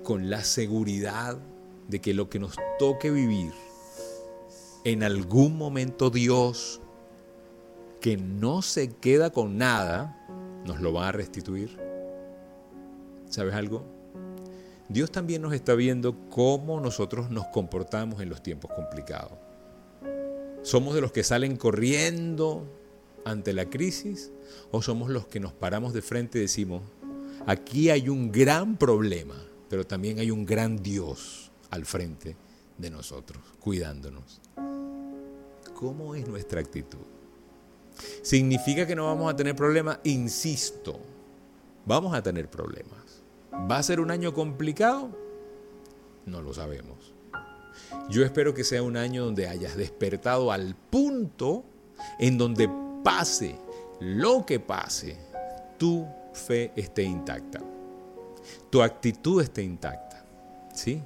Con 0.03 0.29
la 0.29 0.43
seguridad 0.43 1.37
de 1.87 1.99
que 2.01 2.13
lo 2.13 2.29
que 2.29 2.39
nos 2.39 2.55
toque 2.79 3.11
vivir, 3.11 3.53
en 4.83 5.03
algún 5.03 5.57
momento 5.57 6.09
Dios, 6.09 6.81
que 8.01 8.17
no 8.17 8.61
se 8.61 8.89
queda 8.89 9.31
con 9.31 9.57
nada, 9.57 10.25
nos 10.65 10.79
lo 10.79 10.93
va 10.93 11.09
a 11.09 11.11
restituir. 11.11 11.77
¿Sabes 13.29 13.53
algo? 13.53 13.94
Dios 14.87 15.11
también 15.11 15.41
nos 15.41 15.53
está 15.53 15.73
viendo 15.73 16.29
cómo 16.29 16.79
nosotros 16.79 17.29
nos 17.31 17.47
comportamos 17.47 18.21
en 18.21 18.29
los 18.29 18.43
tiempos 18.43 18.71
complicados. 18.75 19.33
Somos 20.61 20.93
de 20.93 21.01
los 21.01 21.11
que 21.11 21.23
salen 21.23 21.57
corriendo 21.57 22.67
ante 23.23 23.53
la 23.53 23.69
crisis 23.69 24.31
o 24.71 24.81
somos 24.81 25.09
los 25.09 25.27
que 25.27 25.39
nos 25.39 25.53
paramos 25.53 25.93
de 25.93 26.01
frente 26.01 26.37
y 26.37 26.41
decimos, 26.41 26.83
aquí 27.47 27.89
hay 27.89 28.09
un 28.09 28.31
gran 28.31 28.77
problema, 28.77 29.35
pero 29.69 29.85
también 29.85 30.19
hay 30.19 30.29
un 30.29 30.45
gran 30.45 30.81
Dios 30.81 31.51
al 31.71 31.85
frente 31.85 32.35
de 32.77 32.89
nosotros, 32.89 33.41
cuidándonos. 33.59 34.39
¿Cómo 35.73 36.15
es 36.15 36.27
nuestra 36.27 36.61
actitud? 36.61 36.99
¿Significa 38.21 38.85
que 38.85 38.95
no 38.95 39.05
vamos 39.05 39.33
a 39.33 39.35
tener 39.35 39.55
problemas? 39.55 39.99
Insisto, 40.03 40.99
vamos 41.85 42.13
a 42.13 42.21
tener 42.21 42.49
problemas. 42.49 43.14
¿Va 43.69 43.77
a 43.77 43.83
ser 43.83 43.99
un 43.99 44.11
año 44.11 44.33
complicado? 44.33 45.09
No 46.25 46.41
lo 46.41 46.53
sabemos. 46.53 47.13
Yo 48.09 48.23
espero 48.23 48.53
que 48.53 48.63
sea 48.63 48.83
un 48.83 48.97
año 48.97 49.25
donde 49.25 49.47
hayas 49.47 49.75
despertado 49.75 50.51
al 50.51 50.75
punto 50.75 51.63
en 52.19 52.37
donde 52.37 52.69
pase 53.03 53.55
lo 53.99 54.45
que 54.45 54.59
pase, 54.59 55.15
tu 55.77 56.05
fe 56.33 56.71
esté 56.75 57.03
intacta. 57.03 57.61
Tu 58.69 58.81
actitud 58.81 59.41
esté 59.41 59.63
intacta. 59.63 60.25
¿Sí? 60.73 61.01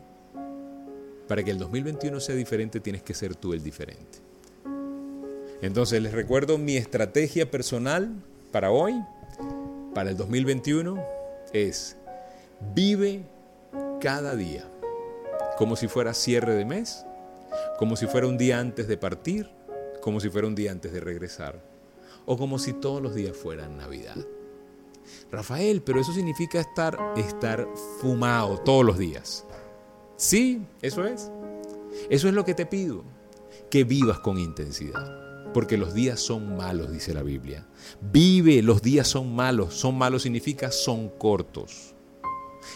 Para 1.27 1.43
que 1.43 1.51
el 1.51 1.59
2021 1.59 2.19
sea 2.19 2.35
diferente, 2.35 2.79
tienes 2.79 3.03
que 3.03 3.13
ser 3.13 3.35
tú 3.35 3.53
el 3.53 3.63
diferente. 3.63 4.19
Entonces, 5.61 6.01
les 6.01 6.13
recuerdo 6.13 6.57
mi 6.57 6.75
estrategia 6.75 7.51
personal 7.51 8.11
para 8.51 8.71
hoy, 8.71 8.95
para 9.93 10.09
el 10.09 10.17
2021, 10.17 10.99
es 11.53 11.97
vive 12.73 13.23
cada 13.99 14.35
día 14.35 14.69
como 15.57 15.75
si 15.75 15.87
fuera 15.87 16.13
cierre 16.13 16.55
de 16.55 16.65
mes, 16.65 17.05
como 17.77 17.95
si 17.95 18.07
fuera 18.07 18.27
un 18.27 18.37
día 18.37 18.59
antes 18.59 18.87
de 18.87 18.97
partir, 18.97 19.49
como 20.01 20.19
si 20.19 20.29
fuera 20.29 20.47
un 20.47 20.55
día 20.55 20.71
antes 20.71 20.93
de 20.93 21.01
regresar 21.01 21.61
o 22.25 22.37
como 22.37 22.59
si 22.59 22.73
todos 22.73 23.01
los 23.01 23.15
días 23.15 23.35
fueran 23.35 23.77
Navidad. 23.77 24.15
Rafael, 25.31 25.81
pero 25.81 25.99
eso 25.99 26.13
significa 26.13 26.59
estar, 26.59 26.97
estar 27.17 27.67
fumado 27.99 28.59
todos 28.59 28.85
los 28.85 28.99
días. 28.99 29.45
Sí, 30.15 30.61
eso 30.81 31.05
es. 31.05 31.31
Eso 32.09 32.27
es 32.27 32.33
lo 32.33 32.45
que 32.45 32.53
te 32.53 32.67
pido, 32.67 33.03
que 33.71 33.83
vivas 33.83 34.19
con 34.19 34.37
intensidad. 34.37 35.51
Porque 35.53 35.77
los 35.77 35.95
días 35.95 36.19
son 36.19 36.55
malos, 36.55 36.91
dice 36.91 37.15
la 37.15 37.23
Biblia. 37.23 37.65
Vive, 37.99 38.61
los 38.61 38.83
días 38.83 39.07
son 39.07 39.35
malos. 39.35 39.73
Son 39.73 39.97
malos 39.97 40.21
significa 40.21 40.71
son 40.71 41.09
cortos. 41.09 41.95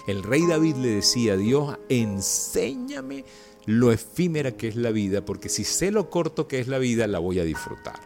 El 0.08 0.24
rey 0.24 0.46
David 0.46 0.76
le 0.78 0.90
decía 0.90 1.34
a 1.34 1.38
Dios, 1.38 1.78
enséñame 1.90 3.26
lo 3.66 3.92
efímera 3.92 4.52
que 4.52 4.68
es 4.68 4.76
la 4.76 4.92
vida, 4.92 5.24
porque 5.24 5.50
si 5.50 5.64
sé 5.64 5.92
lo 5.92 6.10
corto 6.10 6.48
que 6.48 6.60
es 6.60 6.68
la 6.68 6.80
vida, 6.80 7.08
la 7.08 7.20
voy 7.20 7.40
a 7.40 7.44
disfrutar. 7.44 8.00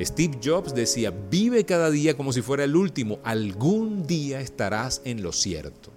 Steve 0.00 0.38
Jobs 0.42 0.74
decía, 0.74 1.10
vive 1.10 1.64
cada 1.64 1.90
día 1.90 2.16
como 2.16 2.32
si 2.32 2.42
fuera 2.42 2.64
el 2.64 2.76
último, 2.76 3.18
algún 3.24 4.06
día 4.06 4.40
estarás 4.40 5.00
en 5.04 5.22
lo 5.22 5.32
cierto. 5.32 5.90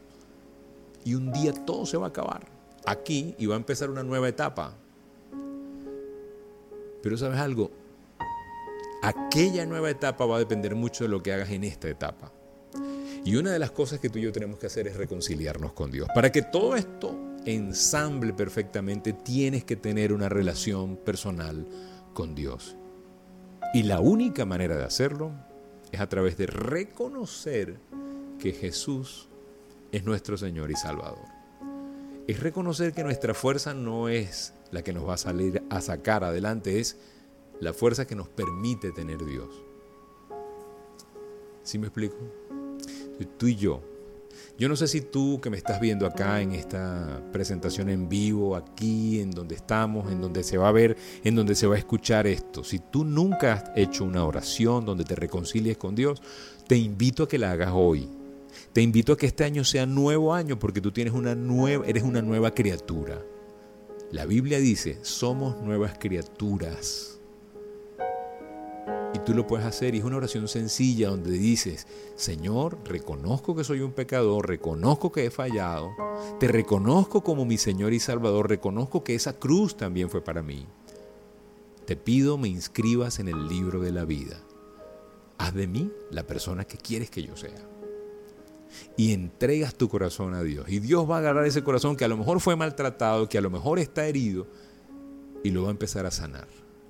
Y 1.04 1.16
un 1.16 1.32
día 1.32 1.54
todo 1.54 1.86
se 1.86 1.98
va 1.98 2.08
a 2.08 2.10
acabar. 2.10 2.48
Aquí 2.86 3.36
y 3.38 3.46
va 3.46 3.56
a 3.56 3.58
empezar 3.58 3.90
una 3.90 4.04
nueva 4.04 4.30
etapa. 4.30 4.76
Pero 7.02 7.18
sabes 7.18 7.40
algo, 7.40 7.72
aquella 9.02 9.66
nueva 9.66 9.90
etapa 9.90 10.26
va 10.26 10.38
a 10.38 10.40
depender 10.40 10.76
mucho 10.76 11.04
de 11.04 11.10
lo 11.10 11.22
que 11.22 11.34
hagas 11.34 11.50
en 11.52 11.64
esta 11.64 11.90
etapa. 11.90 12.32
Y 13.26 13.36
una 13.36 13.52
de 13.52 13.60
las 13.60 13.72
cosas 13.72 14.00
que 14.00 14.10
tú 14.10 14.20
y 14.20 14.24
yo 14.24 14.32
tenemos 14.32 14.60
que 14.60 14.68
hacer 14.68 14.88
es 14.88 14.96
reconciliarnos 14.96 15.74
con 15.74 15.92
Dios. 15.92 16.08
Para 16.16 16.32
que 16.32 16.42
todo 16.42 16.76
esto 16.76 17.18
ensamble 17.46 18.34
perfectamente, 18.34 19.14
tienes 19.14 19.64
que 19.64 19.76
tener 19.76 20.14
una 20.14 20.30
relación 20.30 20.98
personal 20.98 21.68
con 22.14 22.36
Dios. 22.36 22.76
Y 23.74 23.84
la 23.84 24.00
única 24.00 24.46
manera 24.46 24.78
de 24.78 24.84
hacerlo 24.84 25.32
es 25.92 26.00
a 26.00 26.10
través 26.10 26.38
de 26.38 26.48
reconocer 26.48 27.78
que 28.40 28.52
Jesús 28.54 29.30
es 29.92 30.04
nuestro 30.06 30.38
Señor 30.38 30.72
y 30.72 30.76
Salvador. 30.76 31.26
Es 32.28 32.40
reconocer 32.40 32.94
que 32.94 33.04
nuestra 33.04 33.34
fuerza 33.34 33.74
no 33.74 34.08
es 34.08 34.54
la 34.72 34.84
que 34.84 34.94
nos 34.94 35.08
va 35.08 35.16
a 35.16 35.18
salir 35.18 35.64
a 35.70 35.82
sacar 35.82 36.24
adelante, 36.24 36.80
es 36.80 36.98
la 37.60 37.74
fuerza 37.74 38.06
que 38.06 38.16
nos 38.16 38.30
permite 38.30 38.92
tener 38.92 39.24
Dios. 39.26 39.50
¿Sí 41.64 41.78
me 41.78 41.88
explico? 41.88 42.18
Tú 43.26 43.48
y 43.48 43.56
yo. 43.56 43.82
Yo 44.58 44.68
no 44.68 44.76
sé 44.76 44.90
si 44.90 45.00
tú 45.00 45.40
que 45.42 45.50
me 45.50 45.56
estás 45.56 45.80
viendo 45.80 46.06
acá 46.06 46.42
en 46.42 46.52
esta 46.52 47.22
presentación 47.32 47.90
en 47.90 48.10
vivo, 48.10 48.58
aquí, 48.58 49.22
en 49.22 49.32
donde 49.32 49.56
estamos, 49.56 50.12
en 50.12 50.20
donde 50.20 50.44
se 50.44 50.58
va 50.58 50.68
a 50.68 50.74
ver, 50.74 50.98
en 51.24 51.36
donde 51.36 51.56
se 51.56 51.66
va 51.66 51.76
a 51.76 51.78
escuchar 51.78 52.28
esto, 52.28 52.64
si 52.66 52.80
tú 52.80 53.06
nunca 53.06 53.54
has 53.54 53.72
hecho 53.78 54.04
una 54.04 54.26
oración 54.26 54.86
donde 54.86 55.06
te 55.06 55.16
reconcilies 55.16 55.78
con 55.78 55.96
Dios, 55.96 56.22
te 56.68 56.76
invito 56.76 57.24
a 57.24 57.28
que 57.30 57.38
la 57.38 57.52
hagas 57.52 57.72
hoy. 57.74 58.10
Te 58.74 58.82
invito 58.82 59.14
a 59.14 59.18
que 59.18 59.28
este 59.28 59.46
año 59.46 59.64
sea 59.64 59.86
nuevo 59.86 60.34
año 60.34 60.60
porque 60.60 60.82
tú 60.82 60.92
tienes 60.92 61.14
una 61.14 61.36
nueva, 61.36 61.86
eres 61.88 62.04
una 62.04 62.22
nueva 62.22 62.54
criatura. 62.54 63.22
La 64.12 64.26
Biblia 64.26 64.60
dice, 64.60 65.00
somos 65.04 65.62
nuevas 65.62 65.98
criaturas. 65.98 67.19
Y 69.14 69.20
tú 69.20 69.34
lo 69.34 69.48
puedes 69.48 69.66
hacer 69.66 69.96
y 69.96 70.00
es 70.00 70.04
una 70.04 70.18
oración 70.18 70.48
sencilla 70.48 71.10
donde 71.10 71.32
dices, 71.32 71.88
Señor, 72.16 72.78
reconozco 72.86 73.56
que 73.56 73.64
soy 73.64 73.82
un 73.82 73.92
pecador, 73.92 74.48
reconozco 74.48 75.12
que 75.12 75.26
he 75.26 75.32
fallado, 75.32 75.90
te 76.40 76.48
reconozco 76.48 77.24
como 77.24 77.44
mi 77.44 77.58
Señor 77.58 77.94
y 77.94 78.00
Salvador, 78.00 78.50
reconozco 78.50 79.04
que 79.04 79.16
esa 79.16 79.34
cruz 79.34 79.76
también 79.76 80.10
fue 80.10 80.24
para 80.24 80.44
mí. 80.44 80.68
Te 81.86 81.96
pido 81.96 82.38
me 82.38 82.50
inscribas 82.50 83.20
en 83.20 83.30
el 83.30 83.48
libro 83.48 83.82
de 83.82 83.92
la 83.92 84.06
vida. 84.06 84.40
Haz 85.40 85.56
de 85.56 85.66
mí 85.66 85.92
la 86.12 86.28
persona 86.28 86.66
que 86.66 86.78
quieres 86.78 87.10
que 87.10 87.24
yo 87.24 87.36
sea. 87.36 87.68
Y 88.96 89.14
entregas 89.14 89.74
tu 89.74 89.90
corazón 89.90 90.36
a 90.36 90.44
Dios. 90.44 90.70
Y 90.70 90.80
Dios 90.80 91.10
va 91.10 91.16
a 91.16 91.20
agarrar 91.20 91.48
ese 91.48 91.64
corazón 91.64 91.96
que 91.96 92.06
a 92.06 92.10
lo 92.10 92.18
mejor 92.18 92.40
fue 92.42 92.56
maltratado, 92.56 93.28
que 93.28 93.40
a 93.40 93.42
lo 93.42 93.50
mejor 93.50 93.80
está 93.80 94.06
herido, 94.06 94.46
y 95.44 95.50
lo 95.50 95.64
va 95.64 95.70
a 95.70 95.72
empezar 95.72 96.06
a 96.06 96.12
sanar 96.12 96.48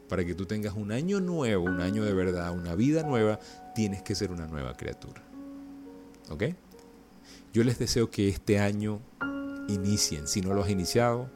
para 0.10 0.26
que 0.26 0.36
tú 0.36 0.46
tengas 0.46 0.74
un 0.74 0.92
año 0.92 1.22
nuevo, 1.22 1.64
un 1.64 1.80
año 1.80 2.04
de 2.04 2.14
verdad, 2.14 2.52
una 2.52 2.76
vida 2.76 3.04
nueva, 3.04 3.40
tienes 3.76 4.02
que 4.02 4.16
ser 4.16 4.32
una 4.32 4.48
nueva 4.48 4.76
criatura. 4.76 5.24
¿Ok? 6.30 6.44
Yo 7.54 7.64
les 7.64 7.80
deseo 7.80 8.12
que 8.12 8.28
este 8.28 8.60
año 8.60 9.00
inicien, 9.70 10.28
si 10.28 10.42
no 10.42 10.54
lo 10.54 10.64
has 10.64 10.70
iniciado, 10.70 11.30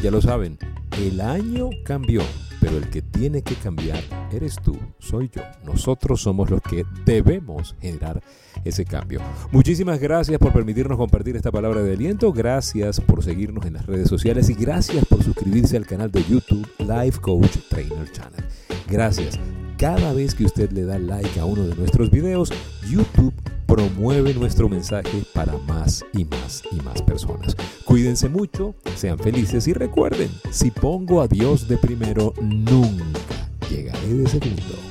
Ya 0.09 0.13
lo 0.13 0.23
saben, 0.23 0.57
el 1.03 1.21
año 1.21 1.69
cambió, 1.85 2.23
pero 2.63 2.79
el 2.79 2.89
que 2.89 3.03
tiene 3.03 3.43
que 3.43 3.57
cambiar 3.57 4.03
eres 4.33 4.57
tú, 4.57 4.75
soy 4.99 5.29
yo. 5.29 5.43
Nosotros 5.67 6.23
somos 6.23 6.49
los 6.49 6.63
que 6.63 6.87
debemos 7.05 7.77
generar 7.79 8.23
ese 8.65 8.87
cambio. 8.87 9.21
Muchísimas 9.53 10.01
gracias 10.01 10.39
por 10.39 10.55
permitirnos 10.55 10.97
compartir 10.97 11.37
esta 11.37 11.53
palabra 11.53 11.83
de 11.83 11.93
aliento. 11.93 12.33
Gracias 12.33 13.03
por 13.03 13.23
seguirnos 13.23 13.67
en 13.67 13.75
las 13.75 13.85
redes 13.85 14.09
sociales 14.09 14.49
y 14.49 14.55
gracias 14.55 15.05
por 15.05 15.23
suscribirse 15.23 15.77
al 15.77 15.85
canal 15.85 16.11
de 16.11 16.25
YouTube 16.25 16.67
Life 16.79 17.21
Coach 17.21 17.59
Trainer 17.69 18.11
Channel. 18.11 18.45
Gracias. 18.89 19.39
Cada 19.79 20.13
vez 20.13 20.35
que 20.35 20.45
usted 20.45 20.73
le 20.73 20.85
da 20.85 20.99
like 20.99 21.39
a 21.39 21.45
uno 21.45 21.65
de 21.65 21.77
nuestros 21.77 22.11
videos, 22.11 22.51
YouTube 22.91 23.33
promueve 23.65 24.35
nuestro 24.35 24.69
mensaje 24.69 25.23
para 25.33 25.57
más 25.69 26.05
y 26.13 26.25
más 26.25 26.65
y 26.73 26.81
más 26.83 27.01
personas. 27.01 27.55
Cuídense 27.85 28.29
mucho, 28.29 28.75
sean 28.97 29.21
felices 29.21 29.69
y 29.69 29.75
recuerden, 29.75 30.31
si 30.51 30.73
pongo 30.73 31.23
a 31.23 31.29
Dios 31.29 31.69
de 31.69 31.79
primero, 31.79 32.35
nunca 32.41 33.49
llegaré 33.71 34.15
de 34.15 34.27
segundo. 34.27 34.88